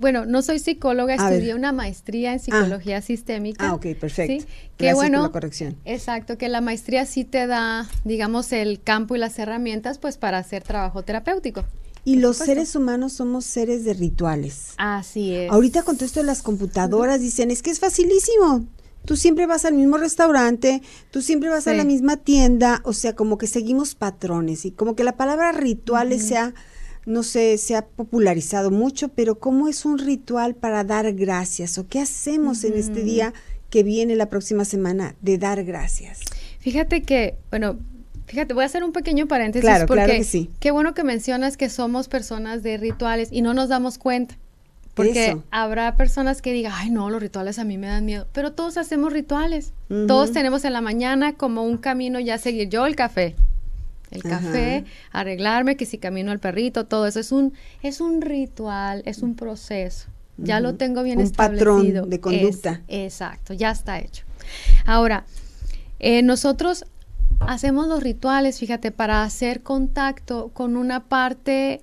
Bueno, 0.00 0.26
no 0.26 0.42
soy 0.42 0.58
psicóloga, 0.58 1.14
estudié 1.14 1.54
una 1.54 1.72
maestría 1.72 2.32
en 2.32 2.38
ah. 2.38 2.42
psicología 2.42 3.02
sistémica. 3.02 3.68
Ah, 3.68 3.74
ok, 3.74 3.86
perfecto. 3.98 4.44
¿sí? 4.44 4.52
Que 4.76 4.94
bueno, 4.94 5.18
por 5.18 5.28
la 5.28 5.32
corrección. 5.32 5.76
Exacto, 5.84 6.38
que 6.38 6.48
la 6.48 6.60
maestría 6.60 7.06
sí 7.06 7.24
te 7.24 7.46
da, 7.46 7.88
digamos, 8.04 8.52
el 8.52 8.80
campo 8.82 9.16
y 9.16 9.18
las 9.18 9.38
herramientas, 9.38 9.98
pues, 9.98 10.16
para 10.18 10.38
hacer 10.38 10.62
trabajo 10.62 11.02
terapéutico. 11.02 11.64
Y 12.04 12.16
los 12.16 12.36
seres 12.36 12.76
humanos 12.76 13.14
somos 13.14 13.44
seres 13.44 13.84
de 13.84 13.92
rituales. 13.92 14.74
Así 14.76 15.34
es. 15.34 15.50
Ahorita 15.50 15.82
con 15.82 15.96
todo 15.96 16.04
esto 16.06 16.20
de 16.20 16.26
las 16.26 16.40
computadoras 16.40 17.20
dicen, 17.20 17.50
es 17.50 17.62
que 17.62 17.70
es 17.72 17.80
facilísimo. 17.80 18.64
Tú 19.06 19.16
siempre 19.16 19.46
vas 19.46 19.64
al 19.64 19.74
mismo 19.74 19.98
restaurante, 19.98 20.82
tú 21.10 21.22
siempre 21.22 21.48
vas 21.48 21.68
a 21.68 21.74
la 21.74 21.84
misma 21.84 22.16
tienda, 22.16 22.80
o 22.84 22.92
sea, 22.92 23.14
como 23.14 23.38
que 23.38 23.46
seguimos 23.46 23.94
patrones 23.94 24.64
y 24.64 24.72
como 24.72 24.96
que 24.96 25.04
la 25.04 25.16
palabra 25.16 25.52
rituales 25.52 26.26
se 26.26 26.36
ha, 26.36 26.54
no 27.06 27.22
sé, 27.22 27.56
se 27.56 27.76
ha 27.76 27.86
popularizado 27.86 28.70
mucho, 28.70 29.08
pero 29.08 29.38
¿cómo 29.38 29.68
es 29.68 29.84
un 29.84 29.98
ritual 29.98 30.54
para 30.54 30.84
dar 30.84 31.12
gracias? 31.14 31.78
¿O 31.78 31.86
qué 31.88 32.00
hacemos 32.00 32.64
en 32.64 32.74
este 32.74 33.02
día 33.02 33.32
que 33.70 33.82
viene 33.82 34.16
la 34.16 34.28
próxima 34.28 34.64
semana 34.64 35.14
de 35.22 35.38
dar 35.38 35.64
gracias? 35.64 36.20
Fíjate 36.58 37.02
que, 37.02 37.36
bueno, 37.50 37.78
Fíjate, 38.26 38.54
voy 38.54 38.64
a 38.64 38.66
hacer 38.66 38.82
un 38.82 38.90
pequeño 38.90 39.28
paréntesis 39.28 39.64
claro, 39.64 39.86
porque 39.86 40.02
claro 40.02 40.18
que 40.18 40.24
sí. 40.24 40.50
qué 40.58 40.72
bueno 40.72 40.94
que 40.94 41.04
mencionas 41.04 41.56
que 41.56 41.68
somos 41.68 42.08
personas 42.08 42.64
de 42.64 42.76
rituales 42.76 43.28
y 43.30 43.40
no 43.40 43.54
nos 43.54 43.68
damos 43.68 43.98
cuenta. 43.98 44.36
Porque 44.94 45.36
habrá 45.50 45.94
personas 45.96 46.40
que 46.40 46.54
digan, 46.54 46.72
ay, 46.74 46.90
no, 46.90 47.10
los 47.10 47.20
rituales 47.20 47.58
a 47.58 47.64
mí 47.64 47.76
me 47.76 47.86
dan 47.86 48.06
miedo. 48.06 48.26
Pero 48.32 48.52
todos 48.52 48.78
hacemos 48.78 49.12
rituales. 49.12 49.74
Todos 50.08 50.32
tenemos 50.32 50.64
en 50.64 50.72
la 50.72 50.80
mañana 50.80 51.34
como 51.34 51.64
un 51.64 51.76
camino 51.76 52.18
ya 52.18 52.34
a 52.34 52.38
seguir. 52.38 52.70
Yo 52.70 52.86
el 52.86 52.96
café. 52.96 53.36
El 54.10 54.22
café, 54.22 54.84
arreglarme, 55.12 55.76
que 55.76 55.84
si 55.86 55.98
camino 55.98 56.30
al 56.30 56.38
perrito, 56.38 56.86
todo 56.86 57.06
eso 57.06 57.20
es 57.20 57.32
un, 57.32 57.54
es 57.82 58.00
un 58.00 58.22
ritual, 58.22 59.02
es 59.04 59.22
un 59.22 59.34
proceso. 59.34 60.08
Ya 60.38 60.60
lo 60.60 60.74
tengo 60.74 61.02
bien 61.02 61.18
un 61.18 61.30
patrón 61.30 62.10
de 62.10 62.20
conducta. 62.20 62.82
exacto, 62.88 63.54
ya 63.54 63.70
está 63.70 63.98
hecho. 63.98 64.24
Ahora, 64.84 65.24
eh, 65.98 66.22
nosotros 66.22 66.84
hacemos 67.40 67.88
los 67.88 68.02
rituales, 68.02 68.58
fíjate, 68.58 68.90
para 68.90 69.22
hacer 69.22 69.62
contacto 69.62 70.50
con 70.52 70.76
una 70.76 71.04
parte 71.04 71.80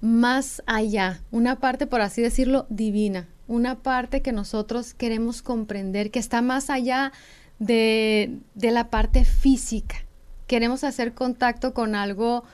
más 0.00 0.62
allá, 0.66 1.20
una 1.30 1.56
parte, 1.58 1.86
por 1.86 2.00
así 2.00 2.20
decirlo, 2.20 2.66
divina, 2.68 3.28
una 3.48 3.76
parte 3.76 4.20
que 4.22 4.32
nosotros 4.32 4.92
queremos 4.94 5.40
comprender, 5.42 6.10
que 6.10 6.18
está 6.18 6.42
más 6.42 6.68
allá 6.68 7.12
de, 7.58 8.38
de 8.54 8.70
la 8.70 8.90
parte 8.90 9.24
física. 9.24 9.96
Queremos 10.46 10.84
hacer 10.84 11.12
contacto 11.12 11.74
con 11.74 11.94
algo 11.94 12.44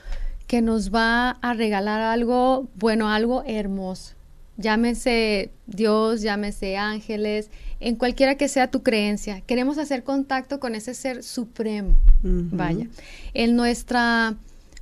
que 0.47 0.63
nos 0.63 0.95
va 0.95 1.31
a 1.31 1.55
regalar 1.55 2.01
algo, 2.01 2.69
bueno, 2.75 3.09
algo 3.09 3.43
hermoso. 3.47 4.15
Llámese 4.59 5.51
Dios, 5.67 6.21
llámese 6.21 6.77
ángeles, 6.77 7.51
en 7.81 7.97
cualquiera 7.97 8.37
que 8.37 8.49
sea 8.49 8.71
tu 8.71 8.83
creencia. 8.83 9.41
Queremos 9.41 9.79
hacer 9.79 10.05
contacto 10.05 10.61
con 10.61 10.75
ese 10.75 10.95
ser 10.95 11.23
supremo. 11.23 11.99
Vaya. 12.23 12.87
En 13.35 13.57
nuestra 13.57 14.37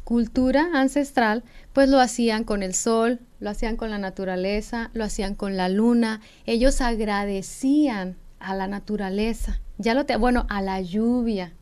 cultura 0.05 0.71
ancestral, 0.75 1.45
pues 1.73 1.89
lo 1.89 2.01
hacían 2.01 2.43
con 2.43 2.65
el 2.65 2.75
sol, 2.75 3.21
lo 3.39 3.49
hacían 3.49 3.77
con 3.77 3.91
la 3.91 3.99
naturaleza, 3.99 4.91
lo 4.93 5.05
hacían 5.05 5.35
con 5.35 5.57
la 5.57 5.69
luna. 5.69 6.21
Ellos 6.47 6.81
agradecían 6.81 8.17
a 8.41 8.57
la 8.57 8.67
naturaleza, 8.67 9.61
ya 9.79 9.95
lo 9.95 10.05
te, 10.05 10.17
bueno, 10.17 10.47
a 10.49 10.63
la 10.63 10.81
lluvia. 10.81 11.53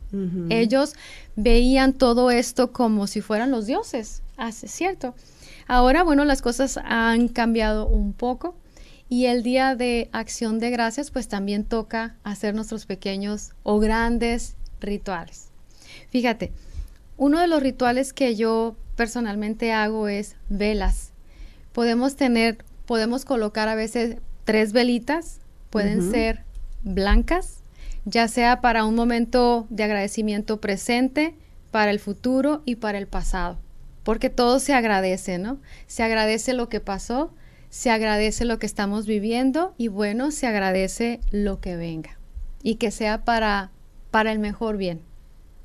Ellos 0.49 0.95
veían 1.35 1.93
todo 1.93 2.31
esto 2.31 2.71
como 2.71 3.05
si 3.05 3.21
fueran 3.21 3.51
los 3.51 3.67
dioses, 3.67 4.23
hace 4.37 4.67
cierto. 4.67 5.13
Ahora, 5.67 6.03
bueno, 6.03 6.25
las 6.25 6.41
cosas 6.41 6.79
han 6.83 7.27
cambiado 7.27 7.87
un 7.87 8.13
poco 8.13 8.55
y 9.07 9.25
el 9.25 9.43
día 9.43 9.75
de 9.75 10.09
acción 10.11 10.59
de 10.59 10.69
gracias, 10.69 11.11
pues 11.11 11.27
también 11.27 11.63
toca 11.63 12.15
hacer 12.23 12.55
nuestros 12.55 12.85
pequeños 12.85 13.51
o 13.63 13.79
grandes 13.79 14.55
rituales. 14.79 15.49
Fíjate, 16.09 16.51
uno 17.17 17.39
de 17.39 17.47
los 17.47 17.61
rituales 17.61 18.13
que 18.13 18.35
yo 18.35 18.75
personalmente 18.95 19.73
hago 19.73 20.07
es 20.07 20.35
velas. 20.49 21.11
Podemos 21.73 22.15
tener, 22.15 22.63
podemos 22.85 23.25
colocar 23.25 23.67
a 23.67 23.75
veces 23.75 24.17
tres 24.45 24.73
velitas, 24.73 25.39
pueden 25.69 26.11
ser 26.11 26.43
blancas, 26.83 27.58
ya 28.05 28.27
sea 28.27 28.61
para 28.61 28.85
un 28.85 28.95
momento 28.95 29.67
de 29.69 29.83
agradecimiento 29.83 30.59
presente, 30.59 31.35
para 31.71 31.91
el 31.91 31.99
futuro 31.99 32.61
y 32.65 32.75
para 32.75 32.97
el 32.97 33.07
pasado. 33.07 33.57
Porque 34.03 34.29
todo 34.29 34.59
se 34.59 34.73
agradece, 34.73 35.37
¿no? 35.37 35.59
Se 35.87 36.03
agradece 36.03 36.53
lo 36.53 36.69
que 36.69 36.79
pasó, 36.79 37.31
se 37.69 37.91
agradece 37.91 38.45
lo 38.45 38.57
que 38.57 38.65
estamos 38.65 39.05
viviendo 39.05 39.73
y 39.77 39.87
bueno, 39.87 40.31
se 40.31 40.47
agradece 40.47 41.19
lo 41.31 41.59
que 41.59 41.75
venga 41.75 42.17
y 42.63 42.75
que 42.75 42.91
sea 42.91 43.23
para, 43.23 43.71
para 44.11 44.31
el 44.31 44.39
mejor 44.39 44.77
bien 44.77 45.01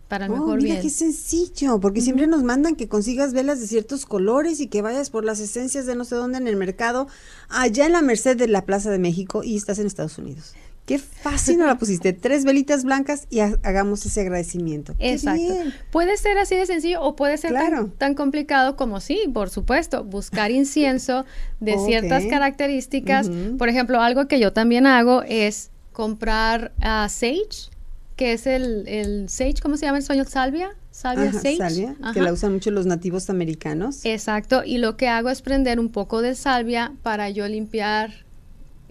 para 0.08 0.26
el 0.26 0.32
oh, 0.32 0.36
mejor 0.36 0.62
mira 0.62 0.80
qué 0.80 0.90
sencillo, 0.90 1.80
porque 1.80 2.00
siempre 2.00 2.26
nos 2.26 2.42
mandan 2.42 2.76
que 2.76 2.88
consigas 2.88 3.32
velas 3.32 3.60
de 3.60 3.66
ciertos 3.66 4.06
colores 4.06 4.60
y 4.60 4.66
que 4.66 4.82
vayas 4.82 5.10
por 5.10 5.24
las 5.24 5.40
esencias 5.40 5.86
de 5.86 5.96
no 5.96 6.04
sé 6.04 6.14
dónde 6.14 6.38
en 6.38 6.46
el 6.46 6.56
mercado, 6.56 7.08
allá 7.48 7.86
en 7.86 7.92
la 7.92 8.02
Merced 8.02 8.36
de 8.36 8.46
la 8.46 8.64
Plaza 8.64 8.90
de 8.90 8.98
México 8.98 9.42
y 9.42 9.56
estás 9.56 9.78
en 9.78 9.86
Estados 9.86 10.18
Unidos. 10.18 10.54
Qué 10.86 10.98
fácil 10.98 11.58
no 11.58 11.66
la 11.66 11.78
pusiste. 11.78 12.12
Tres 12.12 12.44
velitas 12.44 12.84
blancas 12.84 13.26
y 13.30 13.40
hagamos 13.40 14.04
ese 14.04 14.20
agradecimiento. 14.20 14.94
Exacto. 14.98 15.54
Puede 15.90 16.16
ser 16.18 16.36
así 16.38 16.56
de 16.56 16.66
sencillo 16.66 17.00
o 17.02 17.16
puede 17.16 17.38
ser 17.38 17.54
tan, 17.96 18.14
complicado 18.14 18.76
como 18.76 19.00
sí, 19.00 19.22
por 19.32 19.48
supuesto, 19.48 20.04
buscar 20.04 20.50
incienso 20.50 21.24
de 21.60 21.78
ciertas 21.78 22.24
características. 22.26 23.30
Por 23.58 23.68
ejemplo, 23.68 24.00
algo 24.00 24.28
que 24.28 24.38
yo 24.38 24.52
también 24.52 24.86
hago 24.86 25.22
es 25.22 25.70
comprar 25.92 26.72
uh, 26.80 27.08
sage 27.08 27.70
que 28.16 28.32
es 28.32 28.46
el, 28.46 28.86
el 28.86 29.28
sage, 29.28 29.56
¿cómo 29.60 29.76
se 29.76 29.86
llama 29.86 29.98
el 29.98 30.04
sueño? 30.04 30.24
Salvia. 30.24 30.70
Salvia 30.90 31.32
sage. 31.32 31.56
Salvia, 31.56 31.96
que 32.12 32.20
la 32.20 32.32
usan 32.32 32.52
mucho 32.52 32.70
los 32.70 32.86
nativos 32.86 33.28
americanos. 33.28 34.04
Exacto, 34.04 34.62
y 34.64 34.78
lo 34.78 34.96
que 34.96 35.08
hago 35.08 35.30
es 35.30 35.42
prender 35.42 35.80
un 35.80 35.90
poco 35.90 36.22
de 36.22 36.36
salvia 36.36 36.92
para 37.02 37.30
yo 37.30 37.48
limpiar 37.48 38.23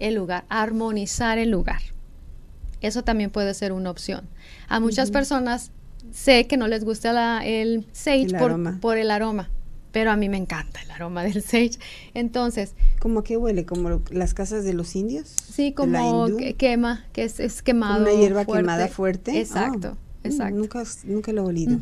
el 0.06 0.14
lugar, 0.14 0.44
armonizar 0.48 1.38
el 1.38 1.50
lugar. 1.50 1.80
Eso 2.80 3.02
también 3.02 3.30
puede 3.30 3.54
ser 3.54 3.72
una 3.72 3.90
opción. 3.90 4.28
A 4.68 4.80
muchas 4.80 5.10
personas 5.10 5.70
sé 6.12 6.46
que 6.46 6.56
no 6.56 6.68
les 6.68 6.84
gusta 6.84 7.44
el 7.44 7.86
sage 7.92 8.28
por, 8.38 8.80
por 8.80 8.98
el 8.98 9.10
aroma 9.10 9.50
pero 9.94 10.10
a 10.10 10.16
mí 10.16 10.28
me 10.28 10.36
encanta 10.36 10.82
el 10.82 10.90
aroma 10.90 11.22
del 11.22 11.40
sage. 11.40 11.78
Entonces... 12.14 12.74
¿Cómo 12.98 13.22
que 13.22 13.36
huele? 13.36 13.64
¿Como 13.64 14.02
las 14.10 14.34
casas 14.34 14.64
de 14.64 14.74
los 14.74 14.96
indios? 14.96 15.28
Sí, 15.28 15.72
como 15.72 16.26
quema, 16.58 17.04
que 17.12 17.22
es, 17.22 17.38
es 17.38 17.62
quemado. 17.62 18.02
Una 18.02 18.12
hierba 18.12 18.44
quemada 18.44 18.88
fuerte. 18.88 19.38
Exacto. 19.38 19.96
Ah, 19.96 20.03
exacto. 20.24 20.56
Nunca, 20.56 20.82
nunca 21.04 21.32
lo 21.32 21.42
he 21.42 21.46
olido. 21.46 21.78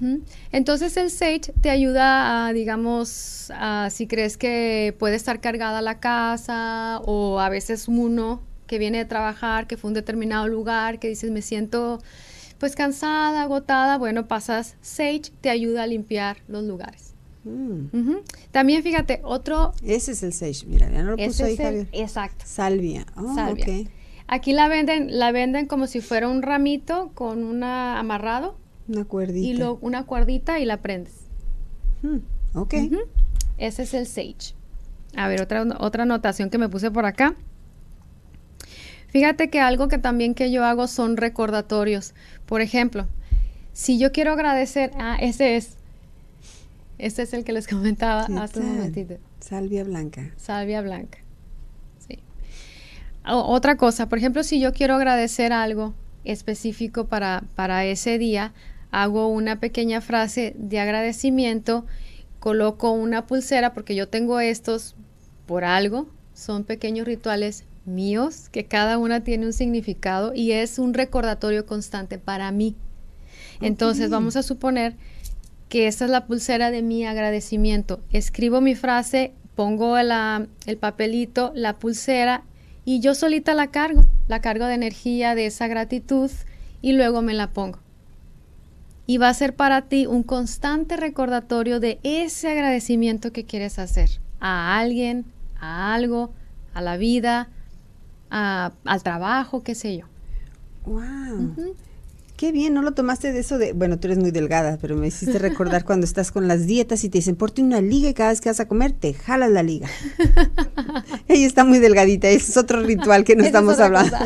Entonces 0.51 0.97
el 0.97 1.11
sage 1.11 1.53
te 1.61 1.71
ayuda 1.71 2.47
a, 2.47 2.53
digamos, 2.53 3.51
a, 3.55 3.89
si 3.91 4.07
crees 4.07 4.37
que 4.37 4.95
puede 4.99 5.17
estar 5.17 5.41
cargada 5.41 5.81
la 5.81 6.01
casa 6.01 7.01
o 7.05 7.41
a 7.41 7.49
veces 7.49 7.89
uno 7.89 8.43
que 8.67 8.79
viene 8.79 8.99
de 8.99 9.05
trabajar, 9.05 9.67
que 9.67 9.77
fue 9.77 9.89
un 9.89 9.95
determinado 9.95 10.49
lugar, 10.49 10.99
que 10.99 11.09
dices 11.09 11.31
me 11.31 11.43
siento 11.43 12.01
pues 12.59 12.77
cansada, 12.77 13.43
agotada, 13.43 13.99
bueno, 13.99 14.29
pasas 14.29 14.77
sage, 14.81 15.33
te 15.41 15.51
ayuda 15.51 15.83
a 15.83 15.87
limpiar 15.87 16.39
los 16.47 16.65
lugares. 16.65 17.15
Mm. 17.45 18.19
También 18.53 18.83
fíjate, 18.83 19.21
otro... 19.25 19.73
Ese 19.83 20.13
es 20.13 20.23
el 20.23 20.33
sage, 20.33 20.65
mira, 20.67 20.89
ya 20.91 21.03
no 21.03 21.11
lo 21.11 21.17
puso 21.17 21.45
ahí, 21.45 21.57
Javier. 21.57 21.89
Exacto. 21.93 22.45
Salvia. 22.47 23.05
Oh, 23.17 23.35
Salvia. 23.35 23.67
Aquí 24.33 24.55
la 24.55 24.67
venden, 24.67 25.19
la 25.19 25.31
venden 25.31 25.67
como 25.67 25.87
si 25.87 26.01
fuera 26.01 26.27
un 26.27 26.41
ramito 26.41 27.11
con 27.13 27.45
una 27.45 27.99
amarrado. 27.99 28.57
Una 28.89 29.05
cuerdita. 29.05 29.47
Y 29.47 29.53
lo, 29.53 29.77
una 29.83 30.07
cuerdita 30.07 30.59
y 30.59 30.65
la 30.65 30.79
prendes. 30.79 31.27
Mm, 32.01 32.57
ok. 32.57 32.75
Ese 33.59 33.83
es 33.83 33.93
el 33.93 34.07
sage. 34.07 34.55
A 35.15 35.29
ver, 35.29 35.43
otra, 35.43 35.67
otra 35.81 36.05
anotación 36.05 36.49
que 36.49 36.57
me 36.57 36.71
puse 36.71 36.91
por 36.91 37.05
acá. 37.05 37.35
Fíjate 39.09 39.51
que 39.51 39.61
algo 39.61 39.89
que 39.89 39.99
también 39.99 40.35
que 40.35 40.51
yo 40.51 40.65
hago 40.65 40.87
son 40.87 41.19
recordatorios. 41.19 42.15
Por 42.47 42.63
ejemplo, 42.63 43.09
si 43.75 43.99
yo 43.99 44.13
quiero 44.13 44.33
agradecer, 44.33 44.93
ah, 44.99 45.19
ese 45.21 45.57
es, 45.57 45.77
Este 46.97 47.21
es 47.21 47.35
el 47.35 47.45
que 47.45 47.53
les 47.53 47.67
comentaba 47.69 48.23
hace 48.41 48.61
un 48.61 48.77
momentito. 48.77 49.17
Salvia 49.41 49.85
blanca. 49.85 50.31
Salvia 50.39 50.81
blanca. 50.81 51.22
Otra 53.25 53.77
cosa, 53.77 54.09
por 54.09 54.19
ejemplo, 54.19 54.43
si 54.43 54.59
yo 54.59 54.73
quiero 54.73 54.95
agradecer 54.95 55.53
algo 55.53 55.95
específico 56.25 57.07
para, 57.07 57.45
para 57.55 57.85
ese 57.85 58.19
día, 58.19 58.53
hago 58.91 59.29
una 59.29 59.61
pequeña 59.61 60.01
frase 60.01 60.55
de 60.57 60.81
agradecimiento, 60.81 61.87
coloco 62.41 62.91
una 62.91 63.27
pulsera 63.27 63.73
porque 63.75 63.95
yo 63.95 64.09
tengo 64.09 64.41
estos 64.41 64.97
por 65.47 65.65
algo, 65.65 66.09
son 66.35 66.65
pequeños 66.65 67.07
rituales 67.07 67.65
míos 67.85 68.49
que 68.51 68.65
cada 68.65 68.99
una 68.99 69.23
tiene 69.23 69.47
un 69.47 69.53
significado 69.53 70.33
y 70.35 70.53
es 70.53 70.79
un 70.79 70.95
recordatorio 70.95 71.67
constante 71.67 72.19
para 72.19 72.51
mí. 72.51 72.77
Entonces 73.61 74.11
vamos 74.11 74.37
a 74.37 74.43
suponer 74.43 74.97
que 75.69 75.87
esta 75.87 76.05
es 76.05 76.11
la 76.11 76.27
pulsera 76.27 76.71
de 76.71 76.83
mi 76.83 77.07
agradecimiento. 77.07 78.01
Escribo 78.13 78.61
mi 78.61 78.75
frase, 78.75 79.33
pongo 79.55 79.97
el 79.97 80.77
papelito, 80.79 81.53
la 81.55 81.79
pulsera 81.79 82.45
y 82.85 83.01
yo 83.01 83.15
solita 83.15 83.55
la 83.55 83.69
cargo, 83.69 84.05
la 84.29 84.41
cargo 84.41 84.67
de 84.67 84.75
energía, 84.75 85.35
de 85.35 85.47
esa 85.47 85.67
gratitud 85.69 86.31
y 86.81 86.93
luego 86.93 87.23
me 87.23 87.35
la 87.35 87.51
pongo. 87.51 87.79
Y 89.07 89.19
va 89.19 89.29
a 89.29 89.35
ser 89.35 89.55
para 89.55 89.83
ti 89.83 90.07
un 90.07 90.23
constante 90.23 90.97
recordatorio 90.97 91.81
de 91.81 92.01
ese 92.03 92.51
agradecimiento 92.51 93.33
que 93.33 93.45
quieres 93.45 93.79
hacer 93.79 94.11
a 94.41 94.79
alguien, 94.79 95.25
a 95.61 95.95
algo, 95.95 96.33
a 96.75 96.81
la 96.81 96.97
vida, 96.97 97.49
al 98.31 99.03
trabajo, 99.03 99.63
qué 99.63 99.75
sé 99.75 99.99
yo. 99.99 100.07
¡Wow! 100.87 101.75
Qué 102.43 102.51
bien, 102.51 102.75
no 102.75 102.83
lo 102.83 102.91
tomaste 102.91 103.31
de 103.31 103.39
eso 103.39 103.57
de, 103.57 103.73
bueno, 103.73 104.01
tú 104.01 104.09
eres 104.09 104.19
muy 104.19 104.33
delgada, 104.33 104.77
pero 104.81 104.97
me 104.97 105.07
hiciste 105.07 105.39
recordar 105.39 105.85
cuando 105.87 106.05
estás 106.05 106.33
con 106.33 106.49
las 106.49 106.67
dietas 106.67 107.05
y 107.05 107.09
te 107.09 107.19
dicen, 107.19 107.37
porte 107.37 107.63
una 107.63 107.81
liga 107.81 108.09
y 108.09 108.15
cada 108.15 108.31
vez 108.31 108.41
que 108.41 108.49
vas 108.49 108.59
a 108.59 108.67
comer 108.67 108.91
te 108.91 109.15
jalas 109.15 109.53
la 109.53 109.63
liga. 109.63 109.89
Ella 111.29 111.47
está 111.47 111.63
muy 111.63 111.79
delgadita, 111.79 112.29
ese 112.29 112.51
es 112.51 112.57
otro 112.57 112.83
ritual 112.83 113.23
que 113.23 113.37
no 113.37 113.45
estamos 113.45 113.79
hablando. 113.79 114.17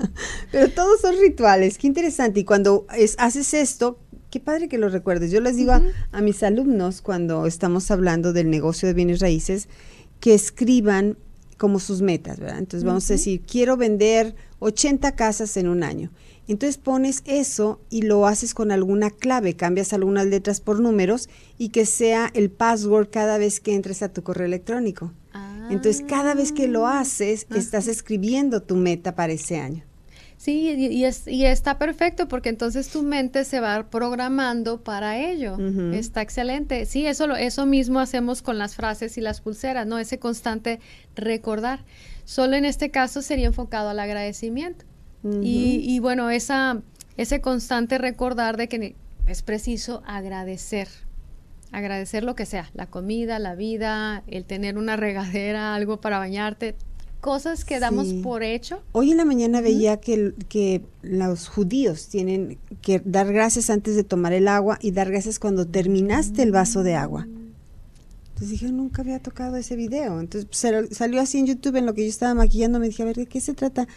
pero 0.52 0.70
todos 0.70 1.02
son 1.02 1.16
rituales, 1.20 1.76
qué 1.76 1.86
interesante. 1.86 2.40
Y 2.40 2.44
cuando 2.44 2.86
haces 3.18 3.52
esto, 3.52 3.98
qué 4.30 4.40
padre 4.40 4.70
que 4.70 4.78
lo 4.78 4.88
recuerdes. 4.88 5.30
Yo 5.30 5.42
les 5.42 5.58
digo 5.58 5.72
a, 5.72 6.20
mis 6.22 6.42
alumnos 6.44 7.02
cuando 7.02 7.44
estamos 7.44 7.90
hablando 7.90 8.32
del 8.32 8.48
negocio 8.48 8.88
de 8.88 8.94
bienes 8.94 9.20
raíces, 9.20 9.68
que 10.20 10.32
escriban 10.32 11.18
como 11.58 11.78
sus 11.78 12.00
metas, 12.00 12.40
¿verdad? 12.40 12.56
Entonces 12.56 12.84
vamos 12.84 13.04
a 13.10 13.12
decir, 13.12 13.42
quiero 13.42 13.76
vender 13.76 14.34
80 14.60 15.14
casas 15.14 15.58
en 15.58 15.68
un 15.68 15.82
año. 15.82 16.10
Entonces 16.48 16.78
pones 16.78 17.22
eso 17.24 17.80
y 17.90 18.02
lo 18.02 18.26
haces 18.26 18.54
con 18.54 18.70
alguna 18.70 19.10
clave, 19.10 19.54
cambias 19.54 19.92
algunas 19.92 20.26
letras 20.26 20.60
por 20.60 20.80
números 20.80 21.28
y 21.58 21.70
que 21.70 21.86
sea 21.86 22.30
el 22.34 22.50
password 22.50 23.08
cada 23.10 23.38
vez 23.38 23.60
que 23.60 23.74
entres 23.74 24.02
a 24.02 24.12
tu 24.12 24.22
correo 24.22 24.46
electrónico. 24.46 25.12
Entonces 25.68 26.04
cada 26.06 26.34
vez 26.34 26.52
que 26.52 26.68
lo 26.68 26.86
ah. 26.86 27.00
haces, 27.00 27.46
estás 27.54 27.88
escribiendo 27.88 28.62
tu 28.62 28.76
meta 28.76 29.16
para 29.16 29.32
ese 29.32 29.58
año. 29.58 29.82
Sí, 30.36 30.70
y, 30.70 31.04
es, 31.04 31.26
y 31.26 31.44
está 31.44 31.78
perfecto 31.78 32.28
porque 32.28 32.50
entonces 32.50 32.88
tu 32.88 33.02
mente 33.02 33.44
se 33.44 33.58
va 33.58 33.90
programando 33.90 34.84
para 34.84 35.18
ello. 35.18 35.56
Está 35.92 36.22
excelente. 36.22 36.86
Sí, 36.86 37.06
eso, 37.06 37.34
eso 37.34 37.66
mismo 37.66 37.98
hacemos 37.98 38.42
con 38.42 38.58
las 38.58 38.76
frases 38.76 39.18
y 39.18 39.22
las 39.22 39.40
pulseras, 39.40 39.86
¿no? 39.86 39.98
Ese 39.98 40.20
constante 40.20 40.78
recordar. 41.16 41.80
Solo 42.24 42.54
en 42.54 42.64
este 42.64 42.90
caso 42.90 43.22
sería 43.22 43.46
enfocado 43.46 43.88
al 43.88 43.98
agradecimiento 43.98 44.84
y, 45.22 45.98
bueno, 46.00 46.30
esa, 46.30 46.82
ese 47.16 47.40
constante 47.40 47.98
recordar 47.98 48.56
de 48.56 48.68
que 48.68 48.94
es 49.26 49.42
preciso 49.42 50.02
agradecer, 50.06 50.88
agradecer 51.72 52.22
lo 52.22 52.34
que 52.34 52.46
sea, 52.46 52.70
la 52.74 52.86
comida, 52.86 53.38
la 53.38 53.54
vida, 53.54 54.22
el 54.28 54.44
tener 54.44 54.78
una 54.78 54.96
regadera, 54.96 55.74
algo 55.74 56.00
para 56.00 56.18
bañarte, 56.18 56.76
cosas 57.20 57.64
que 57.64 57.80
damos 57.80 58.12
por 58.22 58.44
hecho. 58.44 58.82
Hoy 58.92 59.10
en 59.10 59.16
la 59.16 59.24
mañana 59.24 59.60
veía 59.60 59.96
que, 59.96 60.32
que 60.48 60.82
los 61.02 61.48
judíos 61.48 62.08
tienen 62.08 62.58
que 62.82 63.02
dar 63.04 63.32
gracias 63.32 63.68
antes 63.68 63.96
de 63.96 64.04
tomar 64.04 64.32
el 64.32 64.46
agua 64.46 64.78
y 64.80 64.92
dar 64.92 65.10
gracias 65.10 65.40
cuando 65.40 65.66
terminaste 65.66 66.42
el 66.42 66.52
vaso 66.52 66.84
de 66.84 66.94
agua. 66.94 67.26
Entonces 68.36 68.60
dije, 68.60 68.70
nunca 68.70 69.00
había 69.00 69.18
tocado 69.18 69.56
ese 69.56 69.76
video. 69.76 70.20
Entonces 70.20 70.46
salió 70.90 71.22
así 71.22 71.38
en 71.38 71.46
YouTube 71.46 71.76
en 71.76 71.86
lo 71.86 71.94
que 71.94 72.02
yo 72.02 72.10
estaba 72.10 72.34
maquillando. 72.34 72.78
Me 72.78 72.86
dije, 72.86 73.02
a 73.02 73.06
ver, 73.06 73.16
¿de 73.16 73.24
qué 73.24 73.40
se 73.40 73.54
trata? 73.54 73.88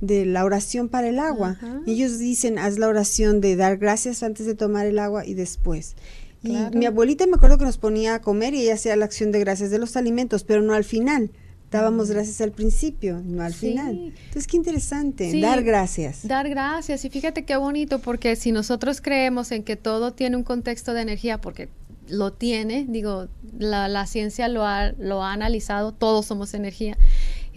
De 0.00 0.24
la 0.24 0.44
oración 0.44 0.88
para 0.88 1.08
el 1.08 1.18
agua. 1.18 1.58
Ellos 1.86 2.18
dicen, 2.18 2.58
haz 2.58 2.78
la 2.78 2.88
oración 2.88 3.40
de 3.40 3.56
dar 3.56 3.78
gracias 3.78 4.22
antes 4.22 4.46
de 4.46 4.54
tomar 4.54 4.86
el 4.86 4.98
agua 4.98 5.26
y 5.26 5.34
después. 5.34 5.96
Y 6.42 6.56
mi 6.76 6.86
abuelita 6.86 7.26
me 7.26 7.34
acuerdo 7.34 7.58
que 7.58 7.64
nos 7.64 7.78
ponía 7.78 8.14
a 8.14 8.20
comer 8.20 8.54
y 8.54 8.62
ella 8.62 8.74
hacía 8.74 8.94
la 8.96 9.04
acción 9.04 9.32
de 9.32 9.40
gracias 9.40 9.70
de 9.70 9.78
los 9.78 9.96
alimentos, 9.96 10.44
pero 10.44 10.62
no 10.62 10.74
al 10.74 10.84
final. 10.84 11.30
Dábamos 11.70 12.10
gracias 12.10 12.40
al 12.40 12.52
principio, 12.52 13.20
no 13.22 13.42
al 13.42 13.52
final. 13.52 14.14
Entonces, 14.16 14.46
qué 14.46 14.56
interesante, 14.56 15.38
dar 15.40 15.62
gracias. 15.62 16.26
Dar 16.26 16.48
gracias. 16.48 17.04
Y 17.04 17.10
fíjate 17.10 17.44
qué 17.44 17.56
bonito, 17.56 17.98
porque 17.98 18.36
si 18.36 18.52
nosotros 18.52 19.02
creemos 19.02 19.52
en 19.52 19.62
que 19.64 19.76
todo 19.76 20.12
tiene 20.14 20.36
un 20.36 20.44
contexto 20.44 20.94
de 20.94 21.02
energía, 21.02 21.42
porque 21.42 21.68
lo 22.08 22.32
tiene, 22.32 22.86
digo, 22.88 23.28
la, 23.58 24.06
ciencia 24.06 24.48
lo 24.48 24.64
ha, 24.64 24.92
lo 24.92 25.22
ha 25.22 25.34
analizado, 25.34 25.92
todos 25.92 26.24
somos 26.24 26.54
energía. 26.54 26.96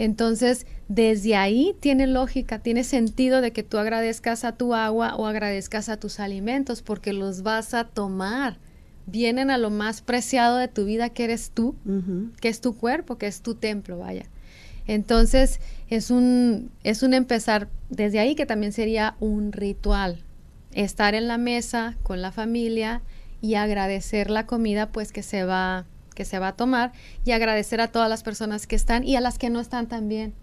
Entonces, 0.02 0.66
desde 0.88 1.36
ahí 1.36 1.76
tiene 1.80 2.08
lógica, 2.08 2.58
tiene 2.58 2.84
sentido 2.84 3.40
de 3.40 3.52
que 3.52 3.62
tú 3.62 3.78
agradezcas 3.78 4.44
a 4.44 4.54
tu 4.54 4.74
agua 4.74 5.14
o 5.16 5.28
agradezcas 5.28 5.90
a 5.90 5.98
tus 5.98 6.20
alimentos 6.20 6.82
porque 6.82 7.14
los 7.14 7.44
vas 7.44 7.76
a 7.76 7.84
tomar. 7.84 8.58
Vienen 9.06 9.52
a 9.52 9.60
lo 9.60 9.70
más 9.70 10.02
preciado 10.02 10.58
de 10.58 10.68
tu 10.68 10.86
vida 10.86 11.10
que 11.10 11.26
eres 11.26 11.52
tú, 11.52 11.76
que 12.40 12.50
es 12.50 12.62
tu 12.62 12.76
cuerpo, 12.76 13.20
que 13.20 13.28
es 13.28 13.44
tu 13.44 13.54
templo, 13.54 14.00
vaya. 14.00 14.26
Entonces, 14.88 15.60
es 15.88 16.10
un, 16.10 16.72
es 16.84 17.04
un 17.04 17.14
empezar 17.14 17.70
desde 17.92 18.18
ahí 18.18 18.34
que 18.34 18.48
también 18.48 18.74
sería 18.74 19.16
un 19.20 19.52
ritual. 19.52 20.24
Estar 20.74 21.14
en 21.14 21.28
la 21.28 21.38
mesa 21.38 21.96
con 22.02 22.24
la 22.24 22.32
familia, 22.32 23.04
y 23.42 23.56
agradecer 23.56 24.30
la 24.30 24.46
comida 24.46 24.92
pues 24.92 25.12
que 25.12 25.24
se 25.24 25.44
va 25.44 25.86
que 26.22 26.26
se 26.26 26.38
va 26.38 26.50
a 26.50 26.56
tomar 26.56 26.92
y 27.26 27.32
agradecer 27.32 27.82
a 27.82 27.88
todas 27.88 28.08
las 28.08 28.22
personas 28.22 28.68
que 28.68 28.76
están 28.76 29.04
y 29.04 29.16
a 29.16 29.22
las 29.22 29.40
que 29.40 29.50
no 29.50 29.60
están 29.60 29.88
también. 29.88 30.36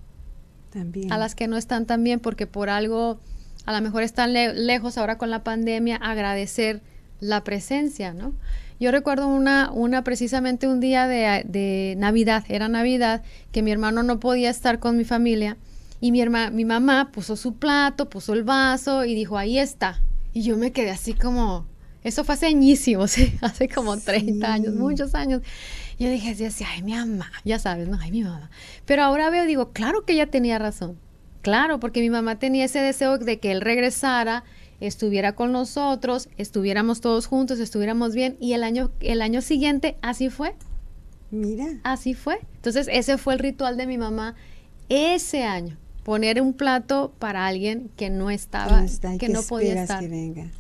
También. 0.73 1.13
A 1.13 1.19
las 1.19 1.37
que 1.37 1.47
no 1.47 1.57
están 1.57 1.87
también 1.87 2.19
porque 2.19 2.49
por 2.49 2.69
algo 2.69 3.21
a 3.65 3.73
lo 3.73 3.81
mejor 3.81 4.03
están 4.03 4.33
lejos 4.33 4.99
ahora 4.99 5.19
con 5.19 5.31
la 5.31 5.45
pandemia, 5.45 5.95
agradecer 5.95 6.83
la 7.21 7.45
presencia, 7.45 8.13
¿no? 8.13 8.33
Yo 8.81 8.91
recuerdo 8.91 9.29
una, 9.29 9.71
una 9.71 10.03
precisamente 10.03 10.67
un 10.67 10.81
día 10.81 11.07
de, 11.07 11.45
de, 11.47 11.95
Navidad, 11.97 12.45
era 12.49 12.67
Navidad, 12.67 13.23
que 13.53 13.63
mi 13.63 13.71
hermano 13.71 14.03
no 14.03 14.19
podía 14.19 14.51
estar 14.51 14.81
con 14.81 14.97
mi 14.97 15.05
familia 15.05 15.59
y 16.01 16.11
mi, 16.11 16.25
mi 16.27 16.65
mamá 16.65 17.13
puso 17.13 17.37
su 17.37 17.55
plato, 17.55 18.09
puso 18.09 18.33
el 18.33 18.43
vaso 18.43 19.05
y 19.05 19.15
dijo, 19.15 19.39
ahí 19.39 19.59
está. 19.59 20.01
Y 20.33 20.43
yo 20.43 20.57
me 20.57 20.73
quedé 20.73 20.91
así 20.91 21.15
como, 21.15 21.67
eso 22.05 22.25
fue 22.25 22.35
hace 22.35 22.47
añísimos, 22.47 23.17
hace 23.41 23.69
como 23.69 23.97
30 23.97 24.53
años, 24.53 24.75
muchos 24.75 25.15
años. 25.15 25.43
Yo 25.99 26.09
dije 26.09 26.37
ay, 26.67 26.83
mi 26.83 26.95
mamá, 26.95 27.31
ya 27.45 27.59
sabes, 27.59 27.89
no, 27.89 27.99
ay, 28.01 28.13
mi 28.13 28.23
mamá. 28.23 28.51
Pero 28.87 29.03
ahora 29.03 29.31
veo, 29.31 29.47
digo, 29.47 29.73
claro 29.73 30.05
que 30.05 30.13
ella 30.13 30.27
tenía 30.27 30.59
razón. 30.59 30.99
Claro, 31.43 31.81
porque 31.81 32.01
mi 32.01 32.11
mamá 32.11 32.39
tenía 32.39 32.65
ese 32.65 32.81
deseo 32.81 33.19
de 33.19 33.39
que 33.39 33.51
él 33.51 33.61
regresara, 33.61 34.45
estuviera 34.81 35.35
con 35.35 35.51
nosotros, 35.51 36.29
estuviéramos 36.37 37.01
todos 37.01 37.27
juntos, 37.27 37.59
estuviéramos 37.59 38.15
bien. 38.15 38.37
Y 38.39 38.53
el 38.53 38.63
año, 38.63 38.93
el 39.01 39.23
año 39.23 39.41
siguiente 39.43 39.97
así 40.03 40.31
fue. 40.31 40.55
Mira. 41.31 41.67
Así 41.83 42.15
fue. 42.15 42.39
Entonces, 42.57 42.89
ese 42.91 43.19
fue 43.19 43.35
el 43.35 43.41
ritual 43.41 43.77
de 43.77 43.87
mi 43.87 43.99
mamá 43.99 44.35
ese 44.89 45.45
año 45.45 45.77
poner 46.09 46.41
un 46.41 46.55
plato 46.55 47.13
para 47.19 47.47
alguien 47.47 47.91
que 47.95 48.09
no 48.09 48.31
estaba, 48.31 48.87
que, 49.21 49.29
no 49.29 49.43
podía 49.43 49.83
estar. 49.83 50.03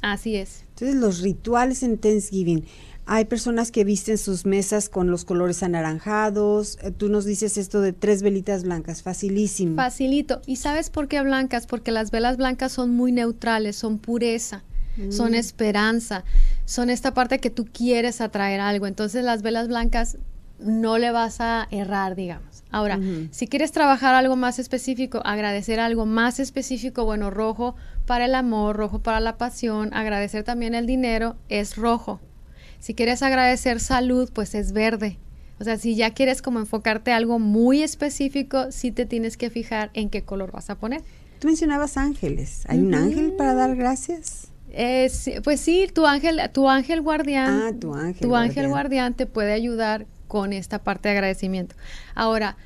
Así 0.02 0.36
es. 0.36 0.64
Entonces, 0.74 0.94
los 0.96 1.22
rituales 1.22 1.82
en 1.82 1.96
Thanksgiving. 1.96 2.66
Hay 3.06 3.24
personas 3.24 3.70
que 3.70 3.82
visten 3.82 4.18
sus 4.18 4.44
mesas 4.44 4.90
con 4.90 5.10
los 5.10 5.24
colores 5.24 5.62
anaranjados. 5.62 6.76
Eh, 6.82 6.90
tú 6.90 7.08
nos 7.08 7.24
dices 7.24 7.56
esto 7.56 7.80
de 7.80 7.94
tres 7.94 8.20
velitas 8.20 8.64
blancas, 8.64 9.02
facilísimo. 9.02 9.74
Facilito. 9.74 10.42
¿Y 10.44 10.56
sabes 10.56 10.90
por 10.90 11.08
qué 11.08 11.22
blancas? 11.22 11.66
Porque 11.66 11.92
las 11.92 12.10
velas 12.10 12.36
blancas 12.36 12.70
son 12.70 12.90
muy 12.90 13.10
neutrales, 13.10 13.74
son 13.74 13.96
pureza, 13.96 14.64
son 15.08 15.30
mm. 15.30 15.36
esperanza, 15.36 16.24
son 16.66 16.90
esta 16.90 17.14
parte 17.14 17.38
que 17.38 17.48
tú 17.48 17.64
quieres 17.64 18.20
atraer 18.20 18.60
algo. 18.60 18.86
Entonces 18.86 19.24
las 19.24 19.40
velas 19.40 19.68
blancas 19.68 20.18
no 20.58 20.98
le 20.98 21.10
vas 21.10 21.40
a 21.40 21.68
errar, 21.70 22.14
digamos. 22.14 22.64
Ahora, 22.70 23.00
si 23.30 23.46
quieres 23.46 23.72
trabajar 23.72 24.14
algo 24.14 24.36
más 24.36 24.58
específico, 24.58 25.22
agradecer 25.24 25.80
algo 25.80 26.04
más 26.04 26.38
específico, 26.38 27.04
bueno, 27.04 27.30
rojo 27.30 27.76
para 28.06 28.26
el 28.26 28.34
amor, 28.34 28.76
rojo 28.76 28.98
para 28.98 29.20
la 29.20 29.38
pasión, 29.38 29.94
agradecer 29.94 30.44
también 30.44 30.74
el 30.74 30.86
dinero, 30.86 31.36
es 31.48 31.76
rojo. 31.76 32.20
Si 32.78 32.94
quieres 32.94 33.22
agradecer 33.22 33.80
salud, 33.80 34.30
pues 34.32 34.54
es 34.54 34.72
verde. 34.72 35.18
O 35.60 35.64
sea, 35.64 35.78
si 35.78 35.96
ya 35.96 36.10
quieres 36.12 36.42
como 36.42 36.58
enfocarte 36.58 37.10
algo 37.10 37.38
muy 37.38 37.82
específico, 37.82 38.70
sí 38.70 38.92
te 38.92 39.06
tienes 39.06 39.36
que 39.36 39.50
fijar 39.50 39.90
en 39.94 40.10
qué 40.10 40.22
color 40.22 40.52
vas 40.52 40.70
a 40.70 40.76
poner. 40.76 41.02
Tú 41.40 41.48
mencionabas 41.48 41.96
ángeles. 41.96 42.64
¿Hay 42.68 42.80
un 42.80 42.94
ángel 42.94 43.32
para 43.32 43.54
dar 43.54 43.76
gracias? 43.76 44.48
pues 45.42 45.60
sí, 45.60 45.88
tu 45.92 46.06
ángel, 46.06 46.40
tu 46.52 46.68
ángel 46.68 47.00
guardián. 47.00 47.62
Ah, 47.62 47.72
tu 47.78 47.94
ángel. 47.94 48.20
Tu 48.20 48.36
ángel 48.36 48.68
guardián 48.68 49.14
te 49.14 49.26
puede 49.26 49.52
ayudar 49.52 50.06
con 50.28 50.52
esta 50.52 50.78
parte 50.78 51.08
de 51.08 51.14
agradecimiento. 51.16 51.74
Ahora, 52.14 52.56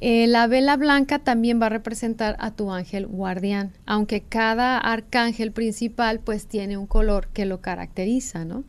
eh, 0.00 0.28
la 0.28 0.46
vela 0.46 0.76
blanca 0.76 1.18
también 1.18 1.60
va 1.60 1.66
a 1.66 1.70
representar 1.70 2.36
a 2.38 2.52
tu 2.52 2.70
ángel 2.70 3.08
guardián, 3.08 3.72
aunque 3.84 4.20
cada 4.20 4.78
arcángel 4.78 5.50
principal 5.50 6.20
pues 6.20 6.46
tiene 6.46 6.76
un 6.76 6.86
color 6.86 7.28
que 7.32 7.46
lo 7.46 7.60
caracteriza, 7.60 8.44
¿no? 8.44 8.62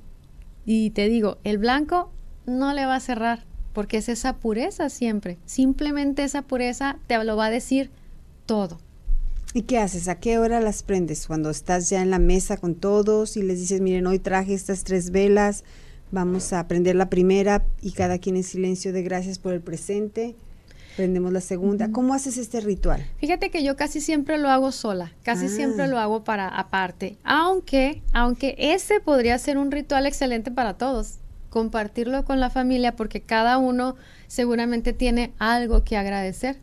Y 0.65 0.89
te 0.89 1.07
digo, 1.07 1.37
el 1.43 1.59
blanco 1.59 2.11
no 2.47 2.73
le 2.73 2.87
va 2.87 2.95
a 2.95 2.99
cerrar, 2.99 3.45
porque 3.73 3.97
es 3.97 4.09
esa 4.09 4.37
pureza 4.37 4.89
siempre. 4.89 5.37
Simplemente 5.45 6.23
esa 6.23 6.41
pureza 6.41 6.97
te 7.05 7.23
lo 7.23 7.37
va 7.37 7.45
a 7.45 7.51
decir 7.51 7.91
todo. 8.47 8.79
¿Y 9.53 9.63
qué 9.63 9.79
haces? 9.79 10.07
¿A 10.07 10.19
qué 10.19 10.37
hora 10.39 10.59
las 10.61 10.83
prendes? 10.83 11.27
Cuando 11.27 11.49
estás 11.49 11.89
ya 11.89 12.01
en 12.01 12.09
la 12.09 12.19
mesa 12.19 12.57
con 12.57 12.75
todos 12.75 13.37
y 13.37 13.41
les 13.41 13.59
dices, 13.59 13.81
miren, 13.81 14.07
hoy 14.07 14.19
traje 14.19 14.53
estas 14.53 14.83
tres 14.83 15.11
velas, 15.11 15.63
vamos 16.11 16.53
a 16.53 16.67
prender 16.67 16.95
la 16.95 17.09
primera 17.09 17.63
y 17.81 17.91
cada 17.91 18.17
quien 18.19 18.35
en 18.35 18.43
silencio 18.43 18.93
de 18.93 19.03
gracias 19.03 19.39
por 19.39 19.53
el 19.53 19.61
presente. 19.61 20.35
Prendemos 20.95 21.31
la 21.31 21.41
segunda. 21.41 21.91
¿Cómo 21.91 22.13
haces 22.13 22.37
este 22.37 22.59
ritual? 22.59 23.05
Fíjate 23.19 23.51
que 23.51 23.63
yo 23.63 23.77
casi 23.77 24.01
siempre 24.01 24.37
lo 24.37 24.49
hago 24.49 24.71
sola, 24.71 25.13
casi 25.23 25.45
ah. 25.45 25.49
siempre 25.49 25.87
lo 25.87 25.97
hago 25.97 26.23
para 26.23 26.47
aparte, 26.47 27.17
aunque, 27.23 28.01
aunque 28.11 28.55
ese 28.57 28.99
podría 28.99 29.37
ser 29.37 29.57
un 29.57 29.71
ritual 29.71 30.05
excelente 30.05 30.51
para 30.51 30.73
todos, 30.73 31.19
compartirlo 31.49 32.25
con 32.25 32.39
la 32.39 32.49
familia 32.49 32.95
porque 32.95 33.21
cada 33.21 33.57
uno 33.57 33.95
seguramente 34.27 34.91
tiene 34.91 35.31
algo 35.39 35.83
que 35.83 35.95
agradecer. 35.95 36.57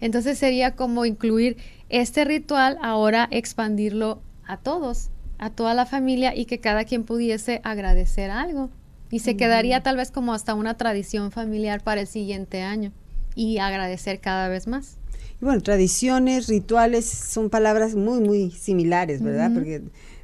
Entonces 0.00 0.38
sería 0.38 0.74
como 0.74 1.04
incluir 1.04 1.56
este 1.88 2.24
ritual 2.24 2.78
ahora 2.82 3.28
expandirlo 3.30 4.20
a 4.46 4.56
todos, 4.58 5.10
a 5.38 5.50
toda 5.50 5.74
la 5.74 5.86
familia 5.86 6.34
y 6.34 6.46
que 6.46 6.60
cada 6.60 6.84
quien 6.84 7.04
pudiese 7.04 7.60
agradecer 7.64 8.30
algo. 8.30 8.70
Y 9.10 9.20
se 9.20 9.36
quedaría 9.36 9.82
tal 9.82 9.96
vez 9.96 10.10
como 10.10 10.34
hasta 10.34 10.54
una 10.54 10.76
tradición 10.76 11.30
familiar 11.30 11.82
para 11.82 12.00
el 12.00 12.06
siguiente 12.06 12.62
año 12.62 12.92
y 13.34 13.58
agradecer 13.58 14.20
cada 14.20 14.48
vez 14.48 14.66
más. 14.66 14.96
Y 15.40 15.44
bueno, 15.44 15.60
tradiciones, 15.60 16.48
rituales 16.48 17.06
son 17.06 17.50
palabras 17.50 17.94
muy, 17.94 18.20
muy 18.20 18.50
similares, 18.50 19.22
¿verdad? 19.22 19.52
Porque 19.54 19.82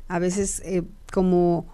a 0.09 0.19
veces 0.19 0.63
eh, 0.65 0.83
como 1.13 1.67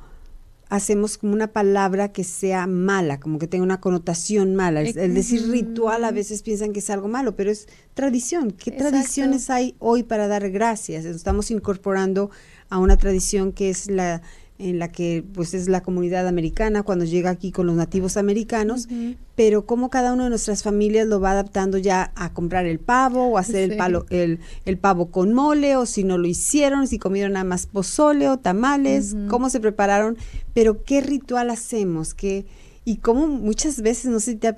hacemos 0.69 1.17
como 1.17 1.33
una 1.33 1.53
palabra 1.53 2.13
que 2.13 2.25
sea 2.25 2.67
mala, 2.67 3.21
como 3.21 3.39
que 3.39 3.47
tenga 3.47 3.65
una 3.65 3.81
connotación 3.81 4.55
mala. 4.55 4.83
El, 4.83 5.15
decir 5.15 5.49
ritual 5.49 6.05
a 6.05 6.11
veces 6.11 6.43
piensan 6.43 6.73
que 6.73 6.81
es 6.81 6.91
algo 6.91 7.09
malo, 7.09 7.37
pero 7.37 7.51
es 7.51 7.69
tradición. 7.95 8.51
¿Qué 8.51 8.71
tradiciones 8.71 9.49
hay 9.51 9.75
hoy 9.79 10.03
para 10.03 10.29
dar 10.29 10.51
gracias? 10.51 11.05
Estamos 11.05 11.51
incorporando 11.51 12.31
a 12.71 12.79
una 12.79 12.97
tradición 12.97 13.53
que 13.53 13.71
es 13.71 13.91
la 13.91 14.23
en 14.59 14.79
la 14.79 14.91
que 14.91 15.25
pues 15.35 15.55
es 15.55 15.69
la 15.69 15.83
comunidad 15.83 16.27
americana 16.27 16.83
cuando 16.83 17.05
llega 17.05 17.31
aquí 17.31 17.53
con 17.53 17.67
los 17.67 17.77
nativos 17.77 18.17
americanos, 18.17 18.89
pero 19.37 19.67
cómo 19.67 19.89
cada 19.89 20.13
una 20.13 20.25
de 20.25 20.31
nuestras 20.31 20.65
familias 20.65 21.07
lo 21.07 21.21
va 21.21 21.31
adaptando 21.31 21.79
ya 21.79 22.13
a 22.17 22.33
comprar 22.33 22.67
el 22.67 22.81
pavo 22.81 23.29
o 23.29 23.39
hacer 23.39 23.71
el, 23.71 23.77
palo, 23.77 24.05
el, 24.11 24.41
el, 24.65 24.77
pavo 24.77 25.13
con 25.13 25.33
mole 25.33 25.77
o 25.77 25.87
si 25.87 26.03
no 26.03 26.19
lo 26.19 26.27
hicieron, 26.27 26.89
si 26.89 26.99
comieron 26.99 27.35
nada 27.35 27.45
más 27.45 27.67
pozole 27.67 28.29
o 28.29 28.39
tamales, 28.39 29.17
cómo 29.29 29.49
se 29.49 29.61
prepararon, 29.61 30.19
pero 30.55 30.83
qué 30.83 31.03
ritual 31.03 31.51
hacemos, 31.51 32.15
qué 32.15 32.45
y 32.89 32.97
como 32.97 33.27
muchas 33.27 33.83
veces, 33.83 34.07
no 34.07 34.19
sé 34.19 34.31
si 34.31 34.37
te 34.39 34.49
ha 34.49 34.57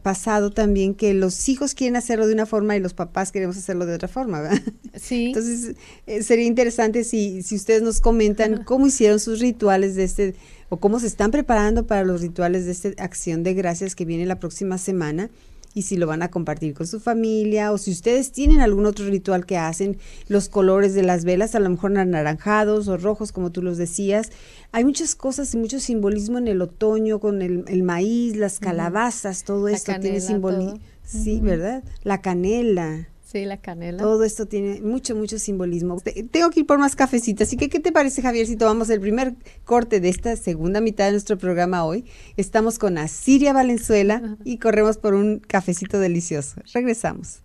pasado 0.00 0.52
también 0.52 0.94
que 0.94 1.12
los 1.12 1.48
hijos 1.48 1.74
quieren 1.74 1.96
hacerlo 1.96 2.28
de 2.28 2.32
una 2.32 2.46
forma 2.46 2.76
y 2.76 2.80
los 2.80 2.94
papás 2.94 3.32
queremos 3.32 3.56
hacerlo 3.56 3.84
de 3.84 3.96
otra 3.96 4.06
forma, 4.06 4.40
¿verdad? 4.40 4.62
Sí. 4.94 5.26
Entonces, 5.34 5.74
eh, 6.06 6.22
sería 6.22 6.44
interesante 6.44 7.02
si, 7.02 7.42
si 7.42 7.56
ustedes 7.56 7.82
nos 7.82 8.00
comentan 8.00 8.62
cómo 8.62 8.86
hicieron 8.86 9.18
sus 9.18 9.40
rituales 9.40 9.96
de 9.96 10.04
este, 10.04 10.36
o 10.68 10.76
cómo 10.76 11.00
se 11.00 11.08
están 11.08 11.32
preparando 11.32 11.84
para 11.84 12.04
los 12.04 12.20
rituales 12.20 12.64
de 12.64 12.70
esta 12.70 12.90
acción 13.02 13.42
de 13.42 13.54
gracias 13.54 13.96
que 13.96 14.04
viene 14.04 14.24
la 14.24 14.38
próxima 14.38 14.78
semana 14.78 15.28
y 15.74 15.82
si 15.82 15.96
lo 15.96 16.06
van 16.06 16.22
a 16.22 16.30
compartir 16.30 16.74
con 16.74 16.86
su 16.86 17.00
familia 17.00 17.72
o 17.72 17.78
si 17.78 17.90
ustedes 17.90 18.32
tienen 18.32 18.60
algún 18.60 18.86
otro 18.86 19.06
ritual 19.06 19.46
que 19.46 19.56
hacen, 19.56 19.98
los 20.28 20.48
colores 20.48 20.94
de 20.94 21.02
las 21.02 21.24
velas, 21.24 21.54
a 21.54 21.60
lo 21.60 21.70
mejor 21.70 21.96
anaranjados 21.96 22.88
o 22.88 22.96
rojos, 22.96 23.32
como 23.32 23.50
tú 23.50 23.62
los 23.62 23.76
decías. 23.76 24.30
Hay 24.72 24.84
muchas 24.84 25.14
cosas 25.14 25.52
y 25.54 25.56
mucho 25.56 25.80
simbolismo 25.80 26.38
en 26.38 26.48
el 26.48 26.62
otoño 26.62 27.20
con 27.20 27.42
el, 27.42 27.82
maíz, 27.82 28.36
las 28.36 28.58
calabazas, 28.58 29.44
todo 29.44 29.68
esto 29.68 29.92
tiene 30.00 30.20
simbolismo. 30.20 30.78
Sí, 31.04 31.40
¿verdad? 31.40 31.82
La 32.02 32.20
canela. 32.20 33.08
Sí, 33.30 33.44
la 33.44 33.58
canela. 33.58 33.98
Todo 33.98 34.24
esto 34.24 34.46
tiene 34.46 34.80
mucho, 34.80 35.14
mucho 35.14 35.38
simbolismo. 35.38 36.00
Tengo 36.30 36.48
que 36.48 36.60
ir 36.60 36.66
por 36.66 36.78
más 36.78 36.96
cafecitos, 36.96 37.46
así 37.46 37.58
que 37.58 37.68
¿qué 37.68 37.78
te 37.78 37.92
parece, 37.92 38.22
Javier, 38.22 38.46
si 38.46 38.56
tomamos 38.56 38.88
el 38.88 39.02
primer 39.02 39.34
corte 39.64 40.00
de 40.00 40.08
esta 40.08 40.34
segunda 40.36 40.80
mitad 40.80 41.04
de 41.04 41.10
nuestro 41.10 41.36
programa 41.36 41.84
hoy? 41.84 42.06
Estamos 42.38 42.78
con 42.78 42.96
Asiria 42.96 43.52
Valenzuela 43.52 44.38
y 44.44 44.56
corremos 44.56 44.96
por 44.96 45.12
un 45.12 45.40
cafecito 45.40 46.00
delicioso. 46.00 46.62
Regresamos. 46.72 47.42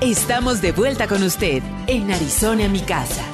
Estamos 0.00 0.62
de 0.62 0.70
vuelta 0.70 1.08
con 1.08 1.24
usted 1.24 1.60
en 1.88 2.12
Arizona, 2.12 2.68
mi 2.68 2.80
casa. 2.82 3.24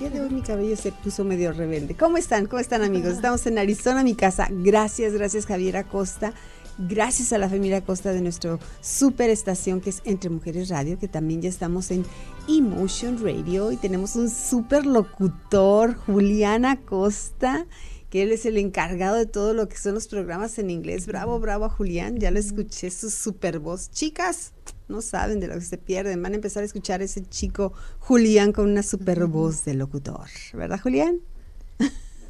Día 0.00 0.08
de 0.08 0.22
hoy 0.22 0.30
mi 0.30 0.40
cabello 0.40 0.76
se 0.78 0.92
puso 0.92 1.24
medio 1.24 1.52
rebelde. 1.52 1.94
¿Cómo 1.94 2.16
están? 2.16 2.46
¿Cómo 2.46 2.58
están 2.58 2.82
amigos? 2.82 3.12
Estamos 3.12 3.44
en 3.44 3.58
Arizona, 3.58 4.02
mi 4.02 4.14
casa. 4.14 4.48
Gracias, 4.50 5.12
gracias 5.12 5.44
Javier 5.44 5.76
Acosta. 5.76 6.32
Gracias 6.78 7.34
a 7.34 7.38
la 7.38 7.50
familia 7.50 7.78
Acosta 7.78 8.10
de 8.14 8.22
nuestro 8.22 8.58
super 8.80 9.28
estación 9.28 9.82
que 9.82 9.90
es 9.90 10.00
Entre 10.06 10.30
Mujeres 10.30 10.70
Radio, 10.70 10.98
que 10.98 11.06
también 11.06 11.42
ya 11.42 11.50
estamos 11.50 11.90
en 11.90 12.06
Emotion 12.48 13.22
Radio 13.22 13.72
y 13.72 13.76
tenemos 13.76 14.16
un 14.16 14.30
super 14.30 14.86
locutor, 14.86 15.94
Julián 15.94 16.64
Acosta 16.64 17.66
que 18.08 18.22
él 18.22 18.32
es 18.32 18.44
el 18.44 18.56
encargado 18.56 19.16
de 19.16 19.26
todo 19.26 19.54
lo 19.54 19.68
que 19.68 19.76
son 19.76 19.94
los 19.94 20.08
programas 20.08 20.58
en 20.58 20.70
inglés. 20.70 21.06
Bravo, 21.06 21.38
bravo 21.38 21.66
a 21.66 21.68
Julián, 21.68 22.18
ya 22.18 22.30
le 22.30 22.40
escuché 22.40 22.90
su 22.90 23.08
super 23.08 23.60
voz. 23.60 23.90
Chicas, 23.92 24.52
no 24.90 25.00
saben 25.00 25.40
de 25.40 25.48
lo 25.48 25.54
que 25.54 25.60
se 25.62 25.78
pierden, 25.78 26.22
van 26.22 26.32
a 26.32 26.36
empezar 26.36 26.62
a 26.62 26.66
escuchar 26.66 27.00
a 27.00 27.04
ese 27.04 27.22
chico 27.22 27.72
Julián 27.98 28.52
con 28.52 28.68
una 28.68 28.82
super 28.82 29.26
voz 29.26 29.64
de 29.64 29.74
locutor, 29.74 30.28
¿verdad 30.52 30.80
Julián? 30.80 31.20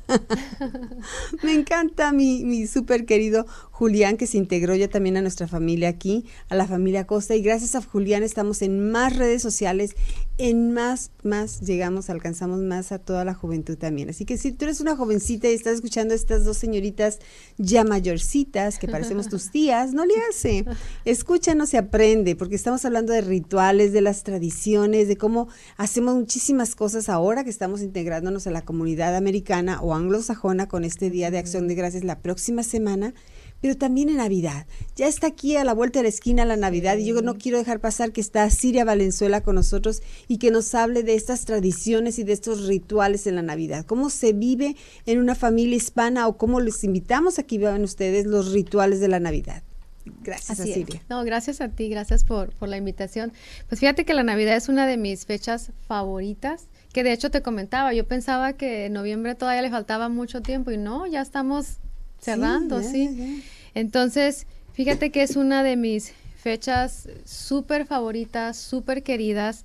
Me 1.43 1.55
encanta 1.55 2.13
mi, 2.13 2.45
mi 2.45 2.67
súper 2.67 3.07
querido 3.07 3.47
Julián, 3.81 4.19
que 4.19 4.27
se 4.27 4.37
integró 4.37 4.75
ya 4.75 4.89
también 4.89 5.17
a 5.17 5.23
nuestra 5.23 5.49
familia 5.49 5.89
aquí, 5.89 6.27
a 6.51 6.55
la 6.55 6.67
familia 6.67 7.07
Costa. 7.07 7.35
Y 7.35 7.41
gracias 7.41 7.75
a 7.75 7.81
Julián 7.81 8.23
estamos 8.23 8.61
en 8.61 8.91
más 8.91 9.17
redes 9.17 9.41
sociales, 9.41 9.97
en 10.37 10.75
más, 10.75 11.13
más 11.23 11.63
llegamos, 11.63 12.11
alcanzamos 12.11 12.59
más 12.61 12.93
a 12.93 12.99
toda 12.99 13.25
la 13.25 13.33
juventud 13.33 13.79
también. 13.79 14.11
Así 14.11 14.27
que 14.27 14.37
si 14.37 14.53
tú 14.53 14.67
eres 14.67 14.83
una 14.83 14.97
jovencita 14.97 15.49
y 15.49 15.55
estás 15.55 15.77
escuchando 15.77 16.13
a 16.13 16.17
estas 16.17 16.45
dos 16.45 16.59
señoritas 16.59 17.21
ya 17.57 17.83
mayorcitas, 17.83 18.79
que 18.79 18.87
parecemos 18.87 19.31
tus 19.31 19.51
tías, 19.51 19.95
no 19.95 20.05
le 20.05 20.13
hace. 20.29 20.67
Escúchanos 21.07 21.73
y 21.73 21.79
aprende, 21.79 22.37
porque 22.37 22.57
estamos 22.57 22.85
hablando 22.85 23.15
de 23.15 23.23
rituales, 23.23 23.95
de 23.95 24.03
las 24.03 24.25
tradiciones, 24.25 25.09
de 25.09 25.17
cómo 25.17 25.49
hacemos 25.79 26.17
muchísimas 26.17 26.75
cosas 26.75 27.09
ahora 27.09 27.45
que 27.45 27.51
estamos 27.51 27.81
integrándonos 27.81 28.47
a 28.47 28.51
la 28.51 28.61
comunidad 28.61 29.17
americana 29.17 29.81
o 29.81 29.95
anglosajona 29.95 30.69
con 30.69 30.85
este 30.85 31.09
Día 31.09 31.31
de 31.31 31.39
Acción 31.39 31.67
de 31.67 31.77
Gracias 31.77 32.05
la 32.05 32.19
próxima 32.19 32.63
semana 32.63 33.15
pero 33.61 33.77
también 33.77 34.09
en 34.09 34.17
Navidad. 34.17 34.67
Ya 34.97 35.07
está 35.07 35.29
aquí 35.29 35.57
a 35.57 35.65
la 35.65 35.73
vuelta 35.73 36.01
de 36.01 36.05
la 36.05 36.09
esquina 36.09 36.45
la 36.45 36.57
Navidad 36.57 36.97
y 36.97 37.07
yo 37.07 37.23
no 37.23 37.37
quiero 37.37 37.59
dejar 37.59 37.81
pasar 37.81 38.13
que 38.13 38.21
está 38.21 38.49
Siria 38.51 38.85
Valenzuela 38.85 39.43
con 39.43 39.55
nosotros 39.55 40.03
y 40.29 40.39
que 40.39 40.51
nos 40.51 40.75
hable 40.75 41.03
de 41.03 41.15
estas 41.15 41.45
tradiciones 41.45 42.19
y 42.19 42.25
de 42.25 42.33
estos 42.33 42.67
rituales 42.67 43.27
en 43.27 43.37
la 43.37 43.43
Navidad. 43.43 43.85
Cómo 43.87 44.11
se 44.11 44.33
vive 44.33 44.77
en 45.07 45.19
una 45.19 45.35
familia 45.35 45.77
hispana 45.77 46.27
o 46.27 46.37
cómo 46.37 46.61
les 46.61 46.83
invitamos 46.85 47.39
a 47.39 47.43
que 47.43 47.59
vivan 47.59 47.83
ustedes 47.83 48.27
los 48.27 48.53
rituales 48.53 49.01
de 49.01 49.09
la 49.09 49.21
Navidad. 49.21 49.63
Gracias 50.23 50.61
a 50.61 50.65
Siria. 50.65 51.03
No, 51.09 51.23
gracias 51.25 51.61
a 51.61 51.69
ti, 51.69 51.89
gracias 51.89 52.25
por, 52.25 52.53
por 52.55 52.69
la 52.69 52.77
invitación. 52.77 53.33
Pues 53.69 53.81
fíjate 53.81 54.05
que 54.05 54.15
la 54.15 54.23
Navidad 54.23 54.57
es 54.57 54.69
una 54.69 54.87
de 54.87 54.97
mis 54.97 55.27
fechas 55.27 55.73
favoritas 55.87 56.67
que 56.93 57.05
de 57.05 57.13
hecho 57.13 57.31
te 57.31 57.43
comentaba, 57.43 57.93
yo 57.93 58.07
pensaba 58.07 58.55
que 58.55 58.87
en 58.87 58.95
noviembre 58.95 59.35
todavía 59.35 59.63
le 59.63 59.71
faltaba 59.71 60.09
mucho 60.09 60.43
tiempo 60.43 60.73
y 60.73 60.77
no, 60.77 61.07
ya 61.07 61.21
estamos 61.21 61.79
cerrando, 62.21 62.83
sí. 62.83 63.43
Entonces, 63.75 64.47
fíjate 64.73 65.11
que 65.11 65.23
es 65.23 65.37
una 65.37 65.63
de 65.63 65.77
mis 65.77 66.13
fechas 66.37 67.09
súper 67.25 67.87
favoritas, 67.87 68.57
súper 68.57 69.03
queridas. 69.03 69.65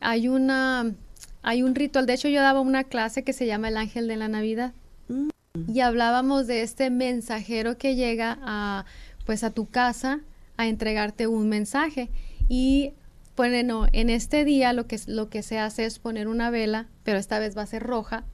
Hay 0.00 0.28
una, 0.28 0.94
hay 1.42 1.62
un 1.62 1.74
ritual, 1.74 2.06
de 2.06 2.14
hecho 2.14 2.28
yo 2.28 2.40
daba 2.42 2.60
una 2.60 2.84
clase 2.84 3.22
que 3.22 3.32
se 3.32 3.46
llama 3.46 3.68
el 3.68 3.76
ángel 3.76 4.08
de 4.08 4.16
la 4.16 4.28
Navidad. 4.28 4.72
Mm. 5.08 5.28
Y 5.72 5.80
hablábamos 5.80 6.46
de 6.46 6.62
este 6.62 6.90
mensajero 6.90 7.78
que 7.78 7.94
llega 7.94 8.38
a, 8.42 8.84
pues 9.24 9.44
a 9.44 9.50
tu 9.50 9.66
casa 9.66 10.20
a 10.56 10.66
entregarte 10.66 11.26
un 11.26 11.48
mensaje. 11.48 12.10
Y 12.48 12.92
bueno, 13.36 13.86
en 13.92 14.10
este 14.10 14.44
día 14.44 14.72
lo 14.72 14.86
que, 14.86 14.98
lo 15.06 15.28
que 15.28 15.42
se 15.42 15.58
hace 15.58 15.84
es 15.84 15.98
poner 15.98 16.28
una 16.28 16.50
vela, 16.50 16.88
pero 17.04 17.18
esta 17.18 17.38
vez 17.38 17.56
va 17.56 17.62
a 17.62 17.66
ser 17.66 17.82
roja, 17.82 18.24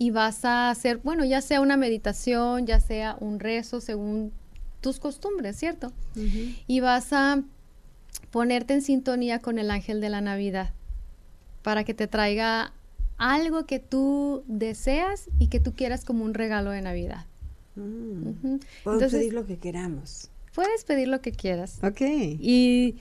y 0.00 0.10
vas 0.12 0.46
a 0.46 0.70
hacer, 0.70 0.96
bueno, 1.04 1.26
ya 1.26 1.42
sea 1.42 1.60
una 1.60 1.76
meditación, 1.76 2.66
ya 2.66 2.80
sea 2.80 3.18
un 3.20 3.38
rezo 3.38 3.82
según 3.82 4.32
tus 4.80 4.98
costumbres, 4.98 5.58
¿cierto? 5.58 5.92
Y 6.66 6.80
vas 6.80 7.12
a 7.12 7.42
ponerte 8.30 8.72
en 8.72 8.80
sintonía 8.80 9.40
con 9.40 9.58
el 9.58 9.70
ángel 9.70 10.00
de 10.00 10.08
la 10.08 10.22
Navidad 10.22 10.72
para 11.60 11.84
que 11.84 11.92
te 11.92 12.06
traiga 12.06 12.72
algo 13.18 13.66
que 13.66 13.78
tú 13.78 14.42
deseas 14.46 15.28
y 15.38 15.48
que 15.48 15.60
tú 15.60 15.74
quieras 15.74 16.06
como 16.06 16.24
un 16.24 16.32
regalo 16.32 16.70
de 16.70 16.80
Navidad. 16.80 17.26
Mm. 17.76 18.56
Podemos 18.82 19.12
pedir 19.12 19.34
lo 19.34 19.44
que 19.44 19.58
queramos. 19.58 20.30
Puedes 20.54 20.84
pedir 20.84 21.08
lo 21.08 21.20
que 21.20 21.32
quieras 21.32 21.78
Ok. 21.84 22.00
y, 22.00 22.96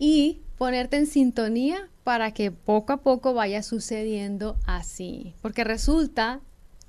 y 0.00 0.40
ponerte 0.56 0.96
en 0.96 1.06
sintonía 1.06 1.88
para 2.04 2.32
que 2.32 2.50
poco 2.50 2.92
a 2.92 2.96
poco 2.98 3.34
vaya 3.34 3.62
sucediendo 3.62 4.56
así. 4.66 5.34
Porque 5.42 5.64
resulta, 5.64 6.40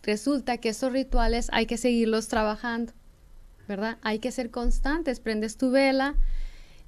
resulta 0.03 0.57
que 0.57 0.69
esos 0.69 0.91
rituales 0.91 1.49
hay 1.51 1.65
que 1.65 1.77
seguirlos 1.77 2.27
trabajando, 2.27 2.93
¿verdad? 3.67 3.97
Hay 4.01 4.19
que 4.19 4.31
ser 4.31 4.51
constantes. 4.51 5.19
Prendes 5.19 5.57
tu 5.57 5.71
vela, 5.71 6.15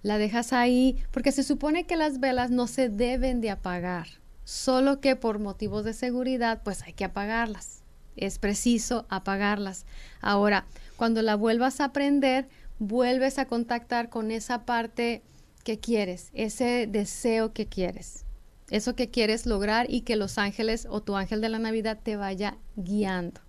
la 0.03 0.17
dejas 0.17 0.53
ahí, 0.53 0.97
porque 1.11 1.31
se 1.31 1.43
supone 1.43 1.85
que 1.85 1.95
las 1.95 2.19
velas 2.19 2.51
no 2.51 2.67
se 2.67 2.89
deben 2.89 3.41
de 3.41 3.49
apagar, 3.49 4.07
solo 4.43 4.99
que 4.99 5.15
por 5.15 5.39
motivos 5.39 5.83
de 5.85 5.93
seguridad, 5.93 6.61
pues 6.63 6.83
hay 6.83 6.93
que 6.93 7.05
apagarlas. 7.05 7.83
Es 8.15 8.39
preciso 8.39 9.05
apagarlas. 9.09 9.85
Ahora, 10.21 10.65
cuando 10.97 11.21
la 11.21 11.35
vuelvas 11.35 11.79
a 11.79 11.93
prender, 11.93 12.49
vuelves 12.79 13.37
a 13.37 13.45
contactar 13.45 14.09
con 14.09 14.31
esa 14.31 14.65
parte 14.65 15.21
que 15.67 15.79
quieres, 15.79 16.29
ese 16.31 16.87
deseo 16.89 17.51
que 17.51 17.65
quieres, 17.65 18.23
eso 18.69 18.95
que 18.95 19.09
quieres 19.09 19.45
lograr 19.45 19.87
y 19.89 19.99
que 19.99 20.15
los 20.15 20.37
ángeles 20.37 20.87
o 20.89 21.01
tu 21.01 21.17
ángel 21.17 21.41
de 21.41 21.49
la 21.49 21.59
Navidad 21.59 21.99
te 22.01 22.15
vaya 22.15 22.57
guiando. 22.77 23.41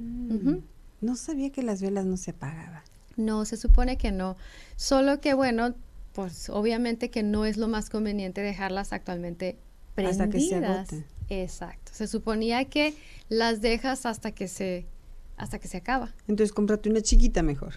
Ujú. 0.00 0.64
No 1.00 1.14
sabía 1.14 1.50
que 1.50 1.62
las 1.62 1.80
velas 1.80 2.06
no 2.06 2.16
se 2.16 2.32
apagaban. 2.32 2.82
No, 3.16 3.44
se 3.44 3.56
supone 3.56 3.96
que 3.96 4.10
no. 4.10 4.36
Solo 4.74 5.20
que 5.20 5.32
bueno, 5.34 5.76
pues 6.12 6.50
obviamente 6.50 7.08
que 7.12 7.22
no 7.22 7.44
es 7.44 7.56
lo 7.56 7.68
más 7.68 7.88
conveniente 7.88 8.40
dejarlas 8.40 8.92
actualmente 8.92 9.56
prendidas. 9.94 10.22
Hasta 10.22 10.32
que 10.32 10.40
se 10.40 10.56
agoten. 10.56 11.06
Exacto. 11.28 11.92
Se 11.94 12.08
suponía 12.08 12.64
que 12.64 12.96
las 13.28 13.60
dejas 13.60 14.06
hasta 14.06 14.32
que 14.32 14.48
se 14.48 14.86
hasta 15.36 15.60
que 15.60 15.68
se 15.68 15.76
acaba. 15.76 16.12
Entonces 16.26 16.52
cómprate 16.52 16.90
una 16.90 17.00
chiquita 17.00 17.44
mejor. 17.44 17.74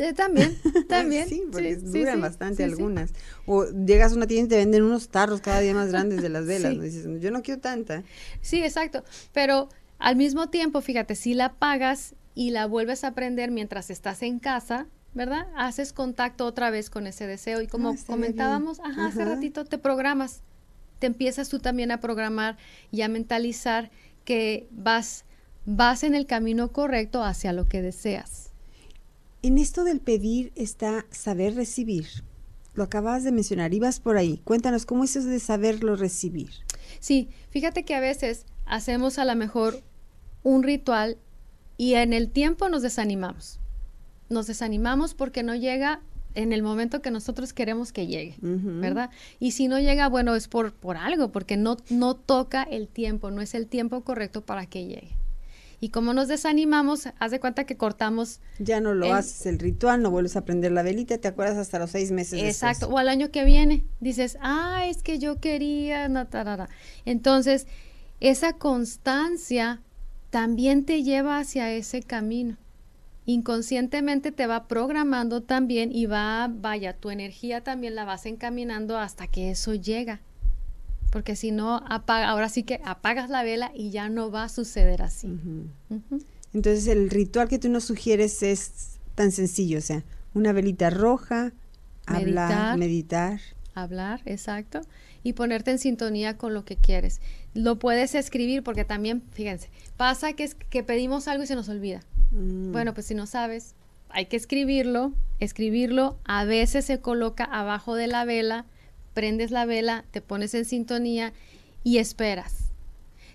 Eh, 0.00 0.14
también, 0.14 0.56
también. 0.88 1.28
sí, 1.28 1.42
porque 1.52 1.76
sí, 1.76 1.98
duran 1.98 2.16
sí, 2.16 2.20
bastante 2.22 2.56
sí, 2.56 2.62
algunas. 2.62 3.12
O 3.46 3.66
llegas 3.66 4.12
a 4.12 4.16
una 4.16 4.26
tienda 4.26 4.46
y 4.46 4.48
te 4.48 4.56
venden 4.56 4.82
unos 4.84 5.08
tarros 5.10 5.40
cada 5.42 5.60
día 5.60 5.74
más 5.74 5.88
grandes 5.92 6.22
de 6.22 6.28
las 6.30 6.46
velas. 6.46 6.74
¿no? 6.74 6.82
Dices, 6.82 7.06
yo 7.20 7.30
no 7.30 7.42
quiero 7.42 7.60
tanta. 7.60 8.02
Sí, 8.40 8.62
exacto. 8.62 9.04
Pero 9.32 9.68
al 9.98 10.16
mismo 10.16 10.48
tiempo, 10.48 10.80
fíjate, 10.80 11.14
si 11.14 11.34
la 11.34 11.46
apagas 11.46 12.14
y 12.34 12.50
la 12.50 12.66
vuelves 12.66 13.04
a 13.04 13.12
prender 13.12 13.50
mientras 13.50 13.90
estás 13.90 14.22
en 14.22 14.38
casa, 14.38 14.86
¿verdad? 15.12 15.48
Haces 15.56 15.92
contacto 15.92 16.46
otra 16.46 16.70
vez 16.70 16.88
con 16.88 17.06
ese 17.06 17.26
deseo 17.26 17.60
y 17.60 17.66
como 17.66 17.90
Ah, 17.90 17.96
comentábamos, 18.06 18.80
ajá, 18.80 19.06
hace 19.08 19.24
ratito 19.24 19.64
te 19.66 19.76
programas, 19.76 20.40
te 20.98 21.08
empiezas 21.08 21.48
tú 21.50 21.58
también 21.58 21.90
a 21.90 22.00
programar 22.00 22.56
y 22.90 23.02
a 23.02 23.08
mentalizar 23.08 23.90
que 24.24 24.66
vas 24.70 25.24
vas 25.66 26.04
en 26.04 26.14
el 26.14 26.26
camino 26.26 26.72
correcto 26.72 27.22
hacia 27.22 27.52
lo 27.52 27.66
que 27.66 27.82
deseas. 27.82 28.49
En 29.42 29.56
esto 29.56 29.84
del 29.84 30.00
pedir 30.00 30.52
está 30.54 31.06
saber 31.10 31.54
recibir. 31.54 32.06
Lo 32.74 32.84
acabas 32.84 33.24
de 33.24 33.32
mencionar, 33.32 33.72
ibas 33.72 33.98
por 33.98 34.18
ahí. 34.18 34.38
Cuéntanos, 34.44 34.84
¿cómo 34.84 35.04
es 35.04 35.16
eso 35.16 35.28
de 35.28 35.40
saberlo 35.40 35.96
recibir? 35.96 36.50
Sí, 36.98 37.30
fíjate 37.48 37.84
que 37.84 37.94
a 37.94 38.00
veces 38.00 38.44
hacemos 38.66 39.18
a 39.18 39.24
lo 39.24 39.34
mejor 39.36 39.80
un 40.42 40.62
ritual 40.62 41.16
y 41.78 41.94
en 41.94 42.12
el 42.12 42.30
tiempo 42.30 42.68
nos 42.68 42.82
desanimamos. 42.82 43.60
Nos 44.28 44.46
desanimamos 44.46 45.14
porque 45.14 45.42
no 45.42 45.54
llega 45.54 46.02
en 46.34 46.52
el 46.52 46.62
momento 46.62 47.00
que 47.00 47.10
nosotros 47.10 47.54
queremos 47.54 47.92
que 47.92 48.06
llegue. 48.06 48.36
¿verdad? 48.40 49.08
Y 49.38 49.52
si 49.52 49.68
no 49.68 49.80
llega, 49.80 50.08
bueno, 50.08 50.36
es 50.36 50.48
por, 50.48 50.74
por 50.74 50.98
algo, 50.98 51.32
porque 51.32 51.56
no, 51.56 51.78
no 51.88 52.14
toca 52.14 52.62
el 52.62 52.88
tiempo, 52.88 53.30
no 53.30 53.40
es 53.40 53.54
el 53.54 53.66
tiempo 53.66 54.02
correcto 54.02 54.42
para 54.42 54.66
que 54.66 54.86
llegue. 54.86 55.19
Y 55.80 55.88
como 55.88 56.12
nos 56.12 56.28
desanimamos, 56.28 57.08
haz 57.18 57.30
de 57.30 57.40
cuenta 57.40 57.64
que 57.64 57.76
cortamos 57.76 58.40
Ya 58.58 58.80
no 58.80 58.92
lo 58.94 59.06
El- 59.06 59.12
haces 59.12 59.46
el 59.46 59.58
ritual, 59.58 60.02
no 60.02 60.10
vuelves 60.10 60.36
a 60.36 60.44
prender 60.44 60.72
la 60.72 60.82
velita, 60.82 61.16
te 61.18 61.28
acuerdas 61.28 61.56
hasta 61.56 61.78
los 61.78 61.90
seis 61.90 62.10
meses 62.12 62.40
Exacto, 62.42 62.86
después. 62.86 62.94
o 62.94 62.98
al 62.98 63.08
año 63.08 63.30
que 63.30 63.44
viene 63.44 63.84
dices, 64.00 64.36
ah, 64.42 64.84
es 64.86 65.02
que 65.02 65.18
yo 65.18 65.40
quería, 65.40 66.08
na, 66.08 66.26
tarara". 66.28 66.68
Entonces, 67.06 67.66
esa 68.20 68.52
constancia 68.54 69.80
también 70.30 70.84
te 70.84 71.02
lleva 71.02 71.38
hacia 71.38 71.72
ese 71.72 72.02
camino. 72.02 72.56
Inconscientemente 73.26 74.32
te 74.32 74.46
va 74.46 74.66
programando 74.68 75.42
también 75.42 75.90
y 75.94 76.06
va, 76.06 76.48
vaya, 76.52 76.94
tu 76.94 77.10
energía 77.10 77.62
también 77.62 77.94
la 77.94 78.04
vas 78.04 78.26
encaminando 78.26 78.98
hasta 78.98 79.26
que 79.28 79.50
eso 79.50 79.74
llega. 79.74 80.20
Porque 81.10 81.34
si 81.36 81.50
no, 81.50 81.82
apaga, 81.88 82.28
ahora 82.28 82.48
sí 82.48 82.62
que 82.62 82.80
apagas 82.84 83.30
la 83.30 83.42
vela 83.42 83.72
y 83.74 83.90
ya 83.90 84.08
no 84.08 84.30
va 84.30 84.44
a 84.44 84.48
suceder 84.48 85.02
así. 85.02 85.28
Entonces 86.52 86.86
el 86.86 87.10
ritual 87.10 87.48
que 87.48 87.58
tú 87.58 87.68
nos 87.68 87.84
sugieres 87.84 88.42
es 88.42 88.98
tan 89.14 89.32
sencillo, 89.32 89.78
o 89.78 89.82
sea, 89.82 90.04
una 90.34 90.52
velita 90.52 90.90
roja, 90.90 91.52
hablar, 92.06 92.76
Meditar. 92.76 92.78
meditar. 92.78 93.40
hablar, 93.74 94.20
exacto, 94.24 94.80
y 95.22 95.32
ponerte 95.34 95.70
en 95.70 95.78
sintonía 95.78 96.36
con 96.36 96.54
lo 96.54 96.64
que 96.64 96.76
quieres. 96.76 97.20
Lo 97.54 97.78
puedes 97.78 98.14
escribir 98.14 98.62
porque 98.62 98.84
también, 98.84 99.22
fíjense, 99.32 99.68
pasa 99.96 100.32
que, 100.32 100.44
es, 100.44 100.54
que 100.54 100.82
pedimos 100.82 101.28
algo 101.28 101.44
y 101.44 101.46
se 101.46 101.54
nos 101.54 101.68
olvida. 101.68 102.00
Mm, 102.30 102.72
Bueno, 102.72 102.94
pues 102.94 103.06
si 103.06 103.14
no 103.14 103.26
sabes, 103.26 103.74
hay 104.08 104.26
que 104.26 104.36
escribirlo, 104.36 105.12
escribirlo, 105.38 106.18
a 106.24 106.44
veces 106.44 106.84
se 106.84 107.00
coloca 107.00 107.44
abajo 107.44 107.94
de 107.94 108.06
la 108.06 108.24
vela, 108.24 108.64
prendes 109.20 109.50
la 109.50 109.66
vela, 109.66 110.06
te 110.12 110.22
pones 110.22 110.54
en 110.54 110.64
sintonía 110.64 111.34
y 111.84 111.98
esperas. 111.98 112.70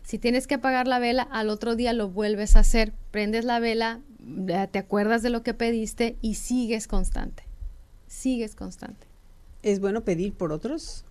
Si 0.01 0.17
tienes 0.17 0.47
que 0.47 0.55
apagar 0.55 0.87
la 0.87 0.97
vela, 0.97 1.21
al 1.21 1.51
otro 1.51 1.75
día 1.75 1.93
lo 1.93 2.09
vuelves 2.09 2.55
a 2.55 2.61
hacer, 2.61 2.91
prendes 3.11 3.45
la 3.45 3.59
vela, 3.59 3.99
te 4.71 4.79
acuerdas 4.79 5.21
de 5.21 5.29
lo 5.29 5.43
que 5.43 5.53
pediste 5.53 6.17
y 6.21 6.35
sigues 6.35 6.87
constante. 6.87 7.43
Sigues 8.07 8.55
constante. 8.55 9.05
¿Es 9.61 9.79
bueno 9.79 10.03
pedir 10.03 10.33
por 10.33 10.51
otros? 10.51 11.05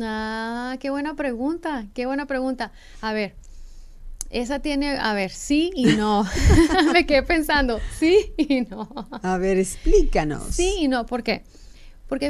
Ah, 0.00 0.76
qué 0.78 0.90
buena 0.90 1.16
pregunta, 1.16 1.88
qué 1.92 2.06
buena 2.06 2.26
pregunta. 2.26 2.70
A 3.00 3.12
ver, 3.12 3.34
esa 4.30 4.60
tiene, 4.60 4.98
a 4.98 5.14
ver, 5.14 5.32
sí 5.32 5.72
y 5.74 5.96
no. 5.96 6.24
Me 6.92 7.06
quedé 7.06 7.24
pensando, 7.24 7.80
sí 7.98 8.32
y 8.36 8.60
no. 8.60 8.88
A 9.20 9.36
ver, 9.38 9.58
explícanos. 9.58 10.54
Sí 10.54 10.76
y 10.78 10.86
no, 10.86 11.06
¿por 11.06 11.24
qué? 11.24 11.42
Porque 11.42 11.61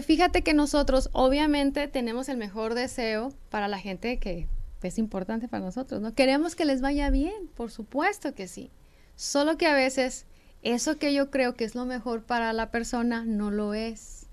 fíjate 0.02 0.42
que 0.42 0.54
nosotros 0.54 1.10
obviamente 1.12 1.88
tenemos 1.88 2.28
el 2.28 2.36
mejor 2.36 2.74
deseo 2.74 3.32
para 3.50 3.68
la 3.68 3.78
gente 3.78 4.18
que 4.18 4.48
es 4.82 4.98
importante 4.98 5.48
para 5.48 5.64
nosotros, 5.64 6.00
¿no? 6.00 6.14
Queremos 6.14 6.54
que 6.54 6.64
les 6.64 6.80
vaya 6.80 7.10
bien, 7.10 7.48
por 7.54 7.70
supuesto 7.70 8.34
que 8.34 8.48
sí. 8.48 8.70
Solo 9.16 9.56
que 9.56 9.66
a 9.66 9.74
veces 9.74 10.26
eso 10.62 10.98
que 10.98 11.12
yo 11.12 11.30
creo 11.30 11.54
que 11.54 11.64
es 11.64 11.74
lo 11.74 11.84
mejor 11.84 12.22
para 12.22 12.52
la 12.52 12.70
persona 12.70 13.24
no 13.24 13.50
lo 13.50 13.74
es. 13.74 14.26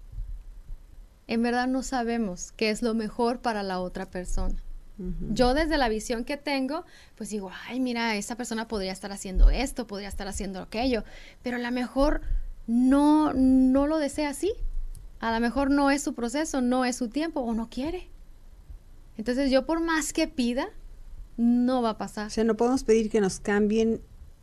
En 1.27 1.43
verdad 1.43 1.67
no 1.67 1.83
sabemos 1.83 2.51
qué 2.53 2.69
es 2.69 2.81
lo 2.81 2.93
mejor 2.93 3.39
para 3.39 3.63
la 3.63 3.79
otra 3.79 4.05
persona. 4.09 4.55
Yo 5.31 5.53
desde 5.53 5.77
la 5.77 5.87
visión 5.87 6.25
que 6.25 6.35
tengo, 6.35 6.83
pues 7.15 7.29
digo, 7.29 7.51
ay, 7.67 7.79
mira, 7.79 8.17
esa 8.17 8.35
persona 8.35 8.67
podría 8.67 8.91
estar 8.91 9.13
haciendo 9.13 9.49
esto, 9.49 9.87
podría 9.87 10.09
estar 10.09 10.27
haciendo 10.27 10.59
aquello, 10.59 11.05
pero 11.41 11.55
a 11.55 11.59
lo 11.59 11.71
mejor 11.71 12.19
no, 12.67 13.33
no 13.33 13.87
lo 13.87 13.97
desea 13.97 14.27
así. 14.27 14.51
A 15.19 15.31
lo 15.33 15.39
mejor 15.39 15.69
no 15.71 15.91
es 15.91 16.01
su 16.01 16.13
proceso, 16.13 16.61
no 16.61 16.85
es 16.85 16.95
su 16.95 17.09
tiempo 17.09 17.41
o 17.41 17.53
no 17.53 17.69
quiere. 17.69 18.09
Entonces 19.17 19.51
yo 19.51 19.65
por 19.65 19.81
más 19.81 20.13
que 20.13 20.27
pida, 20.27 20.67
no 21.37 21.81
va 21.81 21.89
a 21.89 21.93
O 21.93 21.97
pasar. 21.97 22.31
sea, 22.31 22.43
no 22.43 22.55
podemos 22.55 22.83
pedir 22.83 23.09
que 23.09 23.19
nos 23.21 23.39
cambien 23.39 24.01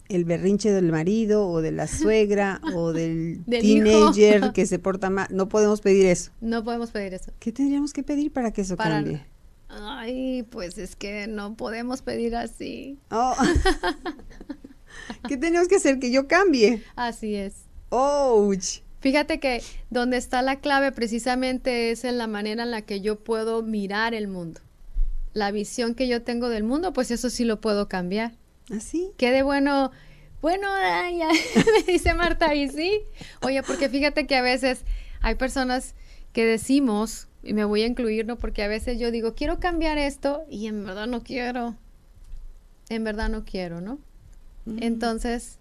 el 0.09 0.25
berrinche 0.25 0.71
del 0.71 0.93
marido 0.93 1.49
o 1.49 1.63
de 1.63 1.73
la 1.73 1.87
suegra 1.89 2.61
o 2.75 2.93
del, 2.93 3.43
Del 3.47 3.65
hijo. 3.65 4.13
teenager 4.13 4.53
que 4.53 4.67
se 4.67 4.79
porta 4.79 5.09
mal. 5.11 5.29
No 5.31 5.49
podemos 5.49 5.81
pedir 5.81 6.07
eso. 6.07 6.31
No 6.41 6.63
podemos 6.63 6.91
pedir 6.91 7.15
eso. 7.15 7.33
¿Qué 7.39 7.53
tendríamos 7.53 7.93
que 7.93 8.03
pedir 8.03 8.33
para 8.33 8.53
que 8.53 8.61
eso 8.63 8.77
Para- 8.77 8.97
cambie? 8.97 9.27
Ay, 9.69 10.45
pues 10.45 10.79
es 10.79 10.95
que 10.95 11.27
no 11.27 11.57
podemos 11.57 12.01
pedir 12.03 12.37
así. 12.37 12.99
Oh. 13.11 13.35
¿Qué 15.29 15.37
tenemos 15.37 15.69
que 15.69 15.77
hacer? 15.77 15.99
Que 15.99 16.11
yo 16.13 16.29
cambie. 16.29 16.83
Así 16.95 17.35
es. 17.35 17.65
Ouch. 17.91 18.81
Fíjate 19.07 19.39
que 19.39 19.63
donde 19.89 20.17
está 20.17 20.43
la 20.43 20.57
clave 20.57 20.91
precisamente 20.91 21.93
es 21.93 22.05
en 22.05 22.19
la 22.19 22.27
manera 22.27 22.65
en 22.65 22.73
la 22.73 22.83
que 22.83 23.01
yo 23.01 23.21
puedo 23.21 23.63
mirar 23.63 24.15
el 24.15 24.27
mundo. 24.27 24.61
La 25.33 25.53
visión 25.53 25.95
que 25.95 26.09
yo 26.09 26.23
tengo 26.23 26.49
del 26.49 26.65
mundo, 26.65 26.93
pues 26.93 27.13
eso 27.13 27.31
sí 27.31 27.45
lo 27.45 27.61
puedo 27.61 27.89
cambiar. 27.89 28.33
¿Así? 28.69 29.13
Qué 29.17 29.31
de 29.31 29.45
bueno, 29.45 29.93
bueno, 30.43 30.67
ay, 30.69 31.23
ay, 31.23 31.39
me 31.87 31.93
dice 31.93 32.15
Marta, 32.15 32.53
y 32.57 32.69
sí. 32.69 33.03
Oye, 33.43 33.63
porque 33.63 33.89
fíjate 33.89 34.27
que 34.27 34.35
a 34.35 34.43
veces 34.43 34.81
hay 35.21 35.37
personas 35.37 35.95
que 36.33 36.45
decimos, 36.45 37.29
y 37.45 37.55
me 37.55 37.65
voy 37.65 37.83
a 37.83 37.87
incluir, 37.87 38.27
¿no? 38.27 38.35
Porque 38.35 38.65
a 38.65 38.69
veces 38.69 38.99
yo 38.99 39.13
digo, 39.13 39.37
quiero 39.37 39.61
cambiar 39.61 39.99
esto, 39.99 40.43
y 40.51 40.67
en 40.67 40.85
verdad 40.85 41.07
no 41.07 41.23
quiero. 41.23 41.77
En 42.89 43.05
verdad 43.05 43.29
no 43.29 43.45
quiero, 43.45 43.81
¿no? 43.81 44.01
Entonces, 44.81 45.61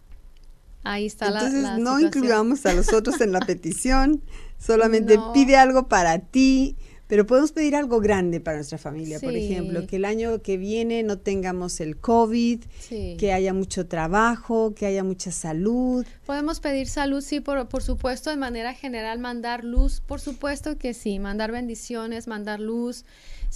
Ahí 0.86 1.06
está 1.08 1.30
la 1.32 1.40
Entonces 1.40 1.64
la 1.64 1.78
no 1.78 1.98
situación. 1.98 2.02
incluyamos 2.08 2.66
a 2.66 2.74
los 2.74 2.94
otros 2.94 3.20
en 3.22 3.32
la 3.32 3.40
petición, 3.46 4.22
solamente 4.58 5.18
No. 5.18 5.34
pide 5.34 5.58
algo 5.58 5.88
para 5.88 6.20
ti, 6.20 6.78
pero 7.08 7.28
podemos 7.28 7.52
pedir 7.52 7.76
algo 7.76 8.00
grande 8.00 8.40
para 8.40 8.58
nuestra 8.58 8.80
familia, 8.80 9.20
por 9.20 9.36
ejemplo, 9.36 9.86
que 9.86 9.98
el 9.98 10.06
año 10.06 10.42
que 10.42 10.58
viene 10.58 11.04
no 11.04 11.20
tengamos 11.20 11.80
el 11.80 11.98
COVID, 11.98 12.64
Sí. 12.80 13.16
que 13.20 13.32
haya 13.32 13.54
mucho 13.54 13.86
trabajo, 13.88 14.74
que 14.74 14.88
haya 14.88 15.04
mucha 15.04 15.32
salud. 15.32 16.04
Podemos 16.26 16.60
pedir 16.60 16.88
salud, 16.88 17.22
sí, 17.22 17.42
por, 17.42 17.68
por 17.68 17.84
supuesto, 17.84 18.32
de 18.32 18.38
manera 18.38 18.74
general, 18.74 19.20
mandar 19.20 19.64
luz, 19.64 20.02
por 20.02 20.20
supuesto 20.20 20.80
que 20.80 20.96
sí, 20.96 21.20
mandar 21.20 21.52
bendiciones, 21.52 22.28
mandar 22.28 22.60
luz, 22.60 23.06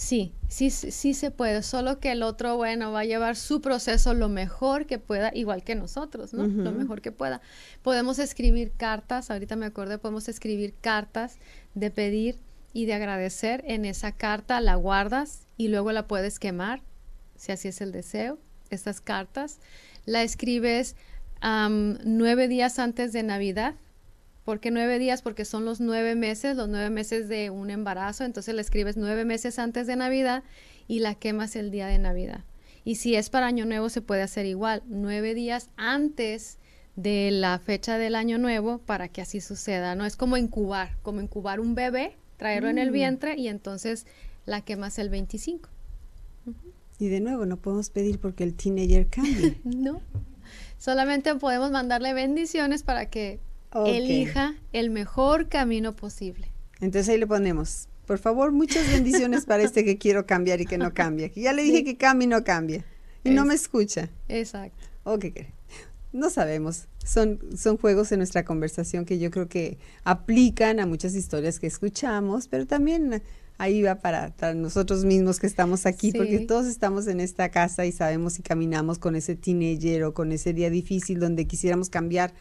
sí, 0.00 0.32
sí, 0.48 0.70
sí 0.70 1.12
se 1.12 1.30
puede, 1.30 1.62
solo 1.62 2.00
que 2.00 2.12
el 2.12 2.22
otro, 2.22 2.56
bueno, 2.56 2.90
va 2.90 3.00
a 3.00 3.04
llevar 3.04 3.36
su 3.36 3.60
proceso 3.60 4.14
lo 4.14 4.30
mejor 4.30 4.86
que 4.86 4.98
pueda, 4.98 5.30
igual 5.34 5.62
que 5.62 5.74
nosotros, 5.74 6.32
¿no? 6.32 6.46
Lo 6.46 6.72
mejor 6.72 7.02
que 7.02 7.12
pueda. 7.12 7.42
Podemos 7.82 8.18
escribir 8.18 8.72
cartas, 8.74 9.30
ahorita 9.30 9.56
me 9.56 9.66
acordé, 9.66 9.98
podemos 9.98 10.26
escribir 10.30 10.72
cartas 10.80 11.36
de 11.74 11.90
pedir 11.90 12.36
y 12.72 12.86
de 12.86 12.94
agradecer. 12.94 13.62
En 13.66 13.84
esa 13.84 14.12
carta 14.12 14.62
la 14.62 14.74
guardas 14.74 15.42
y 15.58 15.68
luego 15.68 15.92
la 15.92 16.08
puedes 16.08 16.38
quemar, 16.38 16.80
si 17.36 17.52
así 17.52 17.68
es 17.68 17.82
el 17.82 17.92
deseo, 17.92 18.38
estas 18.70 19.02
cartas. 19.02 19.58
La 20.06 20.22
escribes 20.22 20.96
am, 21.42 21.98
nueve 22.04 22.48
días 22.48 22.78
antes 22.78 23.12
de 23.12 23.22
Navidad. 23.22 23.74
¿Por 24.50 24.58
qué 24.58 24.72
nueve 24.72 24.98
días? 24.98 25.22
Porque 25.22 25.44
son 25.44 25.64
los 25.64 25.78
nueve 25.80 26.16
meses, 26.16 26.56
los 26.56 26.68
nueve 26.68 26.90
meses 26.90 27.28
de 27.28 27.50
un 27.50 27.70
embarazo. 27.70 28.24
Entonces 28.24 28.52
la 28.52 28.60
escribes 28.60 28.96
nueve 28.96 29.24
meses 29.24 29.60
antes 29.60 29.86
de 29.86 29.94
Navidad 29.94 30.42
y 30.88 30.98
la 30.98 31.14
quemas 31.14 31.54
el 31.54 31.70
día 31.70 31.86
de 31.86 32.00
Navidad. 32.00 32.42
Y 32.82 32.96
si 32.96 33.14
es 33.14 33.30
para 33.30 33.46
Año 33.46 33.64
Nuevo, 33.64 33.90
se 33.90 34.02
puede 34.02 34.22
hacer 34.22 34.46
igual, 34.46 34.82
nueve 34.88 35.34
días 35.34 35.70
antes 35.76 36.58
de 36.96 37.30
la 37.30 37.60
fecha 37.60 37.96
del 37.96 38.16
Año 38.16 38.38
Nuevo 38.38 38.78
para 38.78 39.06
que 39.06 39.20
así 39.20 39.40
suceda. 39.40 39.94
No 39.94 40.04
es 40.04 40.16
como 40.16 40.36
incubar, 40.36 40.96
como 41.02 41.20
incubar 41.20 41.60
un 41.60 41.76
bebé, 41.76 42.16
traerlo 42.36 42.70
en 42.70 42.78
el 42.78 42.90
Mm. 42.90 42.94
vientre 42.94 43.36
y 43.38 43.46
entonces 43.46 44.04
la 44.46 44.62
quemas 44.62 44.98
el 44.98 45.10
25. 45.10 45.68
Y 46.98 47.06
de 47.06 47.20
nuevo, 47.20 47.46
no 47.46 47.56
podemos 47.56 47.88
pedir 47.90 48.18
porque 48.18 48.42
el 48.42 48.54
teenager 48.54 49.06
cambie. 49.06 49.60
No. 49.64 50.00
Solamente 50.76 51.32
podemos 51.36 51.70
mandarle 51.70 52.14
bendiciones 52.14 52.82
para 52.82 53.06
que 53.06 53.38
Ok. 53.72 53.88
elija 53.88 54.54
el 54.72 54.90
mejor 54.90 55.48
camino 55.48 55.94
posible. 55.94 56.50
Entonces 56.80 57.08
ahí 57.10 57.18
le 57.18 57.26
ponemos, 57.26 57.88
por 58.06 58.18
favor, 58.18 58.52
muchas 58.52 58.90
bendiciones 58.90 59.44
para 59.46 59.62
este 59.62 59.84
que 59.84 59.98
quiero 59.98 60.26
cambiar 60.26 60.60
y 60.60 60.66
que 60.66 60.78
no 60.78 60.92
cambia. 60.94 61.28
Que 61.28 61.42
ya 61.42 61.52
le 61.52 61.62
dije 61.62 61.84
que 61.84 61.96
cambie 61.96 62.26
y 62.26 62.28
no 62.28 62.42
cambia. 62.44 62.84
Y 63.22 63.30
no 63.30 63.44
me 63.44 63.54
escucha. 63.54 64.08
Exacto. 64.28 64.86
¿O 65.04 65.18
qué 65.18 65.32
cree? 65.32 65.52
No 66.12 66.30
sabemos. 66.30 66.86
Son, 67.04 67.38
son 67.56 67.76
juegos 67.76 68.10
en 68.12 68.18
nuestra 68.18 68.44
conversación 68.44 69.04
que 69.04 69.18
yo 69.18 69.30
creo 69.30 69.48
que 69.48 69.78
aplican 70.04 70.80
a 70.80 70.86
muchas 70.86 71.14
historias 71.14 71.60
que 71.60 71.66
escuchamos, 71.66 72.48
pero 72.48 72.66
también 72.66 73.22
ahí 73.58 73.82
va 73.82 73.96
para, 73.96 74.30
para 74.34 74.54
nosotros 74.54 75.04
mismos 75.04 75.38
que 75.38 75.46
estamos 75.46 75.86
aquí, 75.86 76.10
Sí. 76.12 76.18
porque 76.18 76.40
todos 76.40 76.66
estamos 76.66 77.06
en 77.06 77.20
esta 77.20 77.50
casa 77.50 77.84
y 77.86 77.92
sabemos 77.92 78.38
y 78.38 78.42
caminamos 78.42 78.98
con 78.98 79.14
ese 79.16 79.36
teenager 79.36 80.02
o 80.04 80.14
con 80.14 80.32
ese 80.32 80.52
día 80.54 80.70
difícil 80.70 81.20
donde 81.20 81.46
quisiéramos 81.46 81.90
cambiar 81.90 82.32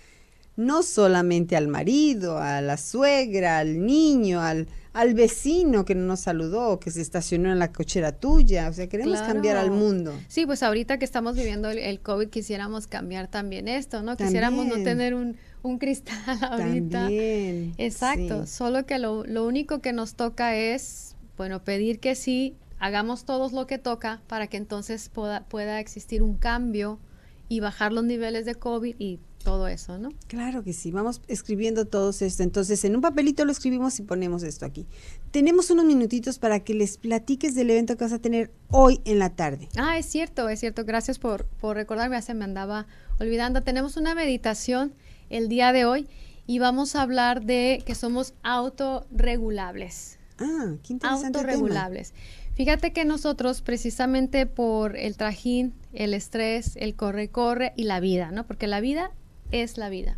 no 0.60 0.84
solamente 0.84 1.56
al 1.56 1.70
marido, 1.70 2.38
a 2.38 2.60
la 2.60 2.76
suegra, 2.76 3.60
al 3.60 3.86
niño, 3.86 4.42
al, 4.42 4.68
al 4.92 5.14
vecino 5.14 5.86
que 5.86 5.96
no 5.96 6.06
nos 6.06 6.20
saludó, 6.20 6.82
que 6.82 6.92
se 6.92 7.02
estacionó 7.02 7.50
en 7.50 7.60
la 7.60 7.72
cochera 7.72 8.12
tuya. 8.12 8.68
O 8.68 8.74
sea, 8.74 8.88
queremos 8.90 9.20
Claro. 9.20 9.34
cambiar 9.34 9.56
al 9.56 9.72
mundo. 9.72 10.14
Sí, 10.28 10.46
pues 10.46 10.62
ahorita 10.62 11.00
que 11.00 11.06
estamos 11.06 11.38
viviendo 11.38 11.70
el, 11.70 11.78
el 11.78 12.02
COVID 12.02 12.28
quisiéramos 12.28 12.88
cambiar 12.88 13.30
también 13.30 13.70
esto, 13.70 14.04
¿no? 14.04 14.18
Quisiéramos 14.18 14.66
no 14.66 14.84
tener 14.84 15.14
un, 15.16 15.38
un 15.64 15.78
cristal 15.80 16.18
ahorita. 16.52 17.04
También. 17.04 17.74
Exacto, 17.78 18.46
sí. 18.46 18.52
solo 18.54 18.86
que 18.86 19.00
lo, 19.00 19.24
lo 19.26 19.48
único 19.48 19.80
que 19.80 19.94
nos 19.94 20.16
toca 20.16 20.58
es, 20.58 21.16
bueno, 21.38 21.64
pedir 21.64 22.00
que 22.02 22.16
sí, 22.16 22.58
hagamos 22.80 23.24
todos 23.24 23.54
lo 23.54 23.66
que 23.66 23.78
toca 23.78 24.22
para 24.28 24.48
que 24.48 24.58
entonces 24.58 25.08
pueda, 25.08 25.46
pueda 25.48 25.80
existir 25.80 26.22
un 26.22 26.36
cambio 26.36 27.00
y 27.48 27.62
bajar 27.62 27.94
los 27.94 28.04
niveles 28.04 28.46
de 28.46 28.56
COVID 28.56 28.96
y 29.00 29.20
todo 29.50 29.68
eso, 29.68 29.98
¿no? 29.98 30.10
Claro 30.28 30.64
que 30.64 30.74
sí, 30.74 30.92
vamos 30.92 31.22
escribiendo 31.28 31.86
todos 31.86 32.22
esto. 32.22 32.44
Entonces, 32.44 32.86
en 32.86 32.96
un 32.96 33.02
papelito 33.02 33.46
lo 33.46 33.52
escribimos 33.52 34.00
y 34.00 34.04
ponemos 34.04 34.44
esto 34.44 34.66
aquí. 34.66 34.86
Tenemos 35.32 35.72
unos 35.72 35.86
minutitos 35.86 36.38
para 36.38 36.60
que 36.60 36.76
les 36.76 36.98
platiques 36.98 37.56
del 37.56 37.72
evento 37.72 37.98
que 37.98 38.04
vas 38.04 38.14
a 38.14 38.20
tener 38.20 38.52
hoy 38.70 39.02
en 39.06 39.18
la 39.18 39.32
tarde. 39.32 39.68
Ah, 39.76 39.98
es 39.98 40.06
cierto, 40.06 40.50
es 40.50 40.60
cierto. 40.60 40.86
Gracias 40.86 41.18
por, 41.18 41.46
por 41.46 41.76
recordarme, 41.76 42.16
ya 42.16 42.22
se 42.22 42.36
me 42.36 42.46
andaba 42.46 42.86
olvidando. 43.20 43.64
Tenemos 43.64 43.98
una 43.98 44.14
meditación 44.14 44.94
el 45.32 45.50
día 45.50 45.74
de 45.74 45.86
hoy 45.86 46.08
y 46.46 46.60
vamos 46.60 46.96
a 46.96 47.02
hablar 47.02 47.44
de 47.44 47.82
que 47.86 47.96
somos 47.96 48.36
autorregulables. 48.44 50.20
Ah, 50.38 50.76
qué 50.84 50.94
interesante 50.94 51.40
tema. 51.40 51.52
autorregulables. 51.52 52.14
Fíjate 52.54 52.92
que 52.92 53.06
nosotros, 53.06 53.62
precisamente 53.62 54.46
por 54.46 54.98
el 54.98 55.16
trajín, 55.16 55.74
el 55.94 56.14
estrés, 56.14 56.76
el 56.76 56.94
corre-corre 56.94 57.74
y 57.78 57.86
la 57.86 58.00
vida, 58.00 58.32
¿no? 58.32 58.46
Porque 58.46 58.68
la 58.68 58.82
vida 58.82 59.12
es 59.52 59.78
la 59.78 59.90
vida. 59.90 60.18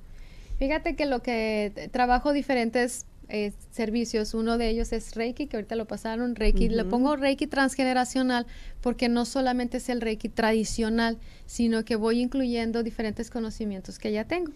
Fíjate 0.57 0.95
que 0.95 1.05
lo 1.05 1.21
que 1.21 1.88
trabajo 1.91 2.34
diferentes 2.34 3.05
eh, 3.30 3.53
servicios, 3.69 4.34
uno 4.34 4.57
de 4.57 4.69
ellos 4.69 4.91
es 4.91 5.13
Reiki, 5.13 5.45
que 5.45 5.57
ahorita 5.57 5.76
lo 5.76 5.86
pasaron, 5.86 6.36
Reiki, 6.36 6.67
le 6.67 6.84
pongo 6.84 7.15
Reiki 7.15 7.45
transgeneracional 7.45 8.47
porque 8.82 9.07
no 9.07 9.26
solamente 9.26 9.78
es 9.78 9.88
el 9.89 10.01
Reiki 10.01 10.30
tradicional, 10.30 11.19
sino 11.45 11.86
que 11.86 11.95
voy 11.95 12.21
incluyendo 12.21 12.82
diferentes 12.82 13.30
conocimientos 13.30 13.99
que 13.99 14.11
ya 14.11 14.23
tengo. 14.23 14.51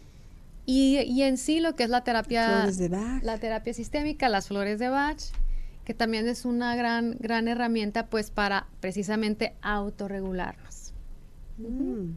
Y, 0.65 0.97
y 1.01 1.21
en 1.21 1.37
sí 1.37 1.59
lo 1.59 1.75
que 1.75 1.83
es 1.83 1.91
la 1.91 2.03
terapia, 2.03 2.47
Flores 2.47 2.79
de 2.79 2.89
Bach. 2.89 3.21
la 3.21 3.37
terapia 3.37 3.75
sistémica, 3.75 4.27
las 4.27 4.47
flores 4.47 4.79
de 4.79 4.89
Bach, 4.89 5.19
que 5.89 5.95
también 5.95 6.27
es 6.27 6.45
una 6.45 6.75
gran, 6.75 7.17
gran 7.19 7.47
herramienta 7.47 8.05
pues 8.11 8.29
para 8.29 8.67
precisamente 8.79 9.55
autorregularnos. 9.63 10.93
Mm. 11.57 12.11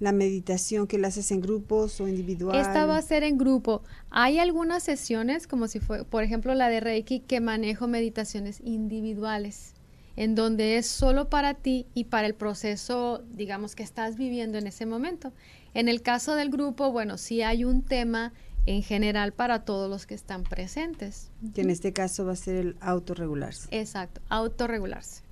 La 0.00 0.10
meditación 0.10 0.88
que 0.88 0.98
la 0.98 1.06
haces 1.06 1.30
en 1.30 1.40
grupos 1.40 2.00
o 2.00 2.08
individual. 2.08 2.56
Esta 2.56 2.86
va 2.86 2.96
a 2.96 3.02
ser 3.02 3.22
en 3.22 3.38
grupo. 3.38 3.84
Hay 4.10 4.40
algunas 4.40 4.82
sesiones, 4.82 5.46
como 5.46 5.68
si 5.68 5.78
fue, 5.78 6.02
por 6.02 6.24
ejemplo, 6.24 6.52
la 6.56 6.68
de 6.70 6.80
Reiki, 6.80 7.20
que 7.20 7.40
manejo 7.40 7.86
meditaciones 7.86 8.60
individuales, 8.64 9.74
en 10.16 10.34
donde 10.34 10.76
es 10.76 10.88
solo 10.88 11.28
para 11.30 11.54
ti 11.54 11.86
y 11.94 12.06
para 12.06 12.26
el 12.26 12.34
proceso, 12.34 13.22
digamos, 13.32 13.76
que 13.76 13.84
estás 13.84 14.16
viviendo 14.16 14.58
en 14.58 14.66
ese 14.66 14.86
momento. 14.86 15.32
En 15.72 15.88
el 15.88 16.02
caso 16.02 16.34
del 16.34 16.50
grupo, 16.50 16.90
bueno, 16.90 17.16
sí 17.16 17.42
hay 17.42 17.62
un 17.62 17.82
tema 17.82 18.32
en 18.74 18.82
general 18.82 19.32
para 19.32 19.64
todos 19.64 19.88
los 19.88 20.04
que 20.04 20.14
están 20.14 20.42
presentes. 20.42 21.30
Que 21.54 21.62
en 21.62 21.70
este 21.70 21.92
caso 21.94 22.26
va 22.26 22.32
a 22.32 22.36
ser 22.36 22.56
el 22.56 22.76
autorregularse. 22.80 23.66
Exacto, 23.70 24.20
autorregularse. 24.28 25.22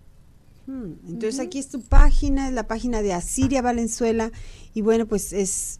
Hmm, 0.66 0.95
Entonces 1.07 1.39
aquí 1.39 1.59
es 1.59 1.68
tu 1.68 1.82
página, 1.82 2.49
es 2.49 2.55
la 2.55 2.66
página 2.66 3.03
de 3.03 3.12
Asiria 3.12 3.61
Valenzuela 3.62 4.32
y 4.74 4.80
bueno, 4.80 5.07
pues 5.07 5.32
es 5.34 5.78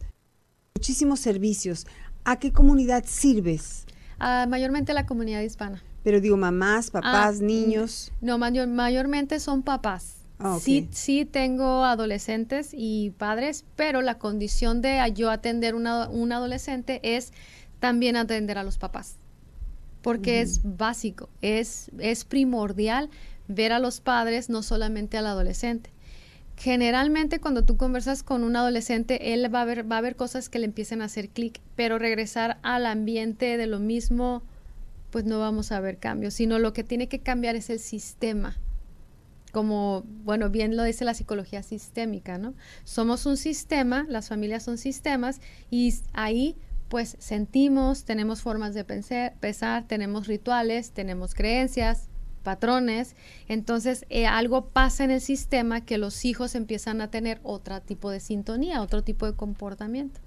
muchísimos 0.75 1.19
servicios. 1.19 1.87
¿A 2.25 2.37
qué 2.37 2.51
comunidad 2.53 3.05
sirves? 3.07 3.85
Ah, 4.19 4.45
mayormente 4.47 4.93
la 4.93 5.05
comunidad 5.05 5.41
hispana. 5.41 5.81
Pero 6.03 6.21
digo, 6.21 6.37
mamás, 6.37 6.91
papás, 6.91 7.37
Ah, 7.41 7.43
niños. 7.43 8.11
No, 8.21 8.37
mayor- 8.37 8.67
mayormente 8.67 9.39
son 9.39 9.63
papás. 9.63 10.16
Ah. 10.39 10.59
Sí, 10.61 10.87
sí 10.91 11.25
tengo 11.25 11.83
adolescentes 11.83 12.69
y 12.73 13.11
padres, 13.17 13.65
pero 13.75 14.01
la 14.01 14.19
condición 14.19 14.81
de 14.81 15.01
yo 15.15 15.31
atender 15.31 15.73
una, 15.73 16.07
un 16.09 16.31
adolescente 16.31 16.99
es 17.03 17.33
también 17.79 18.15
atender 18.15 18.57
a 18.57 18.63
los 18.63 18.77
papás. 18.77 19.17
Porque 20.01 20.41
es 20.41 20.61
básico, 20.63 21.27
es, 21.41 21.89
es 21.97 22.23
primordial 22.23 23.09
ver 23.47 23.71
a 23.71 23.79
los 23.79 23.99
padres, 23.99 24.49
no 24.49 24.61
solamente 24.61 25.17
al 25.17 25.25
adolescente. 25.25 25.89
Generalmente 26.55 27.39
cuando 27.39 27.63
tú 27.65 27.77
conversas 27.77 28.23
con 28.23 28.43
un 28.43 28.55
adolescente, 28.55 29.33
él 29.33 29.53
va 29.53 29.61
a 29.61 29.65
ver, 29.65 29.91
va 29.91 29.97
a 29.97 30.01
ver 30.01 30.15
cosas 30.15 30.49
que 30.49 30.59
le 30.59 30.65
empiecen 30.65 31.01
a 31.01 31.05
hacer 31.05 31.29
clic, 31.29 31.59
pero 31.75 31.99
regresar 31.99 32.57
al 32.61 32.85
ambiente 32.85 33.57
de 33.57 33.67
lo 33.67 33.79
mismo, 33.79 34.43
pues 35.11 35.25
no 35.25 35.39
vamos 35.39 35.71
a 35.71 35.79
ver 35.79 35.97
cambios, 35.97 36.35
sino 36.35 36.57
lo 36.57 36.73
que 36.73 36.83
tiene 36.83 37.07
que 37.07 37.19
cambiar 37.19 37.55
es 37.55 37.69
el 37.69 37.79
sistema. 37.79 38.57
Como, 39.51 40.03
bueno, 40.23 40.49
bien 40.49 40.75
lo 40.75 40.83
dice 40.83 41.05
la 41.05 41.13
psicología 41.13 41.63
sistémica, 41.63 42.37
¿no? 42.37 42.53
Somos 42.83 43.25
un 43.25 43.37
sistema, 43.37 44.05
las 44.09 44.27
familias 44.27 44.63
son 44.63 44.77
sistemas 44.77 45.39
y 45.71 45.93
ahí 46.13 46.57
pues 46.89 47.17
sentimos, 47.19 48.05
tenemos 48.05 48.41
formas 48.41 48.73
de 48.73 48.83
pensar, 48.83 49.35
pensar 49.39 49.87
tenemos 49.87 50.27
rituales, 50.27 50.91
tenemos 50.91 51.33
creencias, 51.33 52.07
patrones, 52.43 53.15
entonces 53.49 54.05
eh, 54.09 54.25
algo 54.25 54.69
pasa 54.69 55.03
en 55.03 55.11
el 55.11 55.21
sistema 55.21 55.83
que 55.83 55.97
los 55.97 56.23
hijos 56.23 56.55
empiezan 56.55 57.01
a 57.01 57.09
tener 57.11 57.41
otro 57.43 57.81
tipo 57.81 58.09
de 58.09 58.19
sintonía, 58.19 58.81
otro 58.81 59.03
tipo 59.03 59.25
de 59.25 59.33
comportamiento. 59.33 60.21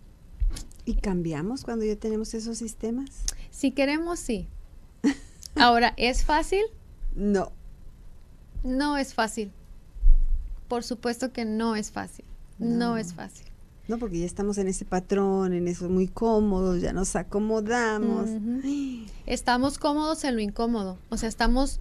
¿Y 0.84 0.94
cambiamos 0.96 1.64
cuando 1.64 1.84
ya 1.84 1.96
tenemos 1.96 2.34
esos 2.34 2.58
sistemas? 2.58 3.24
Si 3.50 3.70
queremos, 3.70 4.18
sí. 4.18 4.48
Ahora, 5.54 5.94
¿es 5.96 6.24
fácil? 6.24 6.62
No. 7.14 7.52
No 8.62 8.96
es 8.96 9.14
fácil. 9.14 9.52
Por 10.68 10.84
supuesto 10.84 11.32
que 11.32 11.44
no 11.44 11.76
es 11.76 11.90
fácil. 11.90 12.24
No, 12.58 12.96
es 12.96 13.14
fácil. 13.14 13.46
No, 13.88 13.98
porque 13.98 14.20
ya 14.20 14.26
estamos 14.26 14.58
en 14.58 14.68
ese 14.68 14.84
patrón, 14.84 15.52
en 15.52 15.66
eso 15.66 15.88
muy 15.88 16.06
cómodos, 16.06 16.80
ya 16.80 16.92
nos 16.92 17.16
acomodamos. 17.16 18.28
Estamos 19.26 19.78
cómodos 19.78 20.22
en 20.24 20.36
lo 20.36 20.40
incómodo. 20.40 20.98
O 21.08 21.16
sea, 21.16 21.28
estamos 21.28 21.80